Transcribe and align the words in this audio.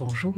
Bonjour. 0.00 0.34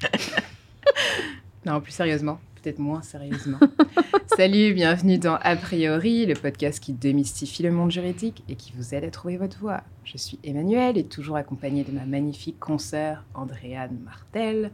non, 1.66 1.80
plus 1.80 1.90
sérieusement, 1.90 2.38
peut-être 2.62 2.78
moins 2.78 3.02
sérieusement. 3.02 3.58
Salut, 4.36 4.74
bienvenue 4.74 5.18
dans 5.18 5.34
A 5.42 5.56
priori, 5.56 6.24
le 6.24 6.34
podcast 6.34 6.78
qui 6.78 6.92
démystifie 6.92 7.64
le 7.64 7.72
monde 7.72 7.90
juridique 7.90 8.44
et 8.48 8.54
qui 8.54 8.72
vous 8.76 8.94
aide 8.94 9.02
à 9.02 9.10
trouver 9.10 9.38
votre 9.38 9.58
voie. 9.58 9.82
Je 10.04 10.16
suis 10.16 10.38
Emmanuel 10.44 10.96
et 10.98 11.04
toujours 11.04 11.34
accompagnée 11.34 11.82
de 11.82 11.90
ma 11.90 12.04
magnifique 12.04 12.60
consoeur 12.60 13.24
Andréane 13.34 13.98
Martel. 14.04 14.70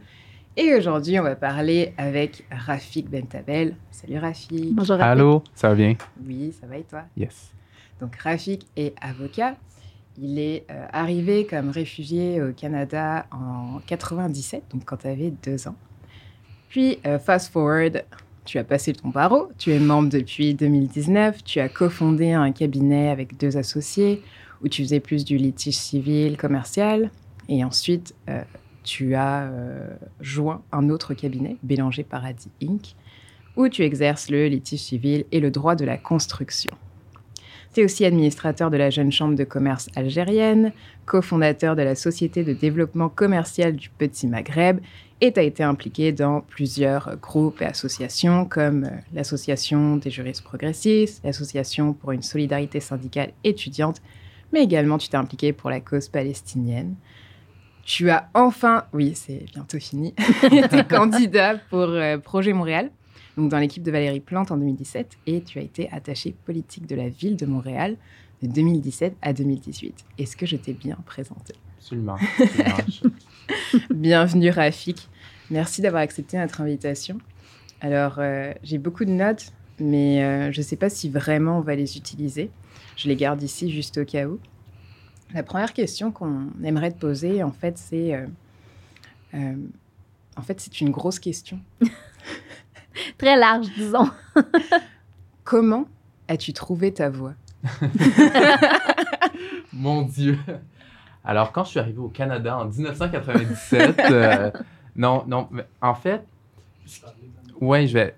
Et 0.57 0.75
aujourd'hui, 0.75 1.19
on 1.19 1.23
va 1.23 1.35
parler 1.35 1.95
avec 1.97 2.45
Rafik 2.51 3.09
Bentabel. 3.09 3.75
Salut 3.89 4.19
Rafik. 4.19 4.75
Bonjour 4.75 4.97
Rafik. 4.97 5.11
Allô, 5.11 5.43
ça 5.55 5.69
va 5.69 5.75
bien? 5.75 5.95
Oui, 6.23 6.53
ça 6.61 6.67
va 6.67 6.77
et 6.77 6.83
toi? 6.83 7.01
Yes. 7.17 7.51
Donc 7.99 8.15
Rafik 8.17 8.67
est 8.75 8.93
avocat. 9.01 9.55
Il 10.21 10.37
est 10.37 10.65
euh, 10.69 10.85
arrivé 10.93 11.45
comme 11.45 11.69
réfugié 11.69 12.41
au 12.41 12.51
Canada 12.51 13.25
en 13.31 13.79
97, 13.87 14.63
donc 14.71 14.85
quand 14.85 14.97
tu 14.97 15.07
avais 15.07 15.31
deux 15.43 15.67
ans. 15.67 15.75
Puis, 16.69 16.99
euh, 17.05 17.17
fast 17.17 17.51
forward, 17.51 18.03
tu 18.45 18.59
as 18.59 18.63
passé 18.63 18.93
ton 18.93 19.09
barreau, 19.09 19.49
tu 19.57 19.71
es 19.71 19.79
membre 19.79 20.09
depuis 20.09 20.53
2019, 20.53 21.43
tu 21.43 21.59
as 21.59 21.69
cofondé 21.69 22.31
un 22.33 22.51
cabinet 22.51 23.09
avec 23.09 23.37
deux 23.37 23.57
associés 23.57 24.21
où 24.63 24.67
tu 24.67 24.83
faisais 24.83 24.99
plus 24.99 25.25
du 25.25 25.37
litige 25.37 25.77
civil, 25.77 26.37
commercial, 26.37 27.09
et 27.49 27.63
ensuite 27.63 28.13
euh, 28.29 28.43
tu 28.83 29.15
as 29.15 29.49
joint 30.19 30.61
un 30.71 30.89
autre 30.89 31.13
cabinet, 31.13 31.57
Bélanger 31.63 32.03
Paradis 32.03 32.49
Inc., 32.61 32.95
où 33.55 33.69
tu 33.69 33.83
exerces 33.83 34.29
le 34.29 34.47
litige 34.47 34.81
civil 34.81 35.25
et 35.31 35.39
le 35.39 35.51
droit 35.51 35.75
de 35.75 35.85
la 35.85 35.97
construction. 35.97 36.71
Tu 37.73 37.81
es 37.81 37.85
aussi 37.85 38.05
administrateur 38.05 38.69
de 38.69 38.77
la 38.77 38.91
Jeune 38.91 39.11
Chambre 39.11 39.35
de 39.35 39.43
commerce 39.43 39.89
algérienne, 39.95 40.73
cofondateur 41.07 41.75
de 41.75 41.81
la 41.81 41.95
Société 41.95 42.43
de 42.43 42.53
développement 42.53 43.09
commercial 43.09 43.75
du 43.75 43.89
Petit 43.89 44.27
Maghreb 44.27 44.79
et 45.21 45.31
tu 45.31 45.39
as 45.39 45.43
été 45.43 45.63
impliqué 45.63 46.11
dans 46.11 46.41
plusieurs 46.41 47.17
groupes 47.17 47.63
et 47.63 47.65
associations 47.65 48.45
comme 48.45 48.83
euh, 48.83 48.89
l'Association 49.13 49.97
des 49.97 50.11
juristes 50.11 50.43
progressistes, 50.43 51.23
l'Association 51.23 51.93
pour 51.93 52.11
une 52.11 52.21
solidarité 52.21 52.79
syndicale 52.79 53.31
étudiante, 53.43 54.01
mais 54.51 54.61
également 54.61 54.99
tu 54.99 55.09
t'es 55.09 55.17
impliqué 55.17 55.51
pour 55.51 55.71
la 55.71 55.79
cause 55.79 56.09
palestinienne. 56.09 56.93
Tu 57.85 58.11
as 58.11 58.29
enfin, 58.35 58.83
oui, 58.93 59.13
c'est 59.15 59.45
bientôt 59.51 59.79
fini, 59.79 60.13
été 60.43 60.83
candidat 60.83 61.55
pour 61.71 61.87
euh, 61.87 62.19
Projet 62.19 62.53
Montréal, 62.53 62.91
donc 63.37 63.49
dans 63.49 63.59
l'équipe 63.59 63.83
de 63.83 63.91
Valérie 63.91 64.19
Plante 64.19 64.51
en 64.51 64.57
2017, 64.57 65.17
et 65.27 65.41
tu 65.41 65.59
as 65.59 65.61
été 65.61 65.89
attaché 65.91 66.35
politique 66.45 66.87
de 66.87 66.95
la 66.95 67.09
ville 67.09 67.35
de 67.35 67.45
Montréal 67.45 67.97
de 68.41 68.47
2017 68.47 69.15
à 69.21 69.33
2018. 69.33 70.05
Est-ce 70.17 70.37
que 70.37 70.45
je 70.45 70.57
t'ai 70.57 70.73
bien 70.73 70.97
présenté? 71.05 71.53
Absolument. 71.79 72.17
Bienvenue 73.89 74.49
Rafik. 74.49 75.09
Merci 75.49 75.81
d'avoir 75.81 76.01
accepté 76.01 76.37
notre 76.37 76.61
invitation. 76.61 77.17
Alors, 77.81 78.15
euh, 78.19 78.53
j'ai 78.63 78.77
beaucoup 78.77 79.03
de 79.03 79.11
notes, 79.11 79.51
mais 79.79 80.23
euh, 80.23 80.51
je 80.51 80.61
ne 80.61 80.63
sais 80.63 80.77
pas 80.77 80.89
si 80.89 81.09
vraiment 81.09 81.57
on 81.57 81.61
va 81.61 81.75
les 81.75 81.97
utiliser. 81.97 82.49
Je 82.95 83.09
les 83.09 83.17
garde 83.17 83.43
ici 83.43 83.69
juste 83.69 83.97
au 83.97 84.05
cas 84.05 84.27
où. 84.27 84.39
La 85.33 85.43
première 85.43 85.73
question 85.73 86.11
qu'on 86.11 86.47
aimerait 86.63 86.91
te 86.91 86.99
poser, 86.99 87.43
en 87.43 87.51
fait, 87.51 87.77
c'est... 87.77 88.13
Euh, 89.33 89.55
en 90.35 90.41
fait, 90.41 90.61
c'est 90.61 90.79
une 90.79 90.91
grosse 90.91 91.19
question. 91.19 91.59
Très 93.17 93.37
large, 93.37 93.67
disons. 93.75 94.09
Comment 95.43 95.85
as-tu 96.27 96.53
trouvé 96.53 96.93
ta 96.93 97.09
voix? 97.09 97.33
Mon 99.73 100.03
Dieu. 100.03 100.37
Alors, 101.25 101.51
quand 101.51 101.63
je 101.63 101.69
suis 101.69 101.79
arrivé 101.79 101.99
au 101.99 102.09
Canada 102.09 102.57
en 102.57 102.65
1997, 102.65 103.99
euh, 103.99 104.51
non, 104.95 105.23
non, 105.27 105.47
mais 105.51 105.65
en 105.81 105.95
fait, 105.95 106.25
ouais, 107.61 107.87
je 107.87 107.93
vais. 107.93 108.15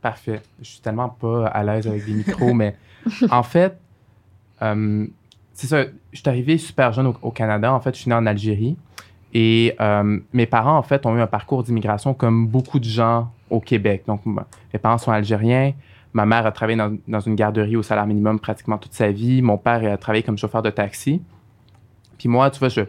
Parfait. 0.00 0.42
Je 0.60 0.66
suis 0.66 0.80
tellement 0.80 1.08
pas 1.08 1.46
à 1.46 1.62
l'aise 1.62 1.86
avec 1.86 2.04
des 2.04 2.12
micros, 2.12 2.52
mais 2.52 2.76
en 3.30 3.42
fait, 3.42 3.78
euh, 4.60 5.06
c'est 5.54 5.66
ça. 5.66 5.84
Je 6.12 6.18
suis 6.18 6.28
arrivé 6.28 6.58
super 6.58 6.92
jeune 6.92 7.06
au, 7.06 7.16
au, 7.22 7.30
Canada. 7.30 7.72
En 7.72 7.80
fait, 7.80 7.94
je 7.94 8.00
suis 8.00 8.08
né 8.08 8.14
en 8.14 8.26
Algérie. 8.26 8.76
Et 9.34 9.74
euh, 9.80 10.18
mes 10.32 10.46
parents, 10.46 10.76
en 10.76 10.82
fait, 10.82 11.06
ont 11.06 11.16
eu 11.16 11.20
un 11.20 11.26
parcours 11.26 11.62
d'immigration 11.62 12.12
comme 12.12 12.46
beaucoup 12.46 12.78
de 12.78 12.84
gens 12.84 13.32
au 13.52 13.60
Québec. 13.60 14.04
Donc, 14.06 14.22
mes 14.26 14.78
parents 14.80 14.98
sont 14.98 15.12
algériens. 15.12 15.72
Ma 16.12 16.26
mère 16.26 16.44
a 16.44 16.52
travaillé 16.52 16.78
dans, 17.06 17.20
une 17.20 17.34
garderie 17.34 17.76
au 17.76 17.82
salaire 17.82 18.06
minimum 18.06 18.38
pratiquement 18.40 18.78
toute 18.78 18.92
sa 18.92 19.10
vie. 19.10 19.42
Mon 19.42 19.56
père 19.56 19.92
a 19.92 19.96
travaillé 19.96 20.22
comme 20.22 20.38
chauffeur 20.38 20.62
de 20.62 20.70
taxi. 20.70 21.22
Puis 22.18 22.28
moi, 22.28 22.50
tu 22.50 22.58
vois, 22.58 22.68
je, 22.68 22.82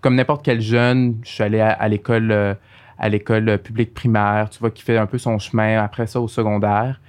comme 0.00 0.14
n'importe 0.14 0.44
quel 0.44 0.60
jeune, 0.60 1.18
je 1.22 1.30
suis 1.30 1.42
allé 1.42 1.60
à, 1.60 1.70
à 1.70 1.88
l'école 1.88 2.30
euh, 2.30 2.54
à 2.98 3.08
l'école 3.08 3.58
publique 3.58 3.92
primaire, 3.92 4.48
tu 4.50 4.58
vois, 4.58 4.70
qui 4.70 4.82
fait 4.82 4.96
un 4.96 5.06
peu 5.06 5.18
son 5.18 5.38
chemin 5.38 5.82
après 5.82 6.06
ça 6.06 6.20
au 6.20 6.28
secondaire. 6.28 7.00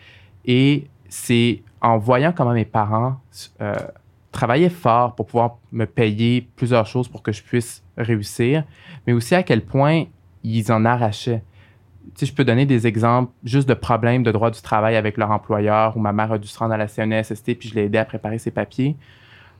Et 0.46 0.88
c'est 1.08 1.62
en 1.82 1.98
voyant 1.98 2.34
comment 2.34 2.54
mes 2.54 2.66
parents 2.66 3.18
euh, 3.62 3.74
travaillaient 4.32 4.70
fort 4.70 5.16
pour 5.16 5.28
pouvoir 5.28 5.58
me 5.72 5.86
payer 5.86 6.48
plusieurs 6.56 6.86
choses 6.86 7.08
pour 7.08 7.24
que 7.24 7.32
je 7.32 7.42
puisse 7.42 7.84
réussir, 7.98 8.64
mais 9.06 9.14
aussi 9.14 9.36
à 9.36 9.44
quel 9.44 9.62
point 9.62 10.06
ils 10.44 10.72
en 10.72 10.86
arrachaient. 10.86 11.42
Sais, 12.16 12.26
je 12.26 12.34
peux 12.34 12.46
donner 12.46 12.66
des 12.66 12.88
exemples 12.88 13.32
juste 13.44 13.68
de 13.68 13.74
problèmes 13.74 14.24
de 14.24 14.32
droit 14.32 14.52
du 14.52 14.62
travail 14.62 14.96
avec 14.96 15.18
leur 15.18 15.32
employeur, 15.32 15.96
où 15.98 16.00
ma 16.00 16.14
mère 16.14 16.32
a 16.32 16.38
dû 16.38 16.48
se 16.48 16.58
rendre 16.58 16.74
à 16.74 16.78
la 16.78 16.88
CNESST, 16.88 17.58
puis 17.58 17.70
je 17.70 17.76
l'ai 17.76 17.84
aidé 17.84 17.98
à 17.98 18.06
préparer 18.06 18.38
ses 18.38 18.52
papiers. 18.52 18.96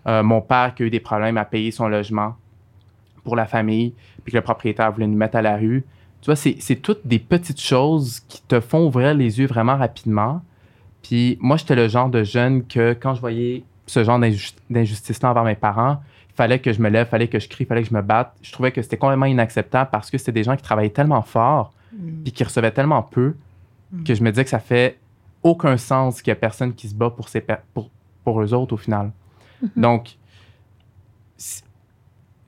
Euh, 0.08 0.24
mon 0.24 0.42
père 0.42 0.74
qui 0.74 0.84
a 0.84 0.86
eu 0.86 0.90
des 0.90 1.00
problèmes 1.00 1.38
à 1.38 1.46
payer 1.46 1.72
son 1.72 1.88
logement 1.88 2.36
pour 3.24 3.36
la 3.36 3.46
famille, 3.46 3.94
puis 4.24 4.32
que 4.32 4.38
le 4.38 4.42
propriétaire 4.42 4.92
voulait 4.92 5.08
nous 5.08 5.18
mettre 5.18 5.36
à 5.36 5.42
la 5.42 5.58
rue. 5.58 5.84
Tu 6.22 6.28
vois, 6.28 6.36
c'est 6.36 6.76
toutes 6.78 7.06
des 7.06 7.20
petites 7.20 7.62
choses 7.62 8.22
qui 8.22 8.42
te 8.42 8.60
font 8.60 8.88
ouvrir 8.88 9.14
les 9.14 9.40
yeux 9.40 9.48
vraiment 9.48 9.76
rapidement. 9.76 10.42
Puis 11.04 11.38
moi, 11.42 11.58
j'étais 11.58 11.76
le 11.76 11.88
genre 11.88 12.10
de 12.10 12.24
jeune 12.24 12.66
que 12.66 12.94
quand 12.94 13.14
je 13.14 13.22
voyais 13.22 13.64
ce 13.86 14.04
genre 14.04 14.20
d'injustice-là 14.70 15.30
envers 15.30 15.44
mes 15.44 15.56
parents, 15.56 16.02
il 16.30 16.36
fallait 16.36 16.60
que 16.60 16.72
je 16.72 16.82
me 16.82 16.90
lève, 16.90 17.08
il 17.08 17.10
fallait 17.10 17.28
que 17.28 17.40
je 17.40 17.48
crie, 17.48 17.64
il 17.66 17.68
fallait 17.68 17.84
que 17.84 17.90
je 17.90 17.94
me 17.94 18.02
batte. 18.02 18.34
Je 18.42 18.52
trouvais 18.52 18.72
que 18.72 18.82
c'était 18.82 18.98
complètement 18.98 19.26
inacceptable 19.26 19.90
parce 19.92 20.10
que 20.10 20.18
c'était 20.18 20.32
des 20.32 20.44
gens 20.44 20.56
qui 20.56 20.64
travaillaient 20.64 20.90
tellement 20.90 21.22
fort 21.22 21.74
mm. 21.98 22.24
puis 22.24 22.32
qui 22.32 22.44
recevaient 22.44 22.72
tellement 22.72 23.04
peu 23.04 23.36
mm. 23.92 24.04
que 24.04 24.16
je 24.16 24.24
me 24.24 24.30
disais 24.32 24.44
que 24.44 24.50
ça 24.50 24.60
fait 24.60 25.00
aucun 25.44 25.78
sens 25.78 26.22
qu'il 26.22 26.32
y 26.32 26.34
ait 26.34 26.40
personne 26.40 26.74
qui 26.74 26.88
se 26.88 26.96
bat 26.96 27.10
pour, 27.10 27.30
ses, 27.30 27.44
pour, 27.74 27.90
pour 28.24 28.42
eux 28.42 28.54
autres 28.54 28.74
au 28.74 28.78
final. 28.78 29.12
Mm 29.62 29.68
-hmm. 29.68 29.82
Donc, 29.82 30.18
ce 31.38 31.62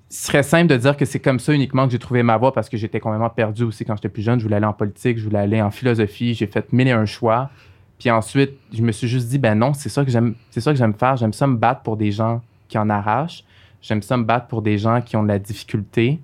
serait 0.10 0.44
simple 0.44 0.68
de 0.68 0.78
dire 0.78 0.98
que 0.98 1.06
c'est 1.06 1.20
comme 1.20 1.40
ça 1.40 1.54
uniquement 1.54 1.86
que 1.86 1.92
j'ai 1.92 2.00
trouvé 2.00 2.24
ma 2.24 2.38
voie 2.38 2.52
parce 2.52 2.68
que 2.68 2.78
j'étais 2.78 3.00
complètement 3.00 3.30
perdu 3.30 3.64
aussi 3.64 3.86
quand 3.86 3.96
j'étais 3.96 4.10
plus 4.10 4.24
jeune. 4.24 4.40
Je 4.40 4.44
voulais 4.44 4.56
aller 4.56 4.66
en 4.66 4.74
politique, 4.74 5.18
je 5.20 5.24
voulais 5.24 5.40
aller 5.40 5.62
en 5.62 5.72
philosophie, 5.72 6.34
j'ai 6.34 6.48
fait 6.48 6.74
mille 6.74 6.88
et 6.88 6.92
un 6.92 7.06
choix. 7.06 7.52
Puis 8.00 8.10
ensuite, 8.10 8.54
je 8.74 8.82
me 8.82 8.92
suis 8.92 9.08
juste 9.08 9.28
dit, 9.28 9.38
ben 9.38 9.56
non, 9.56 9.74
c'est 9.74 9.90
ça 9.90 10.04
que 10.04 10.10
j'aime, 10.10 10.34
c'est 10.50 10.62
ça 10.62 10.72
que 10.72 10.78
j'aime 10.78 10.94
faire. 10.94 11.18
J'aime 11.18 11.34
ça 11.34 11.46
me 11.46 11.58
battre 11.58 11.82
pour 11.82 11.98
des 11.98 12.12
gens 12.12 12.42
qui 12.70 12.78
en 12.78 12.90
arrachent. 12.90 13.44
J'aime 13.82 14.02
ça 14.02 14.18
me 14.18 14.24
battre 14.24 14.48
pour 14.48 14.62
des 14.62 14.78
gens 14.78 15.02
qui 15.02 15.16
ont 15.16 15.24
de 15.24 15.28
la 15.28 15.40
difficulté 15.40 16.20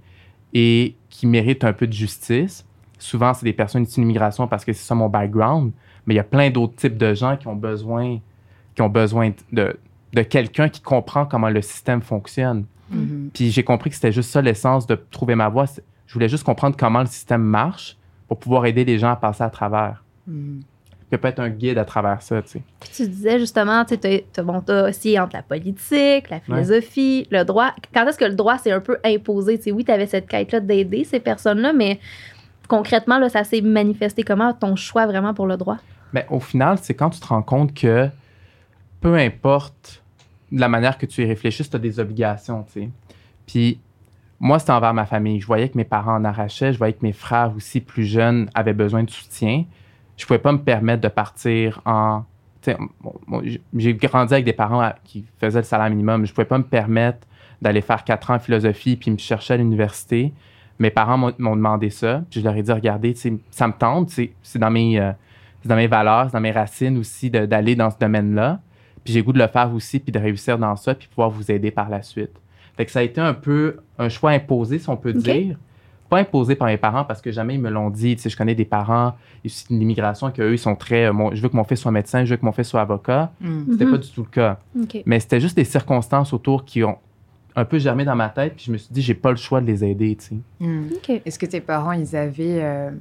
et 0.54 0.96
qui 1.10 1.28
méritent 1.28 1.64
un 1.64 1.74
peu 1.74 1.86
de 1.86 1.94
justice. 1.94 2.66
Souvent, 3.06 3.36
c'est 3.36 3.46
des 3.46 3.54
personnes 3.54 3.84
issues 3.84 4.00
d'immigration 4.00 4.48
parce 4.48 4.66
que 4.66 4.74
c'est 4.74 4.84
ça 4.84 4.96
mon 4.96 5.10
background. 5.10 5.72
Mais 6.06 6.16
il 6.16 6.18
y 6.18 6.20
a 6.20 6.24
plein 6.24 6.50
d'autres 6.50 6.76
types 6.76 6.98
de 6.98 7.14
gens 7.14 7.38
qui 7.38 7.48
ont 7.48 7.56
besoin, 7.56 8.20
qui 8.74 8.82
ont 8.82 8.90
besoin 8.90 9.32
de, 9.52 9.78
de 10.14 10.22
quelqu'un 10.24 10.70
qui 10.70 10.82
comprend 10.82 11.26
comment 11.26 11.50
le 11.50 11.62
système 11.62 12.02
fonctionne. 12.02 12.66
Mm 12.90 12.98
-hmm. 12.98 13.30
Puis 13.34 13.52
j'ai 13.52 13.64
compris 13.64 13.90
que 13.92 13.96
c'était 13.96 14.16
juste 14.20 14.32
ça 14.32 14.42
l'essence 14.42 14.88
de 14.88 14.96
trouver 15.12 15.36
ma 15.36 15.50
voie. 15.50 15.66
Je 16.08 16.14
voulais 16.16 16.30
juste 16.30 16.44
comprendre 16.44 16.76
comment 16.78 17.02
le 17.08 17.12
système 17.18 17.44
marche 17.44 17.96
pour 18.28 18.38
pouvoir 18.40 18.66
aider 18.66 18.86
les 18.86 18.98
gens 18.98 19.12
à 19.12 19.16
passer 19.16 19.44
à 19.44 19.52
travers. 19.60 20.04
Mm 20.28 20.34
-hmm. 20.34 20.62
Puis 21.10 21.20
peut 21.20 21.28
être 21.28 21.40
un 21.40 21.50
guide 21.50 21.78
à 21.78 21.86
travers 21.86 22.22
ça, 22.22 22.42
tu 22.42 22.50
sais. 22.50 22.62
Puis 22.80 22.90
tu 22.98 23.08
disais 23.08 23.38
justement, 23.40 23.86
tu 23.86 23.96
sais, 24.02 24.26
bon, 24.50 24.64
as 24.68 24.90
aussi 24.90 25.20
entre 25.20 25.36
la 25.36 25.44
politique, 25.44 26.30
la 26.36 26.40
philosophie, 26.40 27.28
ouais. 27.32 27.38
le 27.38 27.46
droit. 27.46 27.70
Quand 27.94 28.08
est-ce 28.08 28.18
que 28.18 28.26
le 28.26 28.34
droit 28.34 28.58
s'est 28.58 28.72
un 28.72 28.80
peu 28.90 28.98
imposé? 29.04 29.58
Tu 29.58 29.64
sais, 29.66 29.72
oui, 29.72 29.84
tu 29.86 29.92
avais 29.92 30.08
cette 30.08 30.28
quête-là 30.28 30.60
d'aider 30.62 31.04
ces 31.04 31.20
personnes-là, 31.20 31.74
mais 31.74 32.00
concrètement, 32.68 33.20
là, 33.20 33.30
ça 33.30 33.44
s'est 33.44 33.62
manifesté 33.62 34.24
comment 34.24 34.54
ton 34.54 34.76
choix 34.76 35.06
vraiment 35.06 35.34
pour 35.34 35.48
le 35.48 35.58
droit? 35.58 35.78
Mais 36.14 36.26
au 36.30 36.40
final, 36.40 36.78
c'est 36.82 36.94
quand 36.94 37.10
tu 37.10 37.20
te 37.20 37.28
rends 37.28 37.42
compte 37.42 37.74
que 37.74 38.10
peu 39.02 39.16
importe 39.16 40.04
la 40.52 40.68
manière 40.68 40.98
que 40.98 41.06
tu 41.06 41.24
y 41.24 41.26
réfléchis, 41.26 41.68
tu 41.68 41.76
as 41.76 41.80
des 41.80 42.00
obligations, 42.00 42.66
tu. 42.72 42.90
Puis 43.46 43.80
moi, 44.40 44.60
c'était 44.60 44.72
envers 44.72 44.94
ma 44.94 45.06
famille. 45.06 45.40
Je 45.40 45.48
voyais 45.48 45.70
que 45.70 45.78
mes 45.78 45.84
parents 45.86 46.16
en 46.16 46.24
arrachaient, 46.24 46.74
je 46.74 46.78
voyais 46.78 46.94
que 46.94 47.04
mes 47.04 47.14
frères 47.14 47.54
aussi 47.56 47.82
plus 47.82 48.06
jeunes 48.06 48.50
avaient 48.54 48.74
besoin 48.74 49.04
de 49.04 49.10
soutien. 49.10 49.66
Je 50.18 50.26
pouvais 50.26 50.40
pas 50.40 50.52
me 50.52 50.60
permettre 50.60 51.02
de 51.02 51.08
partir 51.08 51.82
en... 51.86 52.24
J'ai 53.76 53.94
grandi 53.94 54.34
avec 54.34 54.46
des 54.46 54.54
parents 54.54 54.92
qui 55.04 55.26
faisaient 55.40 55.60
le 55.60 55.66
salaire 55.66 55.90
minimum. 55.90 56.26
Je 56.26 56.34
pouvais 56.34 56.46
pas 56.46 56.58
me 56.58 56.64
permettre 56.64 57.20
d'aller 57.62 57.82
faire 57.82 58.04
quatre 58.04 58.32
ans 58.32 58.36
en 58.36 58.40
philosophie 58.40 58.96
puis 58.96 59.12
me 59.12 59.18
chercher 59.18 59.54
à 59.54 59.58
l'université. 59.58 60.34
Mes 60.80 60.90
parents 60.90 61.18
m'ont 61.18 61.56
demandé 61.56 61.90
ça. 61.90 62.22
Puis 62.30 62.42
je 62.42 62.46
leur 62.46 62.56
ai 62.56 62.62
dit, 62.64 62.72
regardez, 62.72 63.14
ça 63.52 63.68
me 63.68 63.74
tente. 63.74 64.10
C'est 64.10 64.60
dans, 64.60 64.72
mes, 64.72 65.00
euh, 65.00 65.12
dans 65.64 65.76
mes 65.76 65.88
valeurs, 65.88 66.26
c'est 66.28 66.34
dans 66.34 66.42
mes 66.42 66.52
racines 66.52 66.98
aussi 66.98 67.30
d'aller 67.30 67.76
dans 67.76 67.90
ce 67.90 67.98
domaine-là. 67.98 68.60
Puis 69.04 69.14
j'ai 69.14 69.22
goût 69.24 69.34
de 69.34 69.40
le 69.40 69.48
faire 69.48 69.74
aussi, 69.74 70.00
puis 70.00 70.12
de 70.12 70.20
réussir 70.20 70.58
dans 70.58 70.76
ça, 70.76 70.96
puis 70.96 71.08
pouvoir 71.08 71.30
vous 71.30 71.52
aider 71.52 71.72
par 71.72 71.90
la 71.90 72.02
suite. 72.02 72.32
Fait 72.76 72.86
que 72.86 72.92
ça 72.92 73.00
a 73.00 73.04
été 73.04 73.22
un 73.22 73.34
peu 73.34 73.78
un 73.98 74.10
choix 74.10 74.32
imposé, 74.32 74.80
si 74.80 74.90
on 74.90 74.98
peut 74.98 75.12
okay. 75.18 75.44
dire. 75.46 75.58
pas 76.10 76.18
imposé 76.20 76.56
par 76.56 76.68
mes 76.68 76.78
parents 76.78 77.04
parce 77.04 77.20
que 77.22 77.32
jamais 77.32 77.56
ils 77.56 77.62
me 77.62 77.70
l'ont 77.70 77.90
dit. 77.90 78.16
Tu 78.16 78.22
sais, 78.24 78.30
je 78.30 78.36
connais 78.38 78.54
des 78.54 78.66
parents 78.66 79.14
issus 79.44 79.66
de 79.74 79.78
l'immigration 79.80 80.30
que 80.30 80.42
eux 80.42 80.54
ils 80.54 80.60
sont 80.60 80.76
très. 80.76 81.06
euh, 81.06 81.14
mon- 81.14 81.34
je 81.34 81.42
veux 81.42 81.50
que 81.50 81.56
mon 81.56 81.64
fils 81.64 81.80
soit 81.80 81.92
médecin, 81.92 82.26
je 82.26 82.32
veux 82.32 82.38
que 82.38 82.46
mon 82.46 82.52
fils 82.52 82.68
soit 82.68 82.82
avocat. 82.82 83.32
Mm. 83.42 83.72
C'était 83.72 83.86
Mhm. 83.86 83.92
pas 83.92 83.98
du 83.98 84.10
tout 84.12 84.22
le 84.24 84.30
cas. 84.30 84.60
Mais 85.06 85.20
c'était 85.20 85.40
juste 85.40 85.56
des 85.56 85.64
circonstances 85.64 86.32
autour 86.34 86.64
qui 86.66 86.84
ont 86.84 86.98
un 87.56 87.66
peu 87.66 87.80
germé 87.80 88.04
dans 88.06 88.16
ma 88.16 88.30
tête. 88.30 88.54
Puis 88.56 88.66
je 88.68 88.72
me 88.72 88.78
suis 88.78 88.92
dit, 88.94 89.02
j'ai 89.02 89.14
pas 89.14 89.32
le 89.32 89.38
choix 89.38 89.62
de 89.62 89.66
les 89.68 89.84
aider. 89.84 90.16
Tu 90.16 90.26
sais. 90.26 90.36
Mm. 90.60 90.88
OK. 90.96 91.22
Est-ce 91.26 91.40
que 91.40 91.46
tes 91.46 91.62
parents, 91.62 91.94
ils 91.94 92.16
avaient 92.16 92.62
euh, 92.64 92.92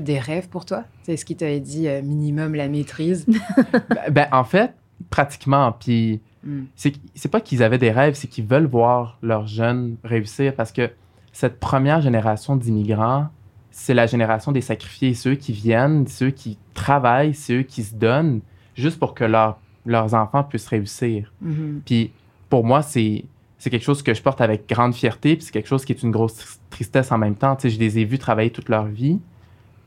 des 0.00 0.18
rêves 0.18 0.48
pour 0.48 0.64
toi? 0.64 0.84
Est-ce 1.08 1.24
qu'ils 1.24 1.36
t'avaient 1.36 1.60
dit 1.60 1.88
euh, 1.88 2.02
minimum 2.02 2.54
la 2.54 2.68
maîtrise? 2.68 3.26
Ben, 3.88 4.10
ben, 4.12 4.28
en 4.32 4.44
fait, 4.44 4.72
pratiquement. 5.10 5.72
Puis 5.72 6.20
Mm. 6.42 6.62
c'est 6.74 6.94
c'est 7.14 7.30
pas 7.30 7.42
qu'ils 7.42 7.62
avaient 7.62 7.76
des 7.76 7.90
rêves, 7.90 8.14
c'est 8.14 8.26
qu'ils 8.26 8.46
veulent 8.46 8.64
voir 8.64 9.18
leurs 9.22 9.46
jeunes 9.46 9.96
réussir 10.04 10.54
parce 10.54 10.72
que 10.72 10.88
cette 11.32 11.60
première 11.60 12.00
génération 12.00 12.56
d'immigrants, 12.56 13.26
c'est 13.70 13.92
la 13.92 14.06
génération 14.06 14.50
des 14.50 14.62
sacrifiés, 14.62 15.12
ceux 15.12 15.34
qui 15.34 15.52
viennent, 15.52 16.06
ceux 16.06 16.30
qui 16.30 16.56
travaillent, 16.72 17.34
ceux 17.34 17.60
qui 17.62 17.82
se 17.82 17.94
donnent 17.94 18.40
juste 18.74 18.98
pour 18.98 19.12
que 19.14 19.24
leur- 19.24 19.58
leurs 19.84 20.14
enfants 20.14 20.42
puissent 20.42 20.68
réussir. 20.68 21.30
Mhm. 21.42 21.82
Puis 21.84 22.10
pour 22.48 22.64
moi, 22.64 22.80
c'est 22.80 23.24
c'est 23.60 23.70
quelque 23.70 23.84
chose 23.84 24.02
que 24.02 24.12
je 24.14 24.20
porte 24.22 24.40
avec 24.40 24.68
grande 24.68 24.94
fierté, 24.94 25.36
puis 25.36 25.44
c'est 25.44 25.52
quelque 25.52 25.68
chose 25.68 25.84
qui 25.84 25.92
est 25.92 26.02
une 26.02 26.10
grosse 26.10 26.34
tr- 26.40 26.58
tristesse 26.70 27.12
en 27.12 27.18
même 27.18 27.36
temps. 27.36 27.54
Tu 27.54 27.68
sais, 27.68 27.70
je 27.76 27.78
les 27.78 27.98
ai 28.00 28.04
vus 28.04 28.18
travailler 28.18 28.50
toute 28.50 28.68
leur 28.68 28.86
vie, 28.86 29.20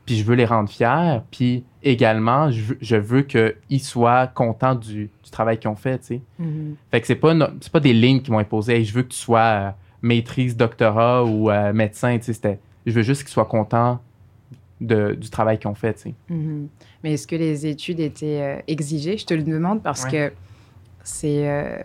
puis 0.06 0.16
je 0.16 0.24
veux 0.24 0.34
les 0.36 0.44
rendre 0.46 0.68
fiers, 0.70 1.18
puis 1.30 1.64
également, 1.82 2.50
je 2.50 2.62
veux, 2.62 2.78
je 2.80 2.96
veux 2.96 3.22
qu'ils 3.22 3.80
soient 3.82 4.26
contents 4.28 4.74
du, 4.76 5.10
du 5.24 5.30
travail 5.30 5.58
qu'ils 5.58 5.68
ont 5.70 5.76
fait, 5.76 5.98
tu 5.98 6.06
sais. 6.06 6.20
Mhm. 6.38 6.76
Fait 6.90 7.00
que 7.00 7.06
c'est 7.06 7.14
pas, 7.16 7.34
pas 7.72 7.80
des 7.80 7.92
lignes 7.92 8.20
qui 8.22 8.30
m'ont 8.30 8.38
imposé, 8.38 8.76
Hey, 8.76 8.84
je 8.84 8.94
veux 8.94 9.02
que 9.02 9.08
tu 9.08 9.18
sois 9.18 9.40
euh, 9.40 9.70
maîtrise, 10.02 10.56
doctorat 10.56 11.24
ou 11.24 11.50
euh, 11.50 11.72
médecin, 11.72 12.16
tu 12.18 12.24
sais. 12.24 12.32
c'était- 12.32 12.60
Je 12.86 12.92
veux 12.92 13.02
juste 13.02 13.22
qu'ils 13.22 13.32
soient 13.32 13.44
contents 13.46 14.00
de- 14.80 15.14
du 15.14 15.30
travail 15.30 15.58
qu'ils 15.58 15.68
ont 15.68 15.74
fait, 15.74 15.94
tu 15.94 16.00
sais. 16.00 16.14
Mhm. 16.28 16.68
Mais 17.02 17.14
est-ce 17.14 17.26
que 17.26 17.36
les 17.36 17.66
études 17.66 17.98
étaient 18.00 18.40
euh, 18.40 18.62
exigées? 18.68 19.16
Je 19.18 19.24
te 19.26 19.34
le 19.34 19.42
demande 19.42 19.82
parce 19.82 20.04
Ouais. 20.04 20.10
que 20.10 20.32
c'est, 21.02 21.48
euh, 21.48 21.78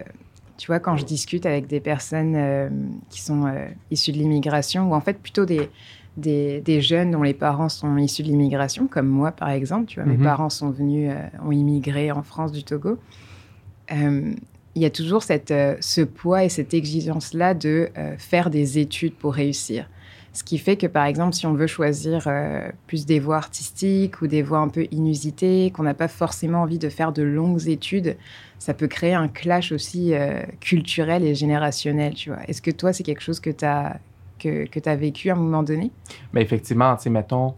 tu 0.60 0.68
vois, 0.68 0.80
quand 0.80 0.98
je 0.98 1.06
discute 1.06 1.46
avec 1.46 1.68
des 1.68 1.80
personnes 1.80 2.36
euh, 2.36 2.70
qui 3.10 3.22
sont 3.22 3.46
euh, 3.48 3.66
issues 3.92 4.12
de 4.12 4.18
l'immigration, 4.18 4.92
ou 4.92 4.94
en 4.94 5.00
fait 5.02 5.18
plutôt 5.18 5.46
des, 5.46 5.70
des, 6.18 6.60
des 6.60 6.82
jeunes 6.82 7.12
dont 7.12 7.24
les 7.24 7.34
parents 7.34 7.70
sont 7.70 7.96
issus 7.98 8.24
de 8.24 8.28
l'immigration, 8.28 8.88
comme 8.88 9.08
moi 9.08 9.32
par 9.32 9.50
exemple, 9.50 9.86
tu 9.86 10.00
vois, 10.02 10.10
mes 10.10 10.18
Mhm. 10.18 10.24
parents 10.24 10.50
sont 10.50 10.70
venus, 10.70 11.12
euh, 11.12 11.48
ont 11.48 11.54
immigré 11.54 12.12
en 12.12 12.24
France 12.24 12.52
du 12.52 12.64
Togo. 12.64 13.00
Il 14.76 14.84
y 14.84 14.86
a 14.86 14.90
toujours 14.92 15.24
cette, 15.24 15.54
ce 15.82 16.02
poids 16.02 16.44
et 16.44 16.50
cette 16.50 16.74
exigence-là 16.76 17.54
de 17.56 17.90
faire 18.20 18.50
des 18.52 18.78
études 18.78 19.16
pour 19.16 19.34
réussir. 19.34 19.90
Ce 20.32 20.44
qui 20.44 20.58
fait 20.60 20.78
que, 20.78 20.88
par 20.88 21.06
exemple, 21.06 21.34
si 21.34 21.46
on 21.48 21.54
veut 21.54 21.68
choisir 21.68 22.24
euh, 22.28 22.70
plus 22.88 23.06
des 23.06 23.20
voies 23.20 23.38
artistiques 23.38 24.22
ou 24.22 24.28
des 24.28 24.42
voies 24.44 24.60
un 24.60 24.68
peu 24.68 24.86
inusitées, 24.92 25.72
qu'on 25.76 25.84
n'a 25.84 25.94
pas 25.96 26.08
forcément 26.08 26.62
envie 26.62 26.78
de 26.80 26.90
faire 26.90 27.12
de 27.12 27.24
longues 27.24 27.68
études, 27.68 28.16
ça 28.60 28.74
peut 28.74 28.88
créer 28.88 29.14
un 29.16 29.28
clash 29.28 29.72
aussi 29.72 30.14
euh, 30.14 30.42
culturel 30.60 31.24
et 31.24 31.34
générationnel, 31.34 32.14
tu 32.14 32.30
vois. 32.30 32.40
Est-ce 32.48 32.62
que 32.62 32.72
toi, 32.72 32.94
c'est 32.94 33.04
quelque 33.04 33.22
chose 33.22 33.40
que 33.40 33.50
tu 33.50 33.66
as, 33.66 34.00
que, 34.38 34.66
que 34.68 34.88
as 34.88 34.96
vécu 34.96 35.30
à 35.30 35.34
un 35.34 35.38
moment 35.38 35.64
donné? 35.64 35.92
Mais 36.34 36.42
effectivement, 36.42 36.96
tu 36.96 37.04
sais, 37.04 37.10
mettons, 37.10 37.56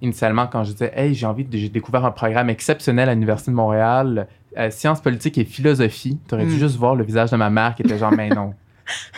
initialement, 0.00 0.46
quand 0.46 0.62
je 0.64 0.72
disais, 0.72 0.92
hey, 0.94 1.14
j'ai 1.14 1.26
envie 1.26 1.44
de, 1.44 1.56
j'ai 1.56 1.68
découvert 1.68 2.04
un 2.04 2.10
programme 2.12 2.50
exceptionnel 2.50 3.08
à 3.08 3.14
l'Université 3.14 3.50
de 3.50 3.56
Montréal, 3.56 4.28
euh, 4.58 4.70
sciences 4.70 5.00
politiques 5.00 5.38
et 5.38 5.44
philosophie, 5.44 6.18
t'aurais 6.28 6.44
dû 6.46 6.54
Mm. 6.54 6.58
juste 6.58 6.76
voir 6.76 6.94
le 6.94 7.04
visage 7.04 7.30
de 7.30 7.36
ma 7.36 7.50
mère 7.50 7.74
qui 7.74 7.82
était 7.82 7.98
genre, 7.98 8.12
mais 8.12 8.28
non, 8.28 8.52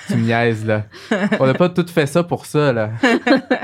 tu 0.06 0.16
me 0.16 0.22
niaises, 0.22 0.64
là. 0.64 0.84
On 1.40 1.46
n'a 1.46 1.54
pas 1.54 1.68
tout 1.68 1.86
fait 1.86 2.06
ça 2.06 2.22
pour 2.22 2.46
ça, 2.46 2.72
là. 2.72 2.90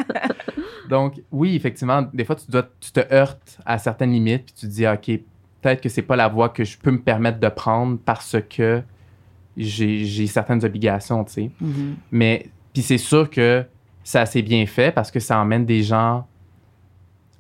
Donc, 0.88 1.23
oui, 1.31 1.55
effectivement, 1.55 2.02
des 2.12 2.25
fois, 2.25 2.37
tu, 2.37 2.50
dois, 2.50 2.69
tu 2.81 2.91
te 2.91 3.00
heurtes 3.12 3.58
à 3.64 3.79
certaines 3.79 4.12
limites, 4.12 4.47
puis 4.47 4.55
tu 4.55 4.67
te 4.67 4.73
dis, 4.73 4.87
OK, 4.87 5.06
peut-être 5.61 5.81
que 5.81 5.88
c'est 5.88 6.02
pas 6.02 6.17
la 6.17 6.29
voie 6.29 6.49
que 6.49 6.64
je 6.64 6.76
peux 6.79 6.91
me 6.91 7.00
permettre 7.00 7.38
de 7.38 7.49
prendre 7.49 7.99
parce 8.05 8.37
que 8.49 8.82
j'ai 9.56 10.26
certaines 10.26 10.64
obligations, 10.64 11.25
tu 11.25 11.32
sais. 11.32 11.50
Mais 12.11 12.50
puis 12.73 12.82
c'est 12.82 12.99
sûr 12.99 13.29
que 13.29 13.64
ça 14.05 14.26
s'est 14.26 14.43
bien 14.43 14.67
fait 14.67 14.93
parce 14.93 15.11
que 15.11 15.20
ça 15.20 15.38
emmène 15.38 15.67
des 15.67 15.82
gens 15.82 16.26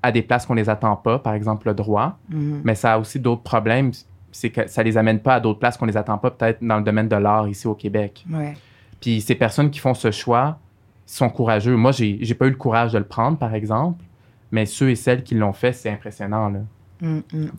à 0.02 0.12
des 0.12 0.22
places 0.22 0.46
qu'on 0.46 0.54
les 0.54 0.68
attend 0.68 0.96
pas, 0.96 1.18
par 1.18 1.34
exemple 1.34 1.68
le 1.68 1.74
droit. 1.74 2.18
Mhm. 2.28 2.62
Mais 2.64 2.74
ça 2.74 2.94
a 2.94 2.98
aussi 2.98 3.20
d'autres 3.20 3.42
problèmes, 3.42 3.92
c'est 4.32 4.50
que 4.50 4.66
ça 4.66 4.82
les 4.82 4.96
amène 4.96 5.20
pas 5.20 5.36
à 5.36 5.40
d'autres 5.40 5.58
places 5.58 5.76
qu'on 5.76 5.86
les 5.86 5.96
attend 5.96 6.18
pas, 6.18 6.30
peut-être 6.30 6.62
dans 6.62 6.78
le 6.78 6.84
domaine 6.84 7.08
de 7.08 7.16
l'art 7.16 7.48
ici 7.48 7.66
au 7.66 7.74
Québec. 7.74 8.24
Ouais. 8.30 8.54
Puis 9.00 9.20
ces 9.20 9.34
personnes 9.34 9.70
qui 9.70 9.78
font 9.78 9.94
ce 9.94 10.10
choix 10.10 10.58
sont 11.06 11.30
courageux. 11.30 11.76
Moi, 11.76 11.92
j'ai 11.92 12.18
j'ai 12.20 12.34
pas 12.34 12.46
eu 12.46 12.50
le 12.50 12.56
courage 12.56 12.92
de 12.92 12.98
le 12.98 13.04
prendre, 13.04 13.38
par 13.38 13.54
exemple, 13.54 14.04
mais 14.52 14.66
ceux 14.66 14.90
et 14.90 14.96
celles 14.96 15.22
qui 15.22 15.34
l'ont 15.34 15.52
fait, 15.52 15.72
c'est 15.72 15.90
impressionnant. 15.90 16.48
Là. 16.48 16.60
Mm, 17.00 17.20
mm. 17.32 17.50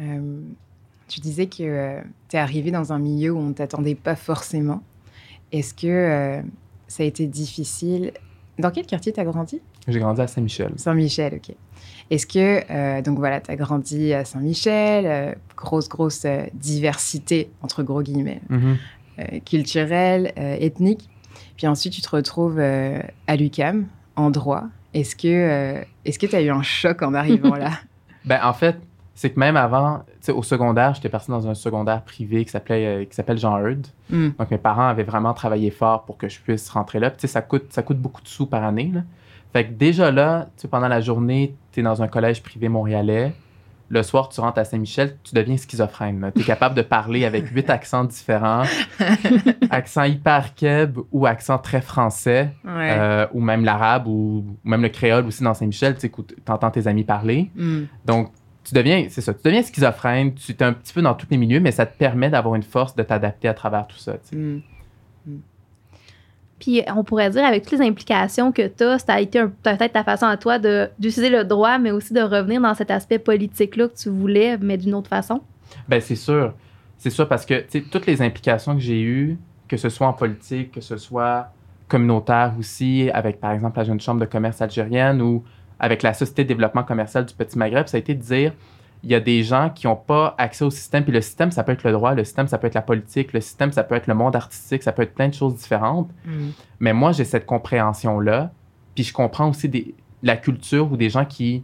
Euh, 0.00 0.40
tu 1.08 1.20
disais 1.20 1.46
que 1.46 2.00
tu 2.28 2.36
es 2.36 2.38
arrivé 2.38 2.70
dans 2.70 2.92
un 2.92 2.98
milieu 2.98 3.32
où 3.32 3.38
on 3.38 3.48
ne 3.48 3.52
t'attendait 3.52 3.94
pas 3.94 4.16
forcément. 4.16 4.82
Est-ce 5.52 5.74
que 5.74 5.86
euh, 5.86 6.42
ça 6.86 7.02
a 7.02 7.06
été 7.06 7.26
difficile? 7.26 8.12
Dans 8.58 8.70
quel 8.70 8.86
quartier 8.86 9.12
tu 9.12 9.20
as 9.20 9.24
grandi? 9.24 9.60
J'ai 9.86 9.98
grandi 9.98 10.20
à 10.20 10.26
Saint-Michel. 10.26 10.72
Saint-Michel, 10.76 11.34
ok. 11.36 11.54
Est-ce 12.10 12.26
que, 12.26 12.62
euh, 12.70 13.02
donc 13.02 13.18
voilà, 13.18 13.40
tu 13.40 13.50
as 13.50 13.56
grandi 13.56 14.14
à 14.14 14.24
Saint-Michel, 14.24 15.04
euh, 15.06 15.34
grosse, 15.56 15.88
grosse 15.88 16.24
euh, 16.24 16.44
diversité, 16.54 17.50
entre 17.62 17.82
gros 17.82 18.02
guillemets, 18.02 18.40
Mhm. 18.48 18.76
culturelle, 19.44 20.32
ethnique. 20.36 21.08
Puis 21.56 21.66
ensuite, 21.66 21.92
tu 21.92 22.00
te 22.00 22.08
retrouves 22.08 22.60
à 22.60 23.36
l'UCAM, 23.36 23.86
en 24.16 24.30
droit. 24.30 24.64
Est-ce 24.94 25.16
que 25.16 25.82
est-ce 26.04 26.18
que 26.18 26.26
tu 26.26 26.36
as 26.36 26.40
eu 26.40 26.50
un 26.50 26.62
choc 26.62 27.02
en 27.02 27.14
arrivant 27.14 27.56
là? 27.56 27.70
Ben, 28.24 28.40
en 28.44 28.52
fait, 28.52 28.76
c'est 29.14 29.30
que 29.30 29.40
même 29.40 29.56
avant, 29.56 29.98
tu 29.98 30.04
sais, 30.20 30.32
au 30.32 30.42
secondaire, 30.44 30.94
j'étais 30.94 31.08
parti 31.08 31.30
dans 31.30 31.48
un 31.48 31.54
secondaire 31.54 32.02
privé 32.02 32.44
qui 32.44 32.50
s'appelait 32.52 33.06
qui 33.10 33.16
s'appelle 33.16 33.38
Jean 33.38 33.58
Heard. 33.58 33.86
Mm. 34.10 34.28
Donc, 34.38 34.50
mes 34.52 34.58
parents 34.58 34.86
avaient 34.88 35.02
vraiment 35.02 35.34
travaillé 35.34 35.70
fort 35.70 36.04
pour 36.04 36.16
que 36.16 36.28
je 36.28 36.38
puisse 36.40 36.68
rentrer 36.68 37.00
là. 37.00 37.10
Puis, 37.10 37.18
tu 37.18 37.20
sais, 37.22 37.32
ça 37.32 37.42
coûte, 37.42 37.66
ça 37.70 37.82
coûte 37.82 37.98
beaucoup 37.98 38.22
de 38.22 38.28
sous 38.28 38.46
par 38.46 38.62
année. 38.64 38.92
Là. 38.94 39.02
Fait 39.52 39.66
que 39.66 39.72
déjà 39.72 40.10
là, 40.12 40.44
tu 40.56 40.62
sais, 40.62 40.68
pendant 40.68 40.88
la 40.88 41.00
journée, 41.00 41.54
tu 41.78 41.80
es 41.80 41.84
dans 41.84 42.02
un 42.02 42.08
collège 42.08 42.42
privé 42.42 42.68
montréalais. 42.68 43.32
Le 43.90 44.02
soir, 44.02 44.28
tu 44.28 44.40
rentres 44.40 44.58
à 44.58 44.64
Saint-Michel, 44.64 45.16
tu 45.22 45.34
deviens 45.34 45.56
schizophrène. 45.56 46.30
Tu 46.34 46.42
es 46.42 46.44
capable 46.44 46.74
de 46.74 46.82
parler 46.82 47.24
avec 47.24 47.46
huit 47.48 47.70
accents 47.70 48.04
différents, 48.04 48.64
accent 49.70 50.02
hyper 50.02 50.54
keb 50.54 50.98
ou 51.10 51.24
accent 51.24 51.56
très 51.58 51.80
français, 51.80 52.50
Ouais. 52.64 52.90
euh, 52.98 53.26
ou 53.32 53.40
même 53.40 53.64
l'arabe 53.64 54.06
ou, 54.08 54.44
ou 54.64 54.68
même 54.68 54.82
le 54.82 54.88
créole 54.90 55.24
aussi 55.26 55.42
dans 55.42 55.54
Saint-Michel. 55.54 55.96
Tu 55.96 56.10
entends 56.48 56.70
tes 56.70 56.86
amis 56.86 57.04
parler. 57.04 57.50
Mm. 57.54 57.84
Donc, 58.04 58.32
tu 58.64 58.74
deviens, 58.74 59.06
c'est 59.08 59.22
ça, 59.22 59.32
tu 59.32 59.40
deviens 59.44 59.62
schizophrène, 59.62 60.34
tu 60.34 60.52
es 60.52 60.62
un 60.62 60.74
petit 60.74 60.92
peu 60.92 61.00
dans 61.00 61.14
tous 61.14 61.26
les 61.30 61.38
milieux, 61.38 61.60
mais 61.60 61.70
ça 61.70 61.86
te 61.86 61.96
permet 61.96 62.28
d'avoir 62.28 62.56
une 62.56 62.62
force 62.64 62.94
de 62.94 63.02
t'adapter 63.02 63.48
à 63.48 63.54
travers 63.54 63.86
tout 63.86 63.96
ça. 63.96 64.14
tu 64.14 64.18
sais. 64.24 64.36
Mm. 64.36 64.60
Puis 66.58 66.82
on 66.94 67.04
pourrait 67.04 67.30
dire, 67.30 67.44
avec 67.44 67.62
toutes 67.62 67.78
les 67.78 67.86
implications 67.86 68.52
que 68.52 68.66
tu 68.66 68.84
as, 68.84 68.98
ça 68.98 69.14
a 69.14 69.20
été 69.20 69.44
peut-être 69.62 69.92
ta 69.92 70.04
façon 70.04 70.26
à 70.26 70.36
toi 70.36 70.58
d'utiliser 70.58 71.30
le 71.30 71.44
droit, 71.44 71.78
mais 71.78 71.90
aussi 71.90 72.12
de 72.12 72.20
revenir 72.20 72.60
dans 72.60 72.74
cet 72.74 72.90
aspect 72.90 73.18
politique-là 73.18 73.88
que 73.88 73.96
tu 73.96 74.08
voulais, 74.08 74.58
mais 74.58 74.76
d'une 74.76 74.94
autre 74.94 75.08
façon. 75.08 75.40
Ben, 75.88 76.00
c'est 76.00 76.16
sûr. 76.16 76.52
C'est 76.96 77.10
sûr 77.10 77.28
parce 77.28 77.46
que, 77.46 77.64
toutes 77.90 78.06
les 78.06 78.22
implications 78.22 78.74
que 78.74 78.80
j'ai 78.80 79.00
eues, 79.00 79.38
que 79.68 79.76
ce 79.76 79.88
soit 79.88 80.08
en 80.08 80.12
politique, 80.12 80.72
que 80.72 80.80
ce 80.80 80.96
soit 80.96 81.52
communautaire 81.86 82.54
aussi, 82.58 83.08
avec 83.12 83.40
par 83.40 83.52
exemple 83.52 83.78
la 83.78 83.84
Jeune 83.84 84.00
Chambre 84.00 84.20
de 84.20 84.26
commerce 84.26 84.60
algérienne 84.60 85.22
ou 85.22 85.44
avec 85.78 86.02
la 86.02 86.12
Société 86.12 86.42
de 86.42 86.48
développement 86.48 86.82
commercial 86.82 87.24
du 87.24 87.34
Petit 87.34 87.56
Maghreb, 87.56 87.86
ça 87.86 87.96
a 87.96 88.00
été 88.00 88.14
de 88.14 88.20
dire 88.20 88.52
il 89.02 89.10
y 89.10 89.14
a 89.14 89.20
des 89.20 89.42
gens 89.42 89.70
qui 89.70 89.86
n'ont 89.86 89.96
pas 89.96 90.34
accès 90.38 90.64
au 90.64 90.70
système. 90.70 91.04
Puis 91.04 91.12
le 91.12 91.20
système, 91.20 91.50
ça 91.50 91.62
peut 91.62 91.72
être 91.72 91.84
le 91.84 91.92
droit, 91.92 92.14
le 92.14 92.24
système, 92.24 92.48
ça 92.48 92.58
peut 92.58 92.66
être 92.66 92.74
la 92.74 92.82
politique, 92.82 93.32
le 93.32 93.40
système, 93.40 93.72
ça 93.72 93.84
peut 93.84 93.94
être 93.94 94.06
le 94.06 94.14
monde 94.14 94.34
artistique, 94.34 94.82
ça 94.82 94.92
peut 94.92 95.02
être 95.02 95.14
plein 95.14 95.28
de 95.28 95.34
choses 95.34 95.54
différentes. 95.54 96.10
Mm. 96.24 96.48
Mais 96.80 96.92
moi, 96.92 97.12
j'ai 97.12 97.24
cette 97.24 97.46
compréhension-là. 97.46 98.50
Puis 98.94 99.04
je 99.04 99.12
comprends 99.12 99.50
aussi 99.50 99.68
des, 99.68 99.94
la 100.22 100.36
culture 100.36 100.90
ou 100.90 100.96
des 100.96 101.10
gens 101.10 101.24
qui, 101.24 101.62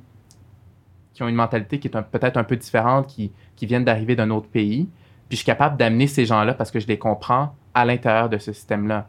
qui 1.12 1.22
ont 1.22 1.28
une 1.28 1.34
mentalité 1.34 1.80
qui 1.80 1.88
est 1.88 2.02
peut-être 2.02 2.36
un 2.36 2.44
peu 2.44 2.56
différente, 2.56 3.08
qui, 3.08 3.32
qui 3.56 3.66
viennent 3.66 3.84
d'arriver 3.84 4.14
d'un 4.14 4.30
autre 4.30 4.48
pays. 4.48 4.88
Puis 5.28 5.36
je 5.36 5.36
suis 5.36 5.46
capable 5.46 5.76
d'amener 5.76 6.06
ces 6.06 6.26
gens-là 6.26 6.54
parce 6.54 6.70
que 6.70 6.78
je 6.78 6.86
les 6.86 6.98
comprends 6.98 7.54
à 7.72 7.84
l'intérieur 7.84 8.28
de 8.28 8.38
ce 8.38 8.52
système-là. 8.52 9.08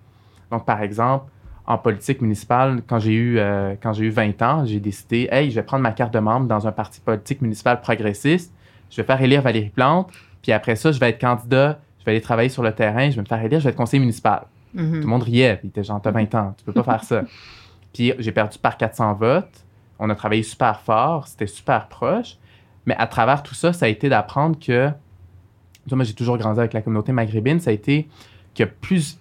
Donc, 0.50 0.66
par 0.66 0.82
exemple, 0.82 1.26
en 1.68 1.78
politique 1.78 2.22
municipale, 2.22 2.82
quand 2.88 3.00
j'ai 3.00 3.14
eu, 3.14 3.40
euh, 3.40 3.76
quand 3.82 3.94
j'ai 3.94 4.06
eu 4.06 4.10
20 4.10 4.42
ans, 4.44 4.66
j'ai 4.66 4.80
décidé, 4.80 5.28
hey, 5.32 5.50
je 5.50 5.56
vais 5.56 5.64
prendre 5.64 5.82
ma 5.82 5.92
carte 5.92 6.14
de 6.14 6.20
membre 6.20 6.48
dans 6.48 6.68
un 6.68 6.72
parti 6.72 7.02
politique 7.02 7.42
municipal 7.42 7.82
progressiste. 7.82 8.54
Je 8.92 8.98
vais 8.98 9.04
faire 9.04 9.20
élire 9.22 9.42
Valérie 9.42 9.70
Plante. 9.70 10.12
Puis 10.44 10.52
après 10.52 10.76
ça, 10.76 10.92
je 10.92 11.00
vais 11.00 11.10
être 11.10 11.20
candidat. 11.20 11.80
Je 12.00 12.06
vais 12.06 12.12
aller 12.12 12.22
travailler 12.22 12.50
sur 12.50 12.62
le 12.62 12.72
terrain. 12.72 13.10
Je 13.10 13.16
vais 13.16 13.22
me 13.22 13.28
faire 13.28 13.44
élire. 13.44 13.60
Je 13.60 13.64
vais 13.64 13.72
être 13.72 13.76
conseiller 13.76 14.00
municipal. 14.00 14.44
Mhm. 14.76 14.92
Tout 14.94 15.00
le 15.00 15.06
monde 15.08 15.24
riait. 15.24 15.56
Puis 15.58 15.68
il 15.68 15.70
était 15.70 15.84
genre, 15.84 16.00
t'as 16.00 16.12
20 16.12 16.36
ans, 16.36 16.54
tu 16.56 16.64
peux 16.66 16.74
pas 16.74 16.84
faire 16.84 17.04
ça. 17.04 17.24
Puis 17.94 18.14
j'ai 18.20 18.32
perdu 18.32 18.60
par 18.60 18.78
400 18.78 19.14
votes. 19.16 19.66
On 19.98 20.10
a 20.10 20.16
travaillé 20.16 20.44
super 20.44 20.82
fort. 20.82 21.28
C'était 21.28 21.48
super 21.48 21.88
proche. 21.88 22.38
Mais 22.86 22.96
à 22.98 23.08
travers 23.08 23.42
tout 23.42 23.56
ça, 23.56 23.74
ça 23.74 23.86
a 23.86 23.90
été 23.90 24.08
d'apprendre 24.08 24.60
que. 24.60 24.90
Tu 24.90 25.90
vois, 25.90 25.98
moi, 25.98 26.04
j'ai 26.04 26.14
toujours 26.14 26.38
grandi 26.38 26.60
avec 26.60 26.74
la 26.74 26.82
communauté 26.82 27.12
maghrébine. 27.12 27.60
Ça 27.60 27.72
a 27.72 27.74
été 27.74 28.08
que 28.54 28.66
plus. 28.66 29.18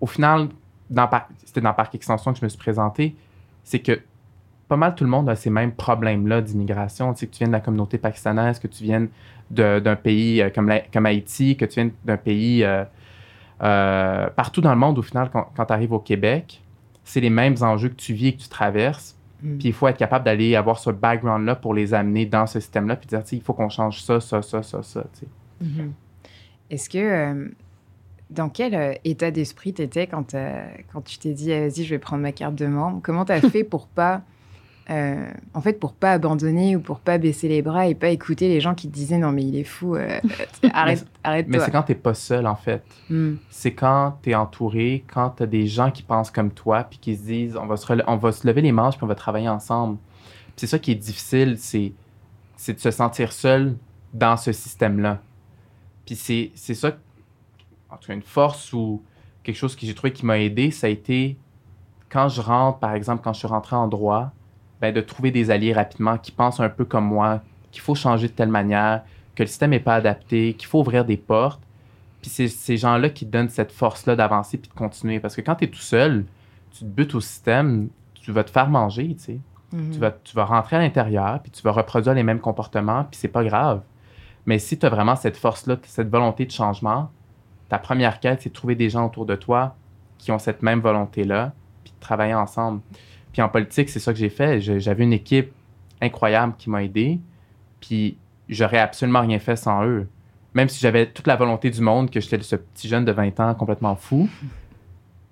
Au 0.00 0.06
final, 0.06 0.48
dans, 0.90 1.08
c'était 1.44 1.60
dans 1.60 1.72
Parc 1.74 1.94
Extension 1.94 2.32
que 2.32 2.38
je 2.38 2.44
me 2.44 2.48
suis 2.48 2.58
présenté, 2.58 3.14
c'est 3.64 3.80
que 3.80 4.00
pas 4.68 4.76
mal 4.76 4.94
tout 4.94 5.04
le 5.04 5.10
monde 5.10 5.28
a 5.30 5.36
ces 5.36 5.50
mêmes 5.50 5.72
problèmes-là 5.72 6.42
d'immigration. 6.42 7.12
Tu 7.14 7.20
sais, 7.20 7.26
que 7.26 7.32
tu 7.32 7.38
viennes 7.38 7.50
de 7.50 7.56
la 7.56 7.60
communauté 7.60 7.96
pakistanaise, 7.98 8.58
que 8.58 8.66
tu 8.66 8.84
viennes 8.84 9.08
d'un 9.50 9.96
pays 9.96 10.42
euh, 10.42 10.50
comme, 10.50 10.68
la- 10.68 10.80
comme 10.80 11.06
Haïti, 11.06 11.56
que 11.56 11.64
tu 11.64 11.76
viennes 11.76 11.92
d'un 12.04 12.18
pays 12.18 12.64
euh, 12.64 12.84
euh, 13.62 14.28
partout 14.30 14.60
dans 14.60 14.72
le 14.72 14.78
monde, 14.78 14.98
au 14.98 15.02
final, 15.02 15.30
quand, 15.32 15.50
quand 15.56 15.64
tu 15.64 15.72
arrives 15.72 15.92
au 15.92 15.98
Québec, 15.98 16.62
c'est 17.04 17.20
les 17.20 17.30
mêmes 17.30 17.56
enjeux 17.62 17.88
que 17.88 17.94
tu 17.94 18.12
vis 18.12 18.28
et 18.28 18.32
que 18.36 18.42
tu 18.42 18.48
traverses. 18.48 19.16
Mm. 19.42 19.56
Puis 19.58 19.68
il 19.68 19.72
faut 19.72 19.88
être 19.88 19.96
capable 19.96 20.24
d'aller 20.26 20.54
avoir 20.54 20.78
ce 20.78 20.90
background-là 20.90 21.56
pour 21.56 21.72
les 21.72 21.94
amener 21.94 22.26
dans 22.26 22.46
ce 22.46 22.60
système-là, 22.60 22.96
puis 22.96 23.06
dire, 23.06 23.22
tu 23.22 23.30
sais, 23.30 23.36
il 23.36 23.42
faut 23.42 23.54
qu'on 23.54 23.68
change 23.70 24.02
ça, 24.02 24.20
ça, 24.20 24.42
ça, 24.42 24.62
ça, 24.62 24.82
ça. 24.82 25.04
tu 25.14 25.20
sais. 25.20 25.26
Mhm. 25.62 25.92
Est-ce 26.70 26.90
que. 26.90 26.98
euh, 26.98 27.48
dans 28.30 28.48
quel 28.48 28.74
euh, 28.74 28.92
état 29.04 29.30
d'esprit 29.30 29.72
tu 29.72 29.82
étais 29.82 30.06
quand, 30.06 30.22
t'as- 30.24 30.66
quand 30.92 31.00
tu 31.02 31.18
t'es 31.18 31.32
dit, 31.32 31.48
vas-y, 31.50 31.84
je 31.84 31.90
vais 31.90 31.98
prendre 31.98 32.22
ma 32.22 32.32
carte 32.32 32.54
de 32.54 32.66
membre? 32.66 33.00
Comment 33.02 33.24
tu 33.24 33.32
as 33.32 33.40
fait 33.40 33.64
pour 33.64 33.86
pas. 33.86 34.22
euh, 34.90 35.26
en 35.52 35.60
fait, 35.60 35.74
pour 35.74 35.92
pas 35.92 36.12
abandonner 36.12 36.74
ou 36.76 36.80
pour 36.80 37.00
pas 37.00 37.18
baisser 37.18 37.46
les 37.48 37.60
bras 37.60 37.86
et 37.88 37.94
pas 37.94 38.08
écouter 38.08 38.48
les 38.48 38.58
gens 38.60 38.74
qui 38.74 38.88
te 38.88 38.94
disaient 38.94 39.18
non, 39.18 39.32
mais 39.32 39.42
il 39.44 39.56
est 39.56 39.64
fou, 39.64 39.96
euh, 39.96 40.18
arrête, 40.72 41.04
Mais 41.04 41.18
arrête-toi. 41.24 41.60
c'est 41.60 41.70
quand 41.70 41.82
tu 41.82 41.92
n'es 41.92 41.98
pas 41.98 42.14
seul, 42.14 42.46
en 42.46 42.56
fait. 42.56 42.82
Mm. 43.10 43.34
c'est 43.50 43.72
quand 43.74 44.18
tu 44.22 44.30
es 44.30 44.34
entouré, 44.34 45.04
quand 45.12 45.30
tu 45.36 45.42
as 45.42 45.46
des 45.46 45.66
gens 45.66 45.90
qui 45.90 46.02
pensent 46.02 46.30
comme 46.30 46.50
toi, 46.50 46.84
puis 46.84 46.98
qui 46.98 47.16
se 47.16 47.22
disent 47.22 47.56
on 47.56 47.66
va 47.66 47.76
se, 47.76 47.86
on 48.06 48.16
va 48.16 48.32
se 48.32 48.46
lever 48.46 48.62
les 48.62 48.72
manches, 48.72 48.94
puis 48.96 49.04
on 49.04 49.08
va 49.08 49.14
travailler 49.14 49.48
ensemble. 49.50 49.98
C'est 50.56 50.66
ça 50.66 50.78
qui 50.78 50.90
est 50.92 50.94
difficile, 50.96 51.56
c'est, 51.58 51.92
c'est 52.56 52.72
de 52.74 52.80
se 52.80 52.90
sentir 52.90 53.32
seul 53.32 53.76
dans 54.14 54.36
ce 54.38 54.52
système-là. 54.52 55.20
Puis 56.06 56.16
c'est, 56.16 56.50
c'est 56.54 56.74
ça, 56.74 56.96
en 57.90 57.96
tout 57.96 58.08
cas, 58.08 58.14
une 58.14 58.22
force 58.22 58.72
ou 58.72 59.02
quelque 59.42 59.56
chose 59.56 59.76
que 59.76 59.86
j'ai 59.86 59.94
trouvé 59.94 60.12
qui 60.12 60.26
m'a 60.26 60.38
aidé, 60.38 60.70
ça 60.70 60.86
a 60.86 60.90
été 60.90 61.38
quand 62.10 62.28
je 62.28 62.40
rentre, 62.40 62.78
par 62.78 62.94
exemple, 62.94 63.22
quand 63.22 63.32
je 63.32 63.40
suis 63.40 63.48
rentré 63.48 63.76
en 63.76 63.86
droit, 63.86 64.30
ben, 64.80 64.94
de 64.94 65.00
trouver 65.00 65.30
des 65.30 65.50
alliés 65.50 65.72
rapidement 65.72 66.18
qui 66.18 66.32
pensent 66.32 66.60
un 66.60 66.68
peu 66.68 66.84
comme 66.84 67.04
moi, 67.04 67.42
qu'il 67.70 67.82
faut 67.82 67.94
changer 67.94 68.28
de 68.28 68.32
telle 68.32 68.48
manière, 68.48 69.02
que 69.34 69.42
le 69.42 69.46
système 69.46 69.70
n'est 69.70 69.80
pas 69.80 69.96
adapté, 69.96 70.54
qu'il 70.54 70.68
faut 70.68 70.80
ouvrir 70.80 71.04
des 71.04 71.16
portes. 71.16 71.60
Puis 72.20 72.30
c'est 72.30 72.48
ces 72.48 72.76
gens-là 72.76 73.10
qui 73.10 73.26
te 73.26 73.30
donnent 73.30 73.48
cette 73.48 73.72
force-là 73.72 74.16
d'avancer 74.16 74.58
puis 74.58 74.68
de 74.68 74.74
continuer. 74.74 75.20
Parce 75.20 75.36
que 75.36 75.40
quand 75.40 75.56
tu 75.56 75.64
es 75.64 75.68
tout 75.68 75.78
seul, 75.78 76.24
tu 76.70 76.80
te 76.80 76.84
butes 76.84 77.14
au 77.14 77.20
système, 77.20 77.88
tu 78.14 78.32
vas 78.32 78.44
te 78.44 78.50
faire 78.50 78.68
manger, 78.68 79.14
tu 79.16 79.24
sais. 79.24 79.38
Mhm. 79.72 79.90
Tu, 79.92 79.98
vas, 79.98 80.10
tu 80.10 80.34
vas 80.34 80.44
rentrer 80.44 80.76
à 80.76 80.78
l'intérieur, 80.78 81.40
puis 81.42 81.50
tu 81.50 81.62
vas 81.62 81.72
reproduire 81.72 82.14
les 82.14 82.22
mêmes 82.22 82.40
comportements, 82.40 83.04
puis 83.04 83.18
c'est 83.20 83.28
pas 83.28 83.44
grave. 83.44 83.82
Mais 84.46 84.58
si 84.58 84.78
tu 84.78 84.86
as 84.86 84.88
vraiment 84.88 85.14
cette 85.14 85.36
force-là, 85.36 85.76
cette 85.82 86.08
volonté 86.08 86.46
de 86.46 86.50
changement, 86.50 87.10
ta 87.68 87.78
première 87.78 88.20
quête, 88.20 88.42
c'est 88.42 88.48
de 88.48 88.54
trouver 88.54 88.74
des 88.74 88.90
gens 88.90 89.06
autour 89.06 89.26
de 89.26 89.34
toi 89.34 89.76
qui 90.16 90.32
ont 90.32 90.38
cette 90.38 90.62
même 90.62 90.80
volonté-là, 90.80 91.52
puis 91.84 91.92
de 91.92 92.00
travailler 92.00 92.34
ensemble. 92.34 92.80
Puis 93.32 93.42
en 93.42 93.48
politique, 93.48 93.88
c'est 93.88 94.00
ça 94.00 94.12
que 94.12 94.18
j'ai 94.18 94.30
fait. 94.30 94.60
J'avais 94.60 95.04
une 95.04 95.12
équipe 95.12 95.52
incroyable 96.00 96.54
qui 96.58 96.70
m'a 96.70 96.82
aidé, 96.82 97.20
puis 97.80 98.16
j'aurais 98.48 98.78
absolument 98.78 99.20
rien 99.20 99.38
fait 99.38 99.56
sans 99.56 99.84
eux. 99.84 100.08
Même 100.54 100.68
si 100.68 100.80
j'avais 100.80 101.06
toute 101.06 101.26
la 101.26 101.36
volonté 101.36 101.70
du 101.70 101.80
monde, 101.80 102.10
que 102.10 102.20
j'étais 102.20 102.40
ce 102.42 102.56
petit 102.56 102.88
jeune 102.88 103.04
de 103.04 103.12
20 103.12 103.38
ans 103.40 103.54
complètement 103.54 103.94
fou, 103.94 104.28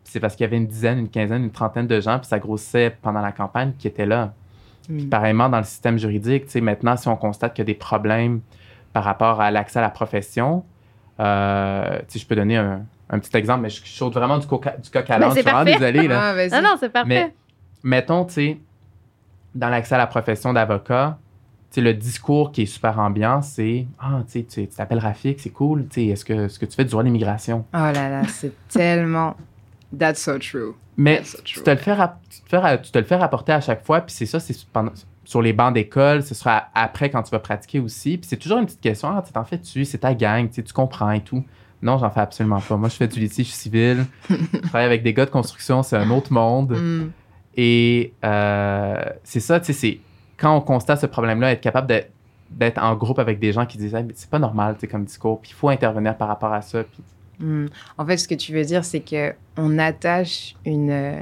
c'est 0.05 0.21
parce 0.21 0.37
qu'il 0.37 0.45
y 0.45 0.47
avait 0.47 0.59
une 0.59 0.67
dizaine, 0.67 0.99
une 0.99 1.09
quinzaine, 1.09 1.43
une 1.43 1.51
trentaine 1.51 1.87
de 1.87 2.01
gens, 2.01 2.19
puis 2.19 2.29
ça 2.29 2.39
grossissait 2.39 2.97
pendant 3.03 3.21
la 3.21 3.33
campagne 3.33 3.73
qui 3.79 3.89
étaient 3.89 4.07
là. 4.07 4.35
Mm. 4.89 5.09
Pareillement, 5.09 5.49
dans 5.49 5.59
le 5.59 5.65
système 5.65 5.99
juridique, 5.99 6.45
tu 6.45 6.53
sais, 6.53 6.61
maintenant, 6.61 6.97
si 6.97 7.09
on 7.09 7.17
constate 7.17 7.55
qu'il 7.55 7.63
y 7.63 7.67
a 7.67 7.73
des 7.73 7.75
problèmes 7.75 8.41
par 8.93 9.05
rapport 9.05 9.41
à 9.41 9.51
l'accès 9.51 9.79
à 9.79 9.83
la 9.83 9.91
profession, 9.91 10.65
euh, 11.21 11.99
je 12.15 12.27
peux 12.27 12.35
donner 12.37 12.57
un, 12.57 12.83
un 13.11 13.19
petit 13.19 13.37
exemple, 13.37 13.63
mais 13.63 13.71
je 13.71 13.81
saute 13.85 14.15
vraiment 14.15 14.39
du, 14.39 14.47
coca- 14.47 14.81
du 14.81 14.91
coq 14.91 15.09
à 15.11 15.19
Ben, 15.19 15.19
l'âne. 15.21 15.31
Je 15.31 15.35
suis 15.35 15.43
vraiment 15.43 15.65
désolé. 15.65 16.09
Là. 16.09 16.35
Ah. 16.37 16.61
Non, 16.61 16.69
non, 16.71 16.77
c'est 16.79 16.89
parfait. 16.91 17.09
Mais 17.09 17.35
mettons, 17.83 18.25
tu 18.25 18.33
sais, 18.35 18.59
dans 19.55 19.69
l'accès 19.69 19.95
à 19.95 19.99
la 19.99 20.07
profession 20.07 20.53
d'avocat, 20.53 21.19
le 21.79 21.93
discours 21.93 22.53
qui 22.53 22.63
est 22.63 22.67
super 22.67 22.99
ambiant, 22.99 23.43
c'est 23.43 23.87
Ah, 24.01 24.23
tu 24.31 24.41
sais, 24.41 24.45
tu 24.47 24.67
t'appelles 24.69 24.99
Rafik, 24.99 25.39
c'est 25.41 25.51
cool. 25.51 25.87
Tu 25.89 25.95
sais, 26.01 26.07
est-ce 26.07 26.25
que, 26.25 26.59
que 26.59 26.65
tu 26.65 26.75
fais 26.75 26.85
du 26.85 26.91
droit 26.91 27.03
de 27.03 27.09
l'immigration? 27.09 27.67
Oh 27.75 27.77
là 27.77 28.09
là, 28.09 28.23
c'est 28.29 28.53
tellement. 28.69 29.37
That's 29.99 30.19
so 30.23 30.39
true. 30.39 30.73
Mais 30.97 31.21
tu 31.45 31.61
te, 31.61 31.69
le 31.71 31.77
fais 31.77 31.93
rap- 31.93 32.19
tu, 32.31 32.41
te 32.41 32.49
fais 32.49 32.57
ra- 32.57 32.79
tu 32.79 32.91
te 32.91 32.99
le 32.99 33.05
fais 33.05 33.17
rapporter 33.17 33.53
à 33.53 33.61
chaque 33.61 33.85
fois, 33.85 34.01
puis 34.01 34.15
c'est 34.15 34.25
ça, 34.25 34.41
c'est 34.41 34.57
pendant- 34.73 34.93
sur 35.27 35.43
les 35.43 35.53
bancs 35.53 35.75
d'école, 35.75 36.23
ce 36.23 36.35
sera 36.35 36.69
après 36.75 37.11
quand 37.11 37.23
tu 37.23 37.31
vas 37.31 37.39
pratiquer 37.39 37.81
aussi. 37.81 38.17
Puis 38.17 38.29
c'est 38.29 38.39
toujours 38.39 38.59
une 38.59 38.65
petite 38.65 38.81
question 38.81 39.09
Ah, 39.09 39.23
t'en 39.23 39.45
fais-tu? 39.45 39.85
C'est 39.85 39.99
ta 39.99 40.15
gang, 40.15 40.49
tu 40.51 40.63
comprends 40.73 41.11
et 41.11 41.21
tout. 41.21 41.45
Non, 41.83 41.99
j'en 41.99 42.09
fais 42.11 42.21
absolument 42.21 42.61
pas. 42.61 42.77
Moi, 42.77 42.89
je 42.89 42.95
fais 42.95 43.09
du 43.09 43.21
litige 43.21 43.53
civil. 43.53 44.07
je 44.31 44.59
travaille 44.63 44.87
avec 44.87 45.03
des 45.03 45.13
gars 45.13 45.27
de 45.27 45.31
construction, 45.31 45.83
c'est 45.83 45.97
un 45.97 46.11
autre 46.11 46.33
monde. 46.33 46.73
Mm. 46.73 47.11
Et 47.57 48.15
euh, 48.25 49.03
c'est 49.25 49.41
ça, 49.41 49.61
tu 49.61 49.67
sais, 49.67 49.73
c'est 49.73 50.01
quand 50.39 50.57
on 50.57 50.61
constate 50.61 51.01
ce 51.01 51.07
problème-là, 51.07 51.53
être 51.53 51.61
capable 51.61 51.87
d'être 51.87 52.11
d'être 52.49 52.81
en 52.81 52.95
groupe 52.95 53.19
avec 53.19 53.41
des 53.41 53.53
gens 53.53 53.67
qui 53.67 53.77
disent 53.77 53.95
Hey, 53.95 54.05
mais 54.05 54.13
c'est 54.15 54.31
pas 54.31 54.39
normal, 54.39 54.75
tu 54.75 54.83
sais, 54.83 54.87
comme 54.87 55.05
discours, 55.05 55.41
puis 55.41 55.51
il 55.51 55.55
faut 55.55 55.69
intervenir 55.69 56.17
par 56.17 56.29
rapport 56.29 56.53
à 56.53 56.63
ça. 56.63 56.85
Puis 56.85 57.03
Mm. 57.39 57.67
En 57.99 58.07
fait, 58.07 58.17
ce 58.17 58.29
que 58.29 58.35
tu 58.35 58.53
veux 58.53 58.65
dire, 58.65 58.85
c'est 58.85 59.01
que 59.01 59.35
on 59.57 59.79
attache 59.79 60.55
une, 60.65 60.91
euh, 60.91 61.21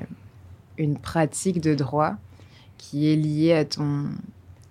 une 0.78 0.98
pratique 0.98 1.60
de 1.60 1.74
droit 1.74 2.14
qui 2.78 3.12
est 3.12 3.16
liée 3.16 3.52
à 3.52 3.64
ton, 3.64 4.04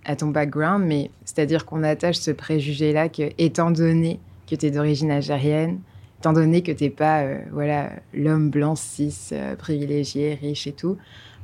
à 0.05 0.15
ton 0.15 0.27
background, 0.27 0.85
mais 0.85 1.09
c'est-à-dire 1.25 1.65
qu'on 1.65 1.83
attache 1.83 2.17
ce 2.17 2.31
préjugé-là 2.31 3.09
que, 3.09 3.23
étant 3.37 3.71
donné 3.71 4.19
que 4.49 4.55
tu 4.55 4.65
es 4.65 4.71
d'origine 4.71 5.11
algérienne, 5.11 5.79
étant 6.19 6.33
donné 6.33 6.61
que 6.63 6.71
tu 6.71 6.85
n'es 6.85 6.89
pas 6.89 7.21
euh, 7.23 7.39
voilà, 7.51 7.91
l'homme 8.13 8.49
blanc, 8.49 8.75
cis, 8.75 9.13
euh, 9.31 9.55
privilégié, 9.55 10.35
riche 10.35 10.67
et 10.67 10.71
tout, 10.73 10.97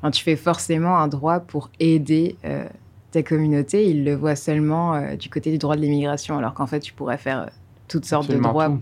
ben, 0.04 0.12
tu 0.12 0.24
fais 0.24 0.36
forcément 0.36 0.98
un 0.98 1.08
droit 1.08 1.40
pour 1.40 1.70
aider 1.80 2.36
euh, 2.46 2.66
ta 3.12 3.24
communauté. 3.24 3.90
Ils 3.90 4.04
le 4.06 4.16
voient 4.16 4.36
seulement 4.36 5.16
du 5.16 5.30
côté 5.30 5.52
du 5.52 5.58
droit 5.58 5.76
de 5.76 5.82
l'immigration, 5.82 6.38
alors 6.38 6.54
qu'en 6.54 6.68
fait, 6.68 6.80
tu 6.80 6.94
pourrais 6.94 7.18
faire 7.18 7.50
toutes 7.88 8.06
sortes 8.06 8.26
absolument 8.26 8.50
de 8.50 8.54
droits 8.54 8.70
tout. 8.70 8.82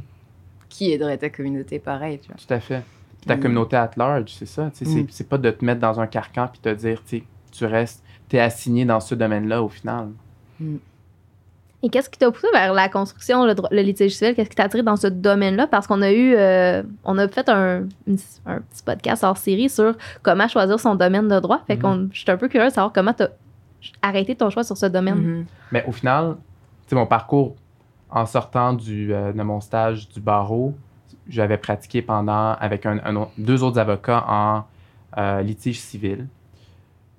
qui 0.70 0.92
aiderait 0.92 1.18
ta 1.18 1.30
communauté 1.30 1.80
pareil, 1.80 2.20
tu 2.20 2.28
vois. 2.28 2.36
Tout 2.46 2.54
à 2.54 2.60
fait. 2.60 2.84
Ta 3.26 3.36
Mm. 3.36 3.40
communauté 3.40 3.76
at 3.78 3.92
large, 3.98 4.34
c'est 4.38 4.46
ça. 4.46 4.70
C'est 4.74 4.86
Mm. 4.88 5.08
c'est 5.10 5.28
pas 5.28 5.38
de 5.38 5.50
te 5.50 5.64
mettre 5.66 5.82
dans 5.82 6.00
un 6.00 6.08
carcan 6.08 6.48
puis 6.52 6.60
te 6.62 6.70
dire, 6.74 7.02
tu 7.08 7.24
tu 7.58 7.66
restes, 7.66 8.04
t'es 8.30 8.40
assigné 8.40 8.86
dans 8.86 9.00
ce 9.00 9.16
domaine-là 9.16 9.62
au 9.64 9.70
final. 9.70 10.10
Et 11.84 11.90
qu'est-ce 11.90 12.10
qui 12.10 12.18
t'a 12.18 12.32
poussé 12.32 12.48
vers 12.52 12.74
la 12.74 12.90
construction, 12.90 13.46
le, 13.46 13.82
litige 13.82 14.16
civil? 14.16 14.34
Qu'est-ce 14.36 14.50
qui 14.50 14.56
t'a 14.56 14.64
attiré 14.64 14.82
dans 14.82 14.96
ce 14.96 15.08
domaine-là? 15.08 15.68
Parce 15.68 15.86
qu'on 15.86 16.02
a 16.02 16.12
eu, 16.12 16.34
euh, 16.36 16.82
on 17.04 17.18
a 17.20 17.28
fait 17.28 17.48
un, 17.50 17.84
une- 18.08 18.18
un 18.48 18.60
petit 18.62 18.82
podcast 18.84 19.24
hors 19.24 19.38
série 19.38 19.70
sur 19.70 19.94
comment 20.24 20.48
choisir 20.48 20.80
son 20.80 20.96
domaine 20.96 21.28
de 21.28 21.40
droit. 21.40 21.62
Fait 21.68 21.76
Mhm. 21.76 21.82
qu'on, 21.82 22.10
je 22.12 22.20
suis 22.22 22.32
un 22.32 22.38
peu 22.38 22.48
curieuse 22.48 22.72
de 22.72 22.76
savoir 22.76 22.92
comment 22.94 23.14
t'as 23.14 23.28
arrêté 24.02 24.36
ton 24.36 24.50
choix 24.50 24.64
sur 24.64 24.76
ce 24.76 24.88
domaine. 24.88 25.16
Mhm. 25.20 25.46
Mais 25.72 25.86
au 25.88 25.92
final, 25.92 26.36
tu 26.88 26.96
mon 26.96 27.06
parcours 27.06 27.56
en 28.10 28.26
sortant 28.26 28.74
du, 28.74 29.14
euh, 29.14 29.32
de 29.32 29.44
mon 29.44 29.62
stage 29.62 30.10
du 30.10 30.20
barreau, 30.20 30.74
j'avais 31.30 31.58
pratiqué 31.58 32.02
pendant, 32.02 32.54
avec 32.54 32.86
un, 32.88 33.00
un 33.06 33.16
autre- 33.18 33.32
deux 33.38 33.62
autres 33.64 33.78
avocats 33.80 34.26
en 34.28 34.64
euh, 35.18 35.42
litige 35.42 35.80
civil. 35.80 36.26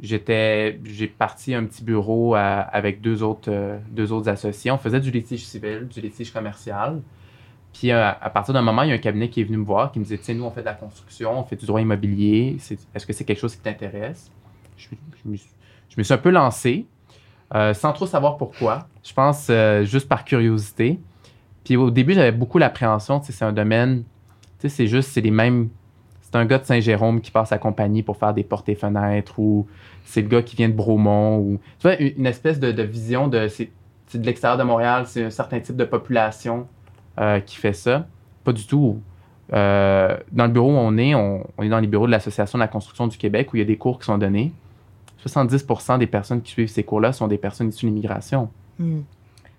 J'étais, 0.01 0.79
j'ai 0.85 1.09
parti 1.09 1.55
un 1.55 1.65
petit 1.65 1.83
bureau 1.83 2.37
euh, 2.37 2.63
avec 2.71 3.01
deux 3.01 3.23
autres, 3.23 3.51
euh, 3.51 3.79
deux 3.91 4.13
autres 4.13 4.29
associés. 4.29 4.71
On 4.71 4.79
faisait 4.79 5.01
du 5.01 5.11
litige 5.11 5.45
civil, 5.45 5.89
du 5.89 6.01
litige 6.01 6.33
commercial. 6.33 7.03
Puis 7.73 7.91
euh, 7.91 8.09
à 8.09 8.31
partir 8.31 8.55
d'un 8.55 8.63
moment, 8.63 8.83
il 8.83 8.91
y 8.91 8.93
a 8.93 8.95
un 8.95 8.99
cabinet 8.99 9.29
qui 9.29 9.41
est 9.41 9.45
venu 9.45 9.57
me 9.57 9.65
voir, 9.65 9.91
qui 9.91 9.99
me 9.99 10.05
disait, 10.05 10.19
sais, 10.19 10.35
nous, 10.35 10.45
on 10.45 10.51
fait 10.53 10.61
de 10.61 10.67
la 10.67 10.75
construction, 10.75 11.39
on 11.41 11.43
fait 11.43 11.57
du 11.57 11.67
droit 11.67 11.81
immobilier. 11.81 12.57
Est-ce 12.95 13.07
que 13.07 13.13
c'est 13.13 13.25
quelque 13.25 13.41
chose 13.41 13.57
qui 13.57 13.63
t'intéresse? 13.63 14.31
Je, 14.77 14.87
je 15.25 15.31
me 15.31 15.37
suis- 15.37 16.15
un 16.15 16.19
peu 16.19 16.31
lancé, 16.31 16.87
sans 17.53 17.93
trop 17.93 18.07
savoir 18.07 18.37
pourquoi. 18.37 18.87
Je 19.03 19.13
pense 19.13 19.51
juste 19.85 20.09
par 20.09 20.25
curiosité. 20.25 21.01
Puis 21.65 21.77
au 21.77 21.91
début, 21.91 22.15
j'avais 22.15 22.31
beaucoup 22.33 22.59
l'appréhension. 22.59 23.21
C'est 23.23 23.45
un 23.45 23.53
domaine, 23.53 24.05
c'est 24.61 24.87
juste, 24.87 25.11
c'est 25.11 25.21
les 25.21 25.33
mêmes. 25.33 25.69
C'est 26.31 26.37
un 26.37 26.45
gars 26.45 26.59
de 26.59 26.65
Saint-Jérôme 26.65 27.23
qui 27.23 27.31
passe 27.31 27.53
à 27.53 27.59
compagnie 27.59 28.03
pour 28.03 28.19
faire 28.19 28.35
des 28.35 28.45
portes 28.45 28.69
et 28.69 28.75
fenêtres, 28.75 29.39
ou 29.39 29.67
c'est 30.05 30.21
le 30.21 30.29
gars 30.29 30.43
qui 30.43 30.57
vient 30.57 30.69
de 30.69 30.75
Bromont, 30.75 31.39
ou 31.39 31.59
tu 31.79 31.89
vois, 31.89 31.99
une, 31.99 32.27
espèce 32.27 32.61
de, 32.61 32.71
de 32.71 32.83
vision 32.83 33.29
de. 33.29 33.49
C'est 33.49 33.71
de 34.15 34.25
l'extérieur 34.27 34.59
de 34.59 34.63
Montréal, 34.63 35.05
c'est 35.07 35.25
un 35.25 35.31
certain 35.31 35.59
type 35.61 35.77
de 35.77 35.85
population 35.85 36.67
euh, 37.19 37.41
qui 37.41 37.57
fait 37.57 37.73
ça. 37.73 38.07
Pas 38.45 38.53
du 38.53 38.67
tout. 38.67 39.01
Euh, 39.55 40.19
dans 40.31 40.45
le 40.45 40.53
bureau 40.53 40.71
où 40.71 40.77
on 40.77 40.99
est, 40.99 41.15
on, 41.15 41.47
on 41.57 41.63
est 41.63 41.69
dans 41.71 41.81
les 41.81 41.87
bureaux 41.87 42.07
de 42.07 42.11
l'Association 42.11 42.59
de 42.59 42.63
la 42.63 42.69
construction 42.69 43.07
du 43.07 43.17
Québec 43.17 43.53
où 43.53 43.57
il 43.57 43.61
y 43.61 43.63
a 43.63 43.67
des 43.67 43.79
cours 43.79 43.99
qui 43.99 44.05
sont 44.05 44.19
donnés. 44.19 44.53
70% 45.27 45.99
des 45.99 46.07
personnes 46.07 46.43
qui 46.43 46.53
suivent 46.53 46.69
ces 46.69 46.85
cours-là 46.85 47.13
sont 47.13 47.27
des 47.27 47.39
personnes 47.39 47.69
issues 47.69 47.87
de 47.87 47.91
l'immigration 47.91 48.51
Mhm. 48.79 49.05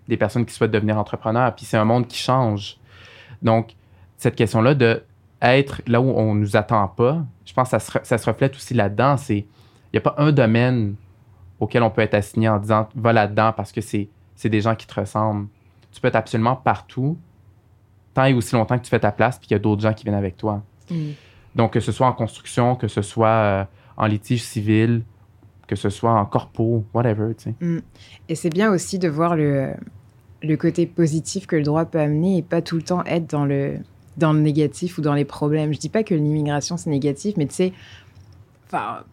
des 0.07 0.17
personnes 0.17 0.45
qui 0.45 0.53
souhaitent 0.53 0.71
devenir 0.71 0.97
entrepreneurs. 0.97 1.53
Puis 1.55 1.65
c'est 1.65 1.77
un 1.77 1.85
monde 1.85 2.07
qui 2.07 2.17
change. 2.17 2.77
Donc, 3.41 3.75
cette 4.17 4.35
question-là 4.35 4.73
de 4.73 5.03
être 5.41 5.81
là 5.87 6.01
où 6.01 6.09
on 6.09 6.35
nous 6.35 6.55
attend 6.55 6.87
pas, 6.87 7.25
je 7.45 7.53
pense 7.53 7.71
que 7.71 7.71
ça 7.71 7.79
se, 7.79 7.91
re- 7.91 8.03
ça 8.03 8.17
se 8.17 8.25
reflète 8.25 8.55
aussi 8.55 8.73
là-dedans. 8.73 9.15
Il 9.29 9.45
n'y 9.93 9.97
a 9.97 10.01
pas 10.01 10.15
un 10.17 10.31
domaine 10.31 10.95
auquel 11.59 11.83
on 11.83 11.89
peut 11.89 12.01
être 12.01 12.13
assigné 12.13 12.49
en 12.49 12.59
disant 12.59 12.89
va 12.95 13.13
là-dedans 13.13 13.53
parce 13.55 13.71
que 13.71 13.81
c'est 13.81 14.09
des 14.43 14.61
gens 14.61 14.75
qui 14.75 14.87
te 14.87 14.99
ressemblent. 14.99 15.47
Tu 15.91 16.01
peux 16.01 16.07
être 16.07 16.15
absolument 16.15 16.55
partout, 16.55 17.17
tant 18.13 18.25
et 18.25 18.33
aussi 18.33 18.53
longtemps 18.55 18.77
que 18.77 18.83
tu 18.83 18.89
fais 18.89 18.99
ta 18.99 19.11
place, 19.11 19.37
puis 19.39 19.47
qu'il 19.47 19.55
y 19.55 19.59
a 19.59 19.59
d'autres 19.59 19.81
gens 19.81 19.93
qui 19.93 20.03
viennent 20.03 20.15
avec 20.15 20.37
toi. 20.37 20.61
Mhm. 20.91 21.13
Donc, 21.55 21.73
que 21.73 21.79
ce 21.79 21.91
soit 21.91 22.07
en 22.07 22.13
construction, 22.13 22.75
que 22.75 22.87
ce 22.87 23.01
soit 23.01 23.27
euh, 23.27 23.63
en 23.97 24.05
litige 24.05 24.43
civil, 24.43 25.03
que 25.67 25.75
ce 25.75 25.89
soit 25.89 26.13
en 26.13 26.25
corpo, 26.25 26.85
whatever, 26.93 27.33
tu 27.35 27.45
sais. 27.45 27.55
Mm. 27.59 27.79
Et 28.29 28.35
c'est 28.35 28.49
bien 28.49 28.71
aussi 28.71 28.99
de 28.99 29.07
voir 29.09 29.35
le, 29.35 29.73
le 30.41 30.57
côté 30.57 30.85
positif 30.85 31.47
que 31.47 31.55
le 31.55 31.63
droit 31.63 31.85
peut 31.85 31.99
amener 31.99 32.37
et 32.37 32.41
pas 32.43 32.61
tout 32.61 32.75
le 32.75 32.83
temps 32.83 33.03
être 33.05 33.29
dans 33.29 33.45
le, 33.45 33.77
dans 34.17 34.33
le 34.33 34.39
négatif 34.39 34.97
ou 34.97 35.01
dans 35.01 35.13
les 35.13 35.25
problèmes. 35.25 35.73
Je 35.73 35.79
dis 35.79 35.89
pas 35.89 36.03
que 36.03 36.13
l'immigration 36.15 36.77
c'est 36.77 36.89
négatif, 36.89 37.35
mais 37.37 37.45
tu 37.47 37.55
sais, 37.55 37.73
enfin, 38.67 39.03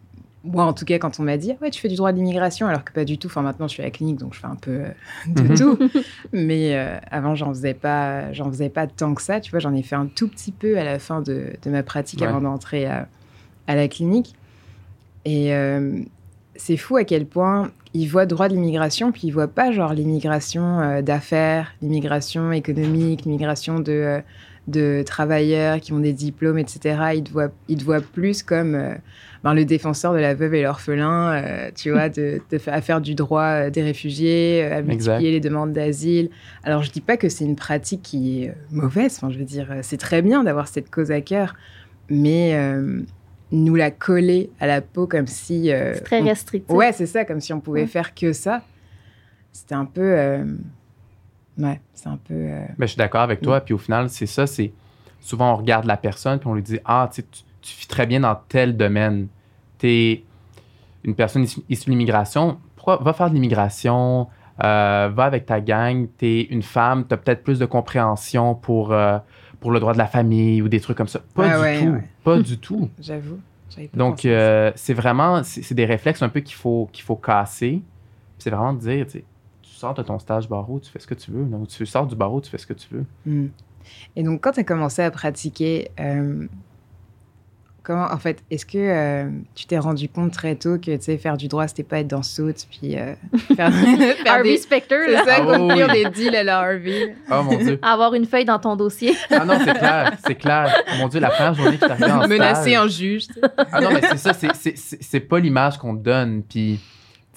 moi 0.43 0.63
en 0.65 0.73
tout 0.73 0.85
cas, 0.85 0.97
quand 0.99 1.19
on 1.19 1.23
m'a 1.23 1.37
dit, 1.37 1.53
ouais, 1.61 1.69
tu 1.71 1.81
fais 1.81 1.89
du 1.89 1.95
droit 1.95 2.11
de 2.11 2.17
l'immigration, 2.17 2.67
alors 2.67 2.83
que 2.83 2.93
pas 2.93 3.05
du 3.05 3.17
tout. 3.17 3.27
Enfin, 3.27 3.41
maintenant 3.41 3.67
je 3.67 3.73
suis 3.73 3.81
à 3.81 3.85
la 3.85 3.91
clinique, 3.91 4.17
donc 4.17 4.33
je 4.33 4.39
fais 4.39 4.47
un 4.47 4.55
peu 4.55 4.71
euh, 4.71 4.89
de 5.35 5.41
Mhm. 5.41 5.57
tout. 5.57 5.77
Mais 6.33 6.75
euh, 6.77 6.97
avant, 7.11 7.35
j'en 7.35 7.49
faisais 7.49 7.73
pas, 7.73 8.31
j'en 8.33 8.49
faisais 8.49 8.69
pas 8.69 8.87
tant 8.87 9.13
que 9.13 9.21
ça. 9.21 9.39
Tu 9.41 9.51
vois, 9.51 9.59
j'en 9.59 9.73
ai 9.73 9.83
fait 9.83 9.95
un 9.95 10.05
tout 10.07 10.27
petit 10.27 10.51
peu 10.51 10.77
à 10.77 10.83
la 10.83 10.99
fin 10.99 11.21
de, 11.21 11.47
de 11.61 11.69
ma 11.69 11.83
pratique 11.83 12.21
Ouais. 12.21 12.27
avant 12.27 12.41
d'entrer 12.41 12.85
à, 12.85 13.07
à 13.67 13.75
la 13.75 13.87
clinique. 13.87 14.35
Et 15.25 15.53
euh, 15.53 15.99
c'est 16.55 16.77
fou 16.77 16.95
à 16.97 17.03
quel 17.03 17.25
point 17.25 17.71
ils 17.93 18.07
voient 18.07 18.25
droit 18.25 18.47
de 18.47 18.53
l'immigration, 18.53 19.11
puis 19.11 19.23
ils 19.27 19.31
voient 19.31 19.47
pas 19.47 19.71
genre 19.71 19.93
l'immigration 19.93 21.01
d'affaires, 21.01 21.73
l'immigration 21.81 22.51
économique, 22.51 23.25
l'immigration 23.25 23.79
de, 23.79 24.21
de 24.67 25.01
travailleurs 25.05 25.79
qui 25.79 25.93
ont 25.93 25.99
des 25.99 26.11
diplômes, 26.13 26.57
etc. 26.59 26.99
Ils 27.15 27.23
te 27.23 27.31
voient, 27.31 27.51
ils 27.69 27.77
te 27.77 27.83
voient 27.85 28.01
plus 28.01 28.43
comme 28.43 28.75
euh, 28.75 28.93
ben, 29.43 29.53
le 29.53 29.63
défenseur 29.63 30.13
de 30.13 30.19
la 30.19 30.33
veuve 30.35 30.53
et 30.55 30.61
l'orphelin, 30.63 31.33
euh, 31.35 31.71
tu 31.73 31.91
vois, 31.91 32.09
de, 32.09 32.41
à 32.67 32.81
faire 32.81 32.99
du 32.99 33.15
droit 33.15 33.43
euh, 33.43 33.69
des 33.69 33.81
réfugiés, 33.81 34.61
euh, 34.63 34.77
à 34.77 34.81
multiplier 34.81 34.93
Exact. 35.15 35.21
les 35.21 35.39
demandes 35.39 35.71
d'asile. 35.71 36.29
Alors 36.63 36.83
je 36.83 36.91
dis 36.91 36.99
pas 37.01 37.15
que 37.15 37.29
c'est 37.29 37.45
une 37.45 37.55
pratique 37.55 38.01
qui 38.01 38.43
est 38.43 38.53
mauvaise, 38.71 39.15
enfin 39.17 39.31
je 39.31 39.37
veux 39.39 39.45
dire, 39.45 39.73
c'est 39.83 39.97
très 39.97 40.21
bien 40.21 40.43
d'avoir 40.43 40.67
cette 40.67 40.89
cause 40.89 41.11
à 41.11 41.21
cœur, 41.21 41.55
mais 42.09 42.55
euh, 42.55 43.01
nous 43.53 43.75
la 43.75 43.89
coller 43.91 44.49
à 44.59 44.67
la 44.67 44.81
peau 44.81 45.07
comme 45.07 45.27
si... 45.27 45.71
euh, 45.71 45.93
C'est 45.93 46.01
très 46.03 46.21
on 46.21 46.25
restrictif. 46.25 46.75
Ouais, 46.75 46.91
c'est 46.91 47.05
ça, 47.05 47.23
comme 47.23 47.39
si 47.39 47.53
on 47.53 47.61
pouvait 47.61 47.81
Ouais. 47.81 47.87
faire 47.87 48.13
que 48.13 48.33
ça. 48.33 48.63
C'était 49.53 49.75
un 49.75 49.85
peu. 49.85 50.01
Ouais, 51.57 51.79
c'est 51.93 52.07
un 52.07 52.17
peu. 52.17 52.33
euh, 52.33 52.65
Ben, 52.77 52.85
je 52.85 52.87
suis 52.87 52.97
d'accord 52.97 53.21
avec 53.21 53.41
toi. 53.41 53.61
Puis 53.61 53.73
au 53.73 53.77
final, 53.77 54.09
c'est 54.09 54.25
ça. 54.27 54.45
C'est 54.47 54.71
souvent 55.19 55.53
on 55.53 55.55
regarde 55.57 55.85
la 55.85 55.97
personne 55.97 56.37
puis 56.39 56.47
on 56.47 56.53
lui 56.53 56.61
dit 56.61 56.79
ah 56.85 57.09
tu 57.11 57.23
tu 57.61 57.87
très 57.87 58.05
bien 58.05 58.19
dans 58.21 58.35
tel 58.47 58.77
domaine. 58.77 59.27
T'es 59.77 60.23
une 61.03 61.15
personne 61.15 61.43
issue 61.43 61.61
issue 61.69 61.85
de 61.85 61.91
l'immigration. 61.91 62.57
Pourquoi 62.75 62.97
va 62.97 63.13
faire 63.13 63.29
de 63.29 63.33
l'immigration 63.35 64.27
euh, 64.63 65.09
Va 65.13 65.23
avec 65.25 65.45
ta 65.45 65.59
gang. 65.61 66.07
T'es 66.17 66.41
une 66.43 66.61
femme. 66.63 67.05
T'as 67.05 67.17
peut-être 67.17 67.43
plus 67.43 67.59
de 67.59 67.65
compréhension 67.65 68.55
pour 68.55 68.91
euh, 68.93 69.17
pour 69.59 69.71
le 69.71 69.79
droit 69.79 69.93
de 69.93 69.97
la 69.97 70.05
famille 70.07 70.61
ou 70.61 70.69
des 70.69 70.79
trucs 70.79 70.95
comme 70.97 71.07
ça. 71.07 71.19
Pas 71.33 71.43
Ouais, 71.43 71.55
du 71.55 71.61
ouais, 71.61 71.79
tout. 71.85 71.91
ouais. 71.93 72.03
Pas 72.23 72.39
du 72.39 72.57
tout. 72.59 72.89
J'avoue. 73.01 73.39
Donc, 73.93 74.25
euh, 74.25 74.71
c'est 74.75 74.93
vraiment, 74.95 75.43
c'est 75.43 75.73
des 75.75 75.85
réflexes 75.85 76.23
un 76.23 76.29
peu 76.29 76.39
qu'il 76.39 76.55
faut, 76.55 76.89
qu'il 76.91 77.03
faut 77.03 77.15
casser. 77.15 77.81
C'est 78.39 78.49
vraiment 78.49 78.73
de 78.73 78.79
dire, 78.79 79.05
tu 79.05 79.11
sais, 79.13 79.23
sors 79.77 79.93
de 79.93 80.01
ton 80.03 80.19
stage 80.19 80.47
barreau, 80.49 80.79
tu 80.79 80.89
fais 80.91 80.99
ce 80.99 81.07
que 81.07 81.13
tu 81.15 81.31
veux. 81.31 81.43
Non, 81.45 81.65
tu 81.65 81.85
sors 81.85 82.05
du 82.07 82.15
barreau, 82.15 82.41
tu 82.41 82.49
fais 82.49 82.57
ce 82.57 82.67
que 82.67 82.73
tu 82.73 82.87
veux. 82.91 83.05
Hmm. 83.25 83.47
Et 84.15 84.23
donc, 84.23 84.41
quand 84.41 84.51
tu 84.51 84.59
as 84.59 84.63
commencé 84.63 85.01
à 85.01 85.09
pratiquer, 85.11 85.89
euh, 85.99 86.45
comment, 87.83 88.07
en 88.11 88.17
fait, 88.17 88.43
est-ce 88.51 88.65
que 88.65 88.77
euh, 88.77 89.29
tu 89.55 89.65
t'es 89.65 89.77
rendu 89.77 90.09
compte 90.09 90.33
très 90.33 90.55
tôt 90.55 90.77
que, 90.77 90.95
tu 90.97 91.01
sais, 91.01 91.17
faire 91.17 91.37
du 91.37 91.47
droit, 91.47 91.67
c'était 91.69 91.83
pas 91.83 91.99
être 91.99 92.07
dans 92.09 92.21
Suits, 92.23 92.67
puis 92.69 92.97
euh, 92.97 93.13
faire, 93.55 93.71
faire 93.73 94.15
Harvey 94.33 94.43
des... 94.51 94.57
Specter, 94.57 94.97
C'est 95.05 95.11
là. 95.13 95.23
ça, 95.25 95.35
Ah 95.37 95.41
oui, 95.47 95.57
conclure 95.57 95.87
oui. 95.89 96.03
des 96.03 96.09
deals 96.09 96.35
à 96.35 96.43
la 96.43 96.59
Harvey. 96.59 97.15
Oh 97.31 97.43
mon 97.43 97.57
Dieu. 97.57 97.79
Avoir 97.83 98.13
une 98.13 98.25
feuille 98.25 98.43
dans 98.45 98.59
ton 98.59 98.75
dossier. 98.75 99.13
Ah 99.31 99.45
non, 99.45 99.57
c'est 99.63 99.73
clair, 99.77 100.17
c'est 100.25 100.35
clair. 100.35 100.75
Oh 100.89 100.95
mon 100.99 101.07
Dieu, 101.07 101.21
la 101.21 101.29
première 101.29 101.53
journée 101.53 101.77
que 101.77 101.85
arrivé 101.89 102.11
en 102.11 102.27
Menacer 102.27 102.71
stage. 102.71 102.83
un 102.83 102.87
juge. 102.89 103.27
Ah 103.71 103.79
non, 103.79 103.89
mais 103.93 104.01
c'est 104.01 104.17
ça, 104.17 104.33
c'est- 104.33 104.53
c'est- 104.53 104.77
c'est 104.77 105.01
c'est 105.01 105.19
pas 105.21 105.39
l'image 105.39 105.77
qu'on 105.77 105.95
te 105.95 106.03
donne. 106.03 106.43
Puis, 106.43 106.81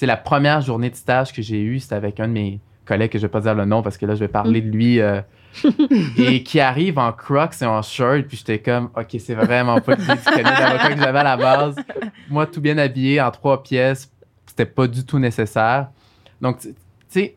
sais, 0.01 0.07
la 0.07 0.17
première 0.17 0.61
journée 0.61 0.91
de 0.91 0.97
stage 0.97 1.33
que 1.33 1.43
j'ai 1.43 1.63
eue, 1.63 1.81
c'était 1.81 1.95
avec 1.95 2.21
un 2.21 2.29
de 2.29 2.33
mes 2.33 2.61
collègues, 2.85 3.13
que 3.13 3.19
je 3.19 3.27
vais 3.27 3.31
pas 3.31 3.41
dire 3.41 3.55
le 3.55 3.65
nom 3.65 3.83
parce 3.83 3.97
que 3.99 4.07
là, 4.07 4.15
je 4.15 4.21
vais 4.21 4.29
parler 4.29 4.61
de 4.61 4.69
lui, 4.69 5.01
euh, 5.01 5.21
et 6.17 6.43
qui 6.43 6.61
arrive 6.61 6.99
en 6.99 7.13
crocs 7.13 7.61
et 7.61 7.67
en 7.67 7.83
shirt. 7.83 8.27
Puis 8.27 8.39
j'étais 8.39 8.59
comme, 8.59 8.91
OK, 8.97 9.17
c'est 9.19 9.35
vraiment 9.35 9.81
pas 9.81 9.97
cabinet 9.97 10.43
d'avocat 10.43 10.95
que 10.95 11.01
j'avais 11.01 11.19
à 11.19 11.25
la 11.25 11.37
base. 11.37 11.77
Moi, 12.29 12.47
tout 12.47 12.61
bien 12.61 12.79
habillé 12.79 13.21
en 13.21 13.31
trois 13.31 13.63
pièces, 13.63 14.11
c'était 14.47 14.67
pas 14.67 14.87
du 14.87 15.05
tout 15.05 15.19
nécessaire. 15.19 15.89
Donc, 16.41 16.61
tu 16.61 16.69
tu 16.69 16.75
sais, 17.09 17.35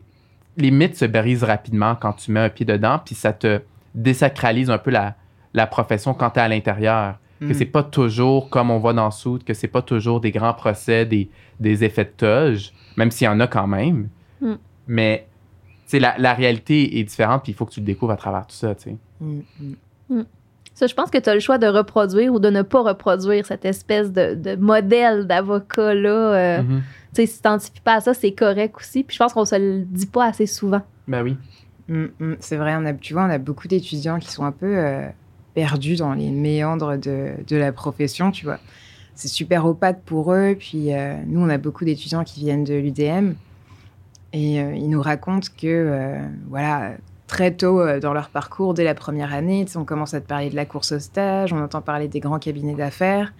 les 0.56 0.70
mythes 0.70 0.96
se 0.96 1.04
brisent 1.04 1.42
rapidement 1.42 1.96
quand 1.96 2.12
tu 2.12 2.30
mets 2.30 2.38
un 2.38 2.48
pied 2.48 2.64
dedans, 2.64 3.00
puis 3.04 3.16
ça 3.16 3.32
te 3.32 3.60
désacralise 3.92 4.70
un 4.70 4.78
peu 4.78 4.92
la, 4.92 5.16
la 5.52 5.66
profession 5.66 6.14
quand 6.14 6.30
tu 6.30 6.38
es 6.38 6.42
à 6.42 6.48
l'intérieur 6.48 7.16
que 7.40 7.46
Hmm. 7.46 7.54
c'est 7.54 7.64
pas 7.64 7.82
toujours 7.82 8.48
comme 8.50 8.70
on 8.70 8.78
voit 8.78 8.92
dans 8.92 9.10
Soud, 9.10 9.44
que 9.44 9.54
c'est 9.54 9.68
pas 9.68 9.82
toujours 9.82 10.20
des 10.20 10.30
grands 10.30 10.54
procès, 10.54 11.04
des, 11.06 11.28
des 11.60 11.84
effets 11.84 12.04
de 12.04 12.10
toge, 12.16 12.72
même 12.96 13.10
s'il 13.10 13.24
y 13.26 13.28
en 13.28 13.40
a 13.40 13.46
quand 13.46 13.66
même. 13.66 14.08
Mm. 14.40 14.54
Mais 14.86 15.26
la, 15.92 16.14
la 16.18 16.34
réalité 16.34 16.98
est 16.98 17.04
différente, 17.04 17.42
puis 17.42 17.52
il 17.52 17.54
faut 17.54 17.64
que 17.66 17.72
tu 17.72 17.80
le 17.80 17.86
découvres 17.86 18.12
à 18.12 18.16
travers 18.16 18.46
tout 18.46 18.54
ça. 18.56 18.74
tu 18.74 18.82
sais. 18.90 18.96
Hmm, 19.20 19.40
hmm. 20.10 20.22
Ça, 20.74 20.86
je 20.88 20.94
pense 20.94 21.08
que 21.10 21.18
tu 21.18 21.28
as 21.30 21.34
le 21.34 21.40
choix 21.40 21.56
de 21.58 21.68
reproduire 21.68 22.32
ou 22.32 22.40
de 22.40 22.50
ne 22.50 22.62
pas 22.62 22.82
reproduire 22.82 23.46
cette 23.46 23.64
espèce 23.64 24.10
de, 24.12 24.34
de 24.34 24.56
modèle 24.56 25.26
d'avocat-là. 25.26 26.08
euh, 26.10 26.62
Mhm. 26.62 26.82
Tu 27.14 27.22
sais, 27.22 27.26
si 27.26 27.32
tu 27.34 27.42
t'identifies 27.42 27.80
pas 27.80 27.94
à 27.94 28.00
ça, 28.00 28.12
c'est 28.12 28.32
correct 28.32 28.74
aussi. 28.80 29.04
Puis 29.04 29.14
je 29.14 29.22
pense 29.22 29.32
qu'on 29.32 29.44
se 29.44 29.54
le 29.54 29.84
dit 29.84 30.06
pas 30.06 30.24
assez 30.26 30.46
souvent. 30.46 30.82
Ben 31.06 31.22
oui. 31.22 31.36
Mm, 31.86 32.06
mm, 32.18 32.36
c'est 32.40 32.56
vrai, 32.56 32.74
on 32.76 32.84
a, 32.86 32.92
tu 32.94 33.12
vois, 33.12 33.24
on 33.26 33.30
a 33.30 33.38
beaucoup 33.38 33.68
d'étudiants 33.68 34.18
qui 34.18 34.32
sont 34.32 34.44
un 34.44 34.50
peu 34.50 34.66
euh, 34.76 35.06
perdus 35.54 35.96
dans 35.96 36.14
les 36.14 36.30
méandres 36.30 36.98
de, 36.98 37.30
de 37.46 37.56
la 37.56 37.72
profession, 37.72 38.30
tu 38.30 38.44
vois. 38.44 38.58
C'est 39.14 39.28
super 39.28 39.64
opaque 39.66 40.00
pour 40.04 40.32
eux. 40.32 40.56
Puis 40.58 40.92
euh, 40.92 41.14
nous, 41.26 41.40
on 41.40 41.48
a 41.48 41.58
beaucoup 41.58 41.84
d'étudiants 41.84 42.24
qui 42.24 42.40
viennent 42.40 42.64
de 42.64 42.74
l'UDM 42.74 43.34
et 44.32 44.60
euh, 44.60 44.74
ils 44.74 44.88
nous 44.90 45.00
racontent 45.02 45.46
que, 45.56 45.66
euh, 45.66 46.18
voilà, 46.48 46.92
très 47.28 47.52
tôt 47.52 47.80
euh, 47.80 48.00
dans 48.00 48.12
leur 48.12 48.28
parcours, 48.30 48.74
dès 48.74 48.82
la 48.84 48.94
première 48.94 49.32
année, 49.32 49.64
on 49.76 49.84
commence 49.84 50.14
à 50.14 50.20
te 50.20 50.26
parler 50.26 50.50
de 50.50 50.56
la 50.56 50.64
course 50.66 50.90
au 50.92 50.98
stage, 50.98 51.52
on 51.52 51.62
entend 51.62 51.80
parler 51.82 52.08
des 52.08 52.18
grands 52.20 52.40
cabinets 52.40 52.74
d'affaires. 52.74 53.32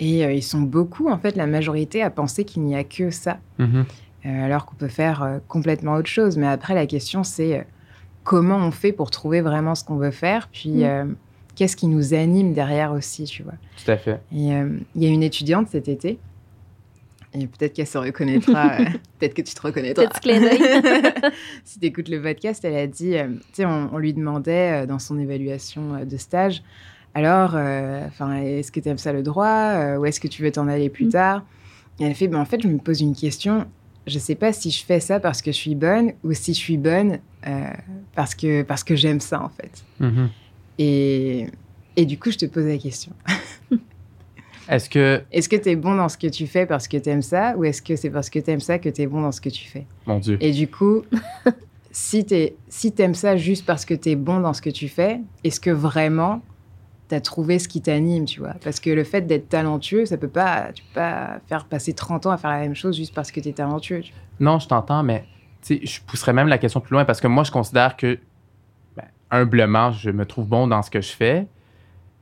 Et 0.00 0.24
euh, 0.24 0.32
ils 0.32 0.42
sont 0.42 0.60
beaucoup, 0.60 1.08
en 1.08 1.16
fait, 1.18 1.36
la 1.36 1.46
majorité, 1.46 2.02
à 2.02 2.10
penser 2.10 2.44
qu'il 2.44 2.62
n'y 2.62 2.74
a 2.76 2.84
que 2.84 3.10
ça 3.10 3.38
Mhm. 3.58 3.84
euh, 4.26 4.44
alors 4.44 4.66
qu'on 4.66 4.74
peut 4.76 4.88
faire 4.88 5.22
euh, 5.22 5.38
complètement 5.48 5.94
autre 5.94 6.08
chose. 6.08 6.36
Mais 6.36 6.46
après, 6.48 6.74
la 6.74 6.86
question, 6.86 7.24
c'est 7.24 7.58
euh, 7.60 7.62
comment 8.24 8.56
on 8.56 8.70
fait 8.70 8.92
pour 8.92 9.10
trouver 9.10 9.40
vraiment 9.40 9.74
ce 9.74 9.84
qu'on 9.84 9.96
veut 9.96 10.10
faire, 10.10 10.48
puis 10.52 10.84
Mm. 10.84 11.14
Qu'est-ce 11.54 11.76
qui 11.76 11.86
nous 11.86 12.14
anime 12.14 12.52
derrière 12.54 12.92
aussi, 12.92 13.24
tu 13.24 13.42
vois. 13.42 13.54
Tout 13.84 13.90
à 13.90 13.96
fait. 13.96 14.20
Et 14.34 14.54
euh, 14.54 14.68
il 14.94 15.02
y 15.02 15.06
a 15.06 15.10
une 15.10 15.22
étudiante 15.22 15.68
cet 15.70 15.88
été, 15.88 16.18
et 17.36 17.46
peut-être 17.46 17.72
qu'elle 17.74 17.86
se 17.86 17.98
reconnaîtra, 17.98 18.72
euh, 18.80 18.84
peut-être 19.18 19.34
que 19.34 19.42
tu 19.42 19.54
te 19.54 19.60
reconnaîtras. 19.60 20.04
D'œil. 20.24 20.40
si 21.64 21.80
tu 21.80 21.86
écoutes 21.86 22.08
le 22.08 22.22
podcast, 22.22 22.64
elle 22.64 22.76
a 22.76 22.86
dit, 22.86 23.16
euh, 23.16 23.26
tu 23.28 23.42
sais, 23.54 23.64
on, 23.66 23.90
on 23.92 23.98
lui 23.98 24.12
demandait 24.14 24.82
euh, 24.82 24.86
dans 24.86 24.98
son 24.98 25.18
évaluation 25.18 25.94
euh, 25.94 26.04
de 26.04 26.16
stage, 26.16 26.62
alors, 27.16 27.52
euh, 27.54 28.04
enfin, 28.08 28.34
est-ce 28.42 28.72
que 28.72 28.80
tu 28.80 28.88
aimes 28.88 28.98
ça 28.98 29.12
le 29.12 29.22
droit 29.22 29.46
euh, 29.46 29.96
ou 29.98 30.04
est-ce 30.06 30.18
que 30.18 30.26
tu 30.26 30.42
veux 30.42 30.50
t'en 30.50 30.66
aller 30.66 30.88
plus 30.90 31.06
Mm. 31.06 31.10
tard? 31.10 31.42
Et 32.00 32.04
elle 32.04 32.14
fait, 32.16 32.26
ben, 32.26 32.40
en 32.40 32.44
fait, 32.44 32.60
je 32.60 32.66
me 32.66 32.78
pose 32.78 33.00
une 33.00 33.14
question. 33.14 33.66
Je 34.08 34.18
sais 34.18 34.34
pas 34.34 34.52
si 34.52 34.70
je 34.72 34.84
fais 34.84 34.98
ça 34.98 35.20
parce 35.20 35.40
que 35.40 35.52
je 35.52 35.56
suis 35.56 35.76
bonne 35.76 36.12
ou 36.24 36.32
si 36.32 36.52
je 36.54 36.58
suis 36.58 36.76
bonne 36.76 37.18
euh, 37.46 37.70
parce 38.16 38.34
que, 38.34 38.62
parce 38.62 38.82
que 38.82 38.96
j'aime 38.96 39.20
ça, 39.20 39.40
en 39.42 39.48
fait. 39.48 39.84
Mhm. 40.00 40.28
Et, 40.78 41.46
et 41.96 42.06
du 42.06 42.18
coup, 42.18 42.30
je 42.30 42.38
te 42.38 42.46
pose 42.46 42.64
la 42.66 42.78
question. 42.78 43.12
Est-ce 44.68 44.88
que, 44.88 45.22
Est-ce 45.30 45.48
que 45.48 45.56
tu 45.56 45.70
es 45.70 45.76
bon 45.76 45.94
dans 45.94 46.08
ce 46.08 46.16
que 46.16 46.26
tu 46.26 46.46
fais 46.46 46.66
parce 46.66 46.88
que 46.88 46.96
tu 46.96 47.10
aimes 47.10 47.22
ça 47.22 47.54
ou 47.56 47.64
est-ce 47.64 47.82
que 47.82 47.96
c'est 47.96 48.08
parce 48.10 48.30
que 48.30 48.38
tu 48.38 48.50
aimes 48.50 48.60
ça 48.60 48.78
que 48.78 48.88
tu 48.88 49.02
es 49.02 49.06
bon 49.06 49.20
dans 49.20 49.32
ce 49.32 49.40
que 49.40 49.50
tu 49.50 49.68
fais? 49.68 49.86
Mon 50.06 50.18
Dieu, 50.18 50.38
Et 50.40 50.52
du 50.52 50.68
coup, 50.68 51.02
si 51.90 52.24
tu 52.24 52.48
si 52.68 52.94
aimes 52.98 53.14
ça 53.14 53.36
juste 53.36 53.66
parce 53.66 53.84
que 53.84 53.92
tu 53.92 54.10
es 54.10 54.16
bon 54.16 54.40
dans 54.40 54.54
ce 54.54 54.62
que 54.62 54.70
tu 54.70 54.88
fais, 54.88 55.20
est-ce 55.44 55.60
que 55.60 55.70
vraiment 55.70 56.40
tu 57.10 57.14
as 57.14 57.20
trouvé 57.20 57.58
ce 57.58 57.68
qui 57.68 57.82
t'anime, 57.82 58.24
tu 58.24 58.40
vois? 58.40 58.54
Parce 58.64 58.80
que 58.80 58.88
le 58.88 59.04
fait 59.04 59.22
d'être 59.22 59.50
talentueux, 59.50 60.06
ça 60.06 60.16
peut 60.16 60.28
pas, 60.28 60.70
tu 60.74 60.82
peux 60.82 60.94
pas 60.94 61.40
faire 61.46 61.66
passer 61.66 61.92
30 61.92 62.24
ans 62.26 62.30
à 62.30 62.38
faire 62.38 62.50
la 62.50 62.60
même 62.60 62.74
chose 62.74 62.96
juste 62.96 63.14
parce 63.14 63.30
que 63.30 63.40
tu 63.40 63.50
es 63.50 63.52
talentueux. 63.52 64.00
tu 64.00 64.14
non, 64.40 64.58
je 64.58 64.66
t'entends, 64.66 65.02
mais 65.02 65.24
tu 65.62 65.76
sais, 65.76 65.86
je 65.86 66.00
pousserais 66.00 66.32
même 66.32 66.48
la 66.48 66.58
question 66.58 66.80
plus 66.80 66.94
loin 66.94 67.04
parce 67.04 67.20
que 67.20 67.26
moi, 67.26 67.44
je 67.44 67.52
considère 67.52 67.96
que, 67.96 68.18
humblement, 69.30 69.90
je 69.92 70.10
me 70.10 70.24
trouve 70.26 70.46
bon 70.46 70.66
dans 70.66 70.82
ce 70.82 70.90
que 70.90 71.00
je 71.00 71.12
fais 71.12 71.46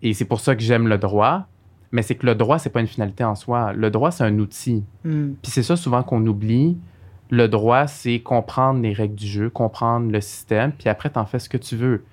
et 0.02 0.14
c'est 0.14 0.24
pour 0.24 0.40
ça 0.40 0.54
que 0.54 0.62
j'aime 0.62 0.88
le 0.88 0.98
droit. 0.98 1.46
Mais 1.92 2.02
c'est 2.02 2.14
que 2.14 2.26
le 2.26 2.34
droit, 2.34 2.58
c'est 2.58 2.70
pas 2.70 2.80
une 2.80 2.86
finalité 2.86 3.22
en 3.22 3.34
soi. 3.34 3.72
Le 3.74 3.90
droit, 3.90 4.10
c'est 4.10 4.24
un 4.24 4.38
outil. 4.38 4.82
Hmm. 5.04 5.34
Puis 5.42 5.52
c'est 5.52 5.62
ça 5.62 5.76
souvent 5.76 6.02
qu'on 6.02 6.26
oublie. 6.26 6.78
Le 7.30 7.48
droit, 7.48 7.86
c'est 7.86 8.20
comprendre 8.20 8.80
les 8.80 8.92
règles 8.92 9.14
du 9.14 9.26
jeu, 9.26 9.50
comprendre 9.50 10.10
le 10.10 10.20
système, 10.20 10.72
puis 10.72 10.88
après, 10.88 11.10
t'en 11.10 11.24
fais 11.24 11.38
ce 11.38 11.48
que 11.48 11.56
tu 11.56 11.76
veux. 11.76 12.04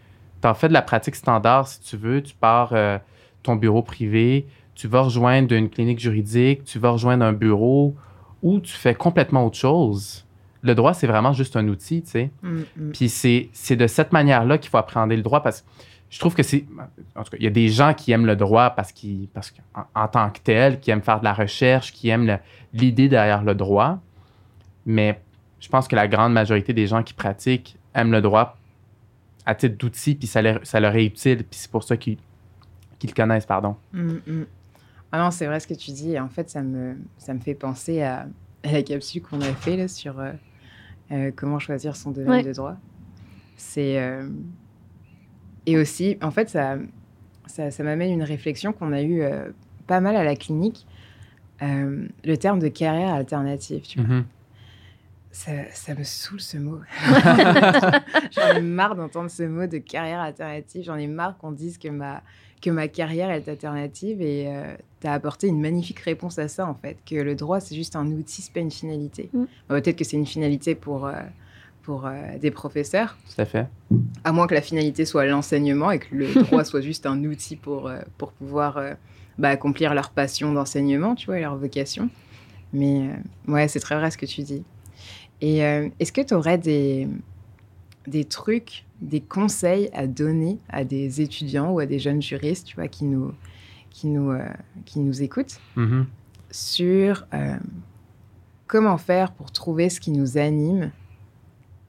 T'en 0.42 0.54
fais 0.54 0.68
de 0.68 0.74
la 0.74 0.82
pratique 0.82 1.16
standard 1.16 1.68
si 1.68 1.82
tu 1.82 1.98
veux. 1.98 2.22
Tu 2.22 2.36
pars 2.36 2.72
euh, 2.74 2.98
ton 3.44 3.56
bureau 3.56 3.82
privé, 3.82 4.48
tu 4.76 4.88
vas 4.88 5.02
rejoindre 5.02 5.54
une 5.54 5.70
clinique 5.70 6.00
juridique, 6.00 6.64
tu 6.64 6.80
vas 6.80 6.92
rejoindre 6.92 7.26
un 7.26 7.34
bureau, 7.34 7.96
ou 8.42 8.60
tu 8.60 8.74
fais 8.74 8.96
complètement 8.96 9.46
autre 9.46 9.58
chose. 9.58 10.26
Le 10.62 10.76
droit, 10.76 10.94
c'est 10.94 11.08
vraiment 11.08 11.34
juste 11.34 11.56
un 11.56 11.68
outil, 11.68 12.02
tu 12.02 12.10
sais. 12.10 12.32
Hmm, 12.44 12.62
hmm. 12.78 12.92
Puis 12.92 13.10
c'est 13.10 13.76
de 13.76 13.88
cette 13.88 14.12
manière-là 14.12 14.58
qu'il 14.58 14.70
faut 14.70 14.78
appréhender 14.78 15.16
le 15.16 15.24
droit 15.24 15.42
parce 15.42 15.62
que 15.62 15.68
je 16.10 16.20
trouve 16.20 16.34
que 16.34 16.44
c'est. 16.44 16.66
En 17.16 17.24
tout 17.24 17.32
cas, 17.32 17.38
il 17.40 17.44
y 17.44 17.48
a 17.48 17.52
des 17.52 17.70
gens 17.70 17.94
qui 17.94 18.12
aiment 18.12 18.26
le 18.26 18.36
droit 18.36 18.72
parce 18.72 18.92
qu'ils, 18.92 19.28
parce 19.28 19.52
qu'en 19.52 19.86
en 19.96 20.08
tant 20.08 20.30
que 20.32 20.40
tel, 20.44 20.80
qui 20.80 20.92
aiment 20.92 21.04
faire 21.04 21.20
de 21.20 21.24
la 21.24 21.34
recherche, 21.34 21.94
qui 21.94 22.10
aiment 22.10 22.40
l'idée 22.74 23.08
derrière 23.08 23.44
le 23.44 23.54
droit. 23.54 24.00
Mais 24.86 25.22
je 25.60 25.70
pense 25.70 25.88
que 25.88 25.96
la 25.96 26.08
grande 26.08 26.34
majorité 26.34 26.74
des 26.74 26.88
gens 26.88 27.04
qui 27.04 27.14
pratiquent 27.14 27.78
aiment 27.94 28.12
le 28.12 28.22
droit 28.22 28.58
à 29.46 29.56
titre 29.56 29.78
d'outil, 29.78 30.16
puis 30.16 30.28
ça 30.28 30.42
leur, 30.42 30.60
ça 30.64 30.80
leur 30.80 30.96
est 30.96 31.06
utile, 31.06 31.38
puis 31.38 31.60
c'est 31.60 31.72
pour 31.72 31.84
ça 31.84 31.96
qu'ils, 31.98 32.18
qu'ils 32.98 33.10
le 33.12 33.16
connaissent, 33.16 33.46
pardon. 33.46 33.76
Mm, 33.94 34.14
mm. 34.26 34.46
Ah 35.12 35.24
non, 35.24 35.32
c'est 35.32 35.46
vrai 35.46 35.60
ce 35.60 35.68
que 35.68 35.74
tu 35.74 35.92
dis. 35.92 36.20
En 36.20 36.30
fait, 36.30 36.50
ça 36.50 36.62
me, 36.62 36.98
ça 37.18 37.34
me 37.34 37.40
fait 37.40 37.56
penser 37.56 38.02
à, 38.02 38.28
à 38.64 38.72
la 38.72 38.84
capsule 38.84 39.22
qu'on 39.22 39.42
a 39.42 39.54
fait 39.54 39.78
là, 39.78 39.88
sur 39.88 40.20
euh, 40.20 40.32
euh, 41.12 41.32
comment 41.36 41.60
choisir 41.60 41.96
son 41.96 42.12
domaine 42.12 42.30
Ouais. 42.30 42.44
de 42.44 42.54
droit. 42.54 42.76
C'est 43.58 44.00
euh, 44.00 44.30
et 45.66 45.78
aussi, 45.78 46.18
en 46.22 46.32
fait, 46.32 46.50
ça, 46.50 46.78
ça, 47.46 47.72
ça 47.72 47.84
m'amène 47.84 48.12
une 48.12 48.24
réflexion 48.24 48.74
qu'on 48.74 48.92
a 48.94 49.02
eue 49.02 49.22
euh, 49.22 49.50
pas 49.88 50.00
mal 50.02 50.16
à 50.16 50.24
la 50.24 50.36
clinique. 50.36 50.88
Euh, 51.62 52.08
le 52.24 52.38
terme 52.38 52.60
de 52.60 52.70
carrière 52.70 53.14
alternative, 53.14 53.82
tu 53.82 54.00
vois. 54.02 54.16
Mhm. 54.16 54.26
Ça, 55.32 55.52
ça 55.74 55.94
me 55.94 56.04
saoule 56.04 56.40
ce 56.42 56.58
mot. 56.58 56.80
J'en 58.32 58.56
ai 58.56 58.62
marre 58.62 58.96
d'entendre 58.96 59.30
ce 59.30 59.44
mot 59.44 59.68
de 59.68 59.78
carrière 59.78 60.22
alternative. 60.22 60.84
J'en 60.84 60.96
ai 60.96 61.06
marre 61.08 61.38
qu'on 61.38 61.52
dise 61.52 61.78
que 61.78 61.88
ma, 61.90 62.24
que 62.62 62.70
ma 62.70 62.88
carrière 62.88 63.30
est 63.32 63.48
alternative 63.48 64.22
et 64.22 64.52
tu 65.00 65.08
as 65.08 65.14
apporté 65.14 65.48
une 65.48 65.62
magnifique 65.62 66.00
réponse 66.00 66.40
à 66.40 66.48
ça 66.48 66.68
en 66.68 66.76
fait. 66.76 66.98
Que 67.06 67.16
le 67.16 67.36
droit 67.36 67.60
c'est 67.60 67.76
juste 67.76 67.96
un 67.96 68.08
outil, 68.08 68.42
c'est 68.42 68.54
pas 68.54 68.60
une 68.60 68.72
finalité. 68.72 69.30
Mm. 69.34 69.44
Peut-être 69.70 69.96
que 69.96 70.04
c'est 70.04 70.18
une 70.18 70.26
finalité 70.26 70.76
pour, 70.76 71.06
euh, 71.08 71.14
pour 71.84 72.06
euh, 72.06 72.38
des 72.40 72.52
professeurs, 72.52 73.18
Tout 73.34 73.42
à 73.42 73.46
fait. 73.46 73.68
à 74.24 74.32
moins 74.32 74.46
que 74.48 74.54
la 74.56 74.62
finalité 74.62 75.06
soit 75.06 75.26
l'enseignement 75.26 75.92
et 75.92 76.00
que 76.00 76.14
le 76.14 76.34
droit 76.44 76.64
soit 76.66 76.82
juste 76.82 77.06
un 77.06 77.24
outil 77.24 77.56
pour, 77.56 77.88
euh, 77.88 78.00
pour 78.18 78.34
pouvoir 78.34 78.78
euh, 78.78 78.94
bah, 79.38 79.50
accomplir 79.50 79.94
leur 79.94 80.10
passion 80.10 80.52
d'enseignement, 80.54 81.16
tu 81.16 81.28
vois, 81.28 81.38
et 81.40 81.42
leur 81.42 81.56
vocation. 81.56 82.10
Mais 82.74 83.08
euh, 83.08 83.52
ouais, 83.54 83.68
c'est 83.70 83.80
très 83.80 83.96
vrai 83.96 84.12
ce 84.12 84.18
que 84.18 84.26
tu 84.26 84.42
dis. 84.42 84.64
Et 85.42 85.64
euh, 85.64 85.88
est-ce 86.00 86.12
que 86.12 86.22
tu 86.22 86.34
aurais 86.34 86.58
des, 86.58 87.08
des 88.06 88.26
trucs, 88.26 88.84
des 89.02 89.22
conseils 89.22 89.90
à 89.94 90.08
donner 90.08 90.58
à 90.70 90.84
des 90.84 91.22
étudiants 91.22 91.72
ou 91.72 91.80
à 91.80 91.86
des 91.86 92.00
jeunes 92.00 92.22
juristes, 92.22 92.68
tu 92.68 92.76
vois, 92.76 92.88
qui 92.88 93.06
nous, 93.06 93.34
qui 93.90 94.08
nous, 94.08 94.32
euh, 94.32 94.46
qui 94.86 95.00
nous 95.00 95.22
écoutent 95.22 95.60
Mhm. 95.76 96.06
sur 96.52 97.26
euh, 97.34 97.56
comment 98.68 98.98
faire 98.98 99.32
pour 99.32 99.52
trouver 99.52 99.90
ce 99.90 100.00
qui 100.00 100.12
nous 100.12 100.38
anime 100.38 100.92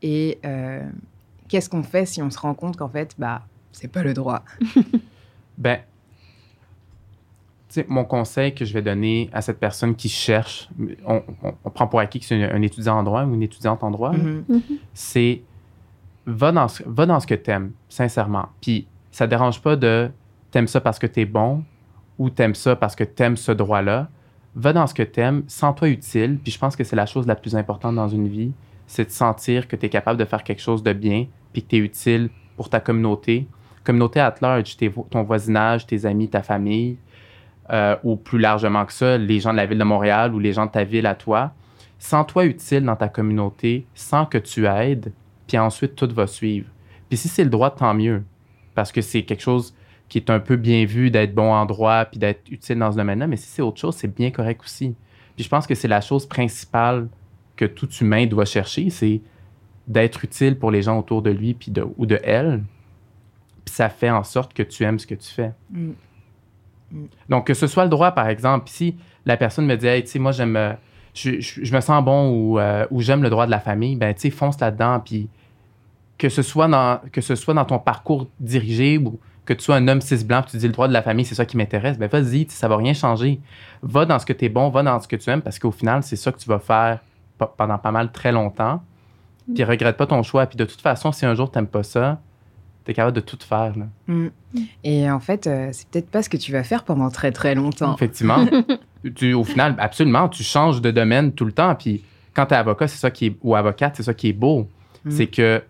et 0.02 0.38
euh, 0.44 0.82
qu'est-ce 1.48 1.68
qu'on 1.68 1.82
fait 1.82 2.06
si 2.06 2.22
on 2.22 2.30
se 2.30 2.38
rend 2.38 2.54
compte 2.54 2.76
qu'en 2.76 2.88
fait, 2.88 3.14
bah, 3.18 3.42
c'est 3.72 3.88
pas 3.88 4.02
le 4.02 4.14
droit. 4.14 4.44
Ben, 5.58 5.80
tu 7.68 7.74
sais, 7.80 7.86
mon 7.88 8.04
conseil 8.04 8.54
que 8.54 8.64
je 8.64 8.72
vais 8.72 8.80
donner 8.82 9.28
à 9.32 9.42
cette 9.42 9.58
personne 9.60 9.94
qui 9.94 10.08
cherche, 10.08 10.70
on, 11.06 11.22
on- 11.42 11.52
on 11.64 11.70
prend 11.70 11.86
pour 11.86 12.00
acquis 12.00 12.18
que 12.18 12.24
c'est 12.26 12.42
un, 12.42 12.62
étudiant 12.62 12.96
en 12.98 13.02
droit 13.02 13.24
ou 13.24 13.34
une 13.34 13.42
étudiante 13.42 13.84
en 13.84 13.90
droit, 13.90 14.12
là, 14.12 14.18
Mhm. 14.24 14.44
c'est 14.94 15.42
va 16.30 16.52
dans 16.52 16.68
ce, 16.68 16.82
va 16.86 17.06
dans 17.06 17.20
ce 17.20 17.26
que 17.26 17.34
t'aimes, 17.34 17.72
sincèrement. 17.88 18.48
Puis 18.60 18.86
ça 19.10 19.26
dérange 19.26 19.60
pas 19.60 19.76
de 19.76 20.10
t'aimes 20.50 20.68
ça 20.68 20.80
parce 20.80 20.98
que 20.98 21.06
t'es 21.06 21.24
bon 21.24 21.64
ou 22.18 22.30
t'aimes 22.30 22.54
ça 22.54 22.76
parce 22.76 22.96
que 22.96 23.04
t'aimes 23.04 23.36
ce 23.36 23.52
droit-là. 23.52 24.08
Va 24.54 24.72
dans 24.72 24.86
ce 24.86 24.94
que 24.94 25.02
t'aimes, 25.02 25.44
sens-toi 25.46 25.88
utile. 25.88 26.38
Puis 26.42 26.52
je 26.52 26.58
pense 26.58 26.76
que 26.76 26.84
c'est 26.84 26.96
la 26.96 27.06
chose 27.06 27.26
la 27.26 27.36
plus 27.36 27.54
importante 27.54 27.94
dans 27.94 28.08
une 28.08 28.28
vie, 28.28 28.52
c'est 28.86 29.04
de 29.04 29.10
sentir 29.10 29.68
que 29.68 29.76
tu 29.76 29.86
es 29.86 29.88
capable 29.88 30.18
de 30.18 30.24
faire 30.24 30.42
quelque 30.42 30.60
chose 30.60 30.82
de 30.82 30.92
bien, 30.92 31.26
puis 31.52 31.62
que 31.62 31.68
tu 31.68 31.76
es 31.76 31.78
utile 31.78 32.30
pour 32.56 32.68
ta 32.68 32.80
communauté. 32.80 33.46
Communauté 33.84 34.20
at 34.20 34.34
large, 34.42 34.76
tes 34.76 34.90
ton 34.90 35.22
voisinage, 35.22 35.86
tes 35.86 36.04
amis, 36.04 36.28
ta 36.28 36.42
famille, 36.42 36.98
euh, 37.70 37.96
ou 38.02 38.16
plus 38.16 38.40
largement 38.40 38.84
que 38.84 38.92
ça, 38.92 39.16
les 39.16 39.38
gens 39.38 39.52
de 39.52 39.56
la 39.56 39.66
ville 39.66 39.78
de 39.78 39.84
Montréal 39.84 40.34
ou 40.34 40.40
les 40.40 40.52
gens 40.52 40.66
de 40.66 40.72
ta 40.72 40.82
ville 40.82 41.06
à 41.06 41.14
toi. 41.14 41.52
Sens-toi 42.00 42.46
utile 42.46 42.84
dans 42.84 42.96
ta 42.96 43.08
communauté, 43.08 43.86
sans 43.94 44.26
que 44.26 44.38
tu 44.38 44.66
aides, 44.66 45.12
puis 45.50 45.58
ensuite 45.58 45.96
tout 45.96 46.08
va 46.14 46.28
suivre. 46.28 46.68
Puis 47.08 47.18
si 47.18 47.26
c'est 47.26 47.42
le 47.42 47.50
droit, 47.50 47.70
tant 47.72 47.92
mieux, 47.92 48.22
parce 48.76 48.92
que 48.92 49.00
c'est 49.00 49.24
quelque 49.24 49.42
chose 49.42 49.74
qui 50.08 50.18
est 50.18 50.30
un 50.30 50.38
peu 50.38 50.54
bien 50.54 50.84
vu 50.84 51.10
d'être 51.10 51.34
bon 51.34 51.52
en 51.52 51.66
droit 51.66 52.04
puis 52.04 52.20
d'être 52.20 52.48
utile 52.52 52.78
dans 52.78 52.92
ce 52.92 52.96
domaine-là, 52.96 53.26
mais 53.26 53.36
si 53.36 53.48
c'est 53.48 53.62
autre 53.62 53.80
chose, 53.80 53.96
c'est 53.96 54.14
bien 54.14 54.30
correct 54.30 54.60
aussi. 54.64 54.94
Puis 55.34 55.42
je 55.44 55.48
pense 55.48 55.66
que 55.66 55.74
c'est 55.74 55.88
la 55.88 56.00
chose 56.00 56.24
principale 56.28 57.08
que 57.56 57.64
tout 57.64 57.88
humain 58.00 58.26
doit 58.26 58.44
chercher, 58.44 58.90
c'est 58.90 59.20
d'être 59.88 60.24
utile 60.24 60.56
pour 60.56 60.70
les 60.70 60.82
gens 60.82 61.00
autour 61.00 61.20
de 61.20 61.30
lui 61.30 61.54
puis 61.54 61.72
de, 61.72 61.84
ou 61.96 62.06
de 62.06 62.20
elle. 62.22 62.62
Puis 63.64 63.74
ça 63.74 63.88
fait 63.88 64.10
en 64.10 64.22
sorte 64.22 64.54
que 64.54 64.62
tu 64.62 64.84
aimes 64.84 65.00
ce 65.00 65.06
que 65.08 65.16
tu 65.16 65.28
fais. 65.32 65.50
Mm. 65.72 65.90
Donc, 67.28 67.46
que 67.48 67.54
ce 67.54 67.66
soit 67.66 67.84
le 67.84 67.90
droit, 67.90 68.12
par 68.12 68.28
exemple, 68.28 68.68
si 68.68 68.94
la 69.26 69.36
personne 69.36 69.66
me 69.66 69.76
dit, 69.76 69.86
hey, 69.88 70.02
tu 70.04 70.10
sais, 70.10 70.18
moi, 70.20 70.32
j'aime, 70.32 70.56
euh, 70.56 70.72
je, 71.14 71.40
je- 71.40 71.64
je 71.64 71.74
me 71.74 71.80
sens 71.80 72.04
bon 72.04 72.30
ou, 72.30 72.58
euh, 72.58 72.86
ou 72.90 73.00
j'aime 73.00 73.22
le 73.22 73.30
droit 73.30 73.46
de 73.46 73.50
la 73.50 73.60
famille, 73.60 73.96
ben, 73.96 74.12
tu 74.14 74.22
sais, 74.22 74.30
fonce 74.30 74.58
là-dedans, 74.60 75.00
puis 75.04 75.28
que 76.20 76.28
ce, 76.28 76.42
soit 76.42 76.68
dans, 76.68 77.00
que 77.12 77.22
ce 77.22 77.34
soit 77.34 77.54
dans 77.54 77.64
ton 77.64 77.78
parcours 77.78 78.28
dirigé 78.38 78.98
ou 78.98 79.18
que 79.46 79.54
tu 79.54 79.64
sois 79.64 79.76
un 79.76 79.88
homme 79.88 80.02
cis 80.02 80.22
blanc, 80.22 80.42
puis 80.42 80.50
tu 80.52 80.56
dis 80.58 80.66
le 80.66 80.72
droit 80.74 80.86
de 80.86 80.92
la 80.92 81.00
famille, 81.00 81.24
c'est 81.24 81.34
ça 81.34 81.46
qui 81.46 81.56
m'intéresse, 81.56 81.98
ben, 81.98 82.08
vas-y, 82.08 82.44
tu 82.44 82.54
ça 82.54 82.68
va 82.68 82.76
rien 82.76 82.92
changer. 82.92 83.40
Va 83.82 84.04
dans 84.04 84.18
ce 84.18 84.26
que 84.26 84.34
tu 84.34 84.44
es 84.44 84.48
bon, 84.50 84.68
va 84.68 84.82
dans 84.82 85.00
ce 85.00 85.08
que 85.08 85.16
tu 85.16 85.30
aimes, 85.30 85.40
parce 85.40 85.58
qu'au 85.58 85.70
final, 85.70 86.02
c'est 86.02 86.16
ça 86.16 86.30
que 86.30 86.38
tu 86.38 86.46
vas 86.46 86.58
faire 86.58 86.98
pe- 87.38 87.46
pendant 87.56 87.78
pas 87.78 87.90
mal 87.90 88.12
très 88.12 88.32
longtemps. 88.32 88.82
Puis 89.54 89.64
regrette 89.64 89.96
pas 89.96 90.06
ton 90.06 90.22
choix. 90.22 90.46
Puis 90.46 90.58
de 90.58 90.64
toute 90.66 90.82
façon, 90.82 91.10
si 91.10 91.24
un 91.24 91.34
jour 91.34 91.50
t'aimes 91.50 91.66
pas 91.66 91.82
ça, 91.82 92.20
t'es 92.84 92.92
capable 92.92 93.16
de 93.16 93.22
tout 93.22 93.38
faire. 93.40 93.72
là. 93.76 93.86
Mm. 94.06 94.28
Et 94.84 95.10
en 95.10 95.20
fait, 95.20 95.46
euh, 95.46 95.70
c'est 95.72 95.88
peut-être 95.88 96.10
pas 96.10 96.22
ce 96.22 96.28
que 96.28 96.36
tu 96.36 96.52
vas 96.52 96.62
faire 96.62 96.84
pendant 96.84 97.10
très 97.10 97.32
très 97.32 97.54
longtemps. 97.54 97.94
Effectivement. 97.94 98.46
tu, 99.16 99.32
au 99.32 99.42
final, 99.42 99.74
absolument, 99.78 100.28
tu 100.28 100.44
changes 100.44 100.82
de 100.82 100.90
domaine 100.90 101.32
tout 101.32 101.46
le 101.46 101.52
temps. 101.52 101.74
Puis 101.74 102.04
quand 102.34 102.46
tu 102.46 102.54
es 102.54 102.58
avocat, 102.58 102.86
c'est 102.88 102.98
ça 102.98 103.10
qui 103.10 103.26
est, 103.26 103.36
ou 103.42 103.56
avocate, 103.56 103.96
c'est 103.96 104.02
ça 104.02 104.14
qui 104.14 104.28
est 104.28 104.34
beau. 104.34 104.68
Mm. 105.04 105.10
C'est 105.10 105.26
que 105.26 105.62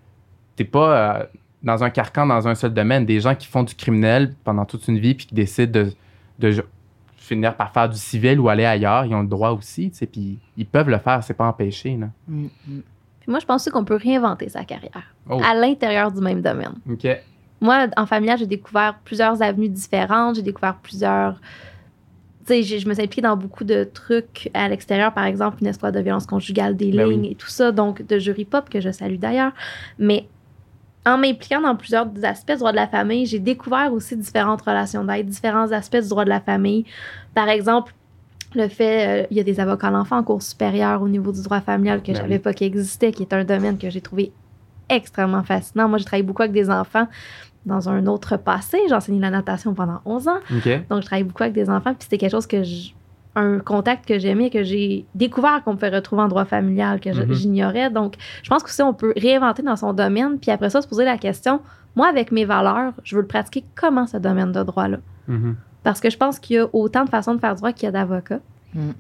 tu 0.65 0.71
pas 0.71 1.19
euh, 1.21 1.25
dans 1.63 1.85
un 1.85 1.91
carcan 1.91 2.27
dans 2.27 2.49
un 2.49 2.55
seul 2.55 2.73
domaine. 2.73 3.05
Des 3.07 3.21
gens 3.21 3.35
qui 3.35 3.47
font 3.47 3.63
du 3.63 3.75
criminel 3.75 4.35
pendant 4.45 4.65
toute 4.65 4.87
une 4.89 4.99
vie 4.99 5.15
puis 5.15 5.27
qui 5.27 5.35
décident 5.35 5.73
de, 5.81 5.93
de 6.39 6.65
finir 7.17 7.55
par 7.57 7.73
faire 7.73 7.89
du 7.89 7.99
civil 7.99 8.41
ou 8.41 8.49
aller 8.49 8.65
ailleurs, 8.65 9.05
ils 9.05 9.15
ont 9.15 9.23
le 9.23 9.29
droit 9.29 9.51
aussi. 9.51 9.91
tu 9.91 9.99
sais, 9.99 10.07
Puis 10.07 10.39
ils 10.57 10.67
peuvent 10.67 10.89
le 10.91 10.99
faire, 10.99 11.23
c'est 11.23 11.35
pas 11.35 11.47
empêché. 11.47 11.97
Là. 11.97 12.09
Mm, 12.29 12.45
mm. 12.45 12.81
Puis 13.21 13.31
moi, 13.31 13.39
je 13.39 13.47
pense 13.47 13.63
aussi 13.63 13.71
qu'on 13.71 13.85
peut 13.85 13.97
réinventer 14.03 14.49
sa 14.49 14.65
carrière 14.65 15.15
Oh. 15.29 15.41
à 15.49 15.55
l'intérieur 15.55 16.11
du 16.11 16.21
même 16.21 16.41
domaine. 16.41 16.73
OK. 16.91 17.07
Moi, 17.61 17.87
en 17.97 18.07
familial, 18.07 18.39
j'ai 18.39 18.47
découvert 18.47 18.99
plusieurs 19.05 19.43
avenues 19.43 19.69
différentes. 19.69 20.37
J'ai 20.37 20.43
découvert 20.43 20.77
plusieurs. 20.77 21.39
Tu 22.47 22.65
sais, 22.65 22.79
je 22.81 22.89
me 22.89 22.95
suis 22.95 23.03
impliquée 23.03 23.21
dans 23.21 23.37
beaucoup 23.37 23.65
de 23.65 23.85
trucs 23.85 24.51
à 24.55 24.67
l'extérieur, 24.69 25.13
par 25.13 25.25
exemple, 25.25 25.59
une 25.61 25.67
escouade 25.67 25.95
de 25.95 26.01
violence 26.01 26.27
conjugale, 26.27 26.75
des 26.77 26.91
Ben 26.91 27.07
lignes 27.09 27.21
oui. 27.21 27.29
et 27.33 27.35
tout 27.35 27.49
ça, 27.49 27.71
donc 27.71 28.01
de 28.05 28.19
jury 28.19 28.47
pop, 28.47 28.69
que 28.71 28.81
je 28.81 28.91
salue 28.91 29.17
d'ailleurs. 29.19 29.53
Mais 29.99 30.27
en 31.07 31.17
m'impliquant 31.19 31.61
dans 31.63 31.75
plusieurs 31.77 32.07
aspects 32.23 32.53
du 32.53 32.59
droit 32.59 32.73
de 32.73 32.77
la 32.77 32.87
famille, 32.87 33.25
j'ai 33.27 33.39
découvert 33.39 33.93
aussi 33.93 34.17
différentes 34.17 34.63
relations 34.63 35.03
d'aide, 35.05 35.27
différents 35.29 35.73
aspects 35.73 35.97
du 35.97 36.09
droit 36.09 36.25
de 36.25 36.29
la 36.31 36.41
famille. 36.41 36.85
Par 37.35 37.49
exemple, 37.49 37.95
le 38.55 38.69
fait, 38.69 39.23
euh, 39.23 39.27
il 39.31 39.37
y 39.37 39.41
a 39.41 39.45
des 39.45 39.61
avocats 39.61 39.87
à 39.89 39.91
l'enfant 39.91 40.19
en 40.19 40.23
cours 40.25 40.43
supérieur 40.43 41.01
au 41.03 41.09
niveau 41.09 41.33
du 41.33 41.43
droit 41.43 41.61
familial 41.61 42.01
que 42.03 42.09
Ben 42.09 42.15
je 42.17 42.19
oui. 42.23 42.29
savais 42.29 42.39
pas 42.39 42.53
qui 42.53 42.65
existait, 42.65 43.13
qui 43.13 43.23
est 43.23 43.33
un 43.33 43.45
domaine 43.45 43.79
que 43.79 43.89
j'ai 43.91 44.01
trouvé 44.01 44.33
extrêmement 44.89 45.43
fascinant. 45.45 45.89
Moi, 45.89 45.99
j'ai 45.99 46.05
travaillé 46.05 46.25
beaucoup 46.25 46.43
avec 46.43 46.53
des 46.53 46.69
enfants 46.69 47.07
dans 47.65 47.89
un 47.89 48.07
autre 48.07 48.37
passé. 48.37 48.79
J'ai 48.89 48.95
enseigné 48.95 49.21
la 49.21 49.31
natation 49.31 49.73
pendant 49.73 50.01
11 50.05 50.29
ans. 50.29 50.39
Donc, 50.91 51.01
je 51.03 51.07
travaille 51.07 51.25
beaucoup 51.25 51.43
avec 51.45 51.55
des 51.55 51.71
enfants. 51.71 51.95
Puis 51.95 52.01
c'était 52.05 52.19
quelque 52.19 52.33
chose 52.33 52.47
que 52.47 52.63
je- 52.65 52.91
un 53.37 53.59
contact 53.61 54.07
que 54.07 54.19
j'aimais, 54.19 54.51
que 54.51 54.63
j'ai 54.65 55.05
découvert 55.15 55.63
qu'on 55.65 55.77
peut 55.77 55.89
retrouver 55.89 56.23
en 56.23 56.29
droit 56.29 56.45
familial, 56.45 56.99
que 57.01 57.13
je- 57.13 57.23
Mhm. 57.23 57.33
j'ignorais. 57.35 57.91
Donc, 57.91 58.15
je 58.43 58.49
pense 58.51 58.63
que 58.63 58.69
aussi, 58.69 58.83
on 58.83 58.93
peut 58.95 59.13
réinventer 59.17 59.63
dans 59.63 59.77
son 59.77 59.93
domaine. 59.93 60.39
Puis 60.39 60.51
après 60.51 60.69
ça, 60.71 60.83
se 60.83 60.89
poser 60.89 61.05
la 61.05 61.17
question, 61.19 61.61
moi, 61.95 62.09
avec 62.09 62.33
mes 62.33 62.45
valeurs, 62.45 62.93
je 63.05 63.15
veux 63.15 63.23
le 63.23 63.29
pratiquer 63.29 63.65
comment 63.77 64.07
ce 64.07 64.17
domaine 64.17 64.51
de 64.53 64.63
droit-là? 64.63 64.99
Mhm. 65.29 65.55
Parce 65.83 66.01
que 66.01 66.11
je 66.11 66.17
pense 66.17 66.39
qu'il 66.39 66.57
y 66.57 66.59
a 66.59 66.67
autant 66.73 67.05
de 67.05 67.09
façons 67.11 67.35
de 67.35 67.41
faire 67.41 67.55
du 67.55 67.61
droit 67.61 67.73
qu'il 67.73 67.85
y 67.85 67.89
a 67.89 67.93
d'avocats. 67.93 68.41
Mm. 68.75 68.91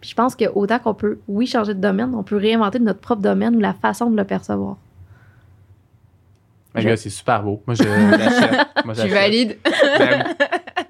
Puis 0.00 0.10
je 0.10 0.14
pense 0.14 0.36
que 0.36 0.44
autant 0.54 0.78
qu'on 0.78 0.92
peut, 0.94 1.18
oui, 1.28 1.46
changer 1.46 1.72
de 1.72 1.80
domaine, 1.80 2.14
on 2.14 2.22
peut 2.22 2.36
réinventer 2.36 2.78
notre 2.78 3.00
propre 3.00 3.22
domaine 3.22 3.56
ou 3.56 3.60
la 3.60 3.72
façon 3.72 4.10
de 4.10 4.16
le 4.16 4.24
percevoir. 4.24 4.76
Ben, 6.74 6.82
Je- 6.82 6.88
gars, 6.88 6.96
c'est 6.98 7.08
super 7.08 7.42
beau. 7.42 7.62
Moi, 7.66 7.74
je 7.74 7.82
l'achète. 8.18 8.66
Moi, 8.84 8.94
Tu 8.94 9.00
j'achète. 9.00 9.12
valides 9.14 9.56
Ben 9.98 10.24
oui. 10.26 10.84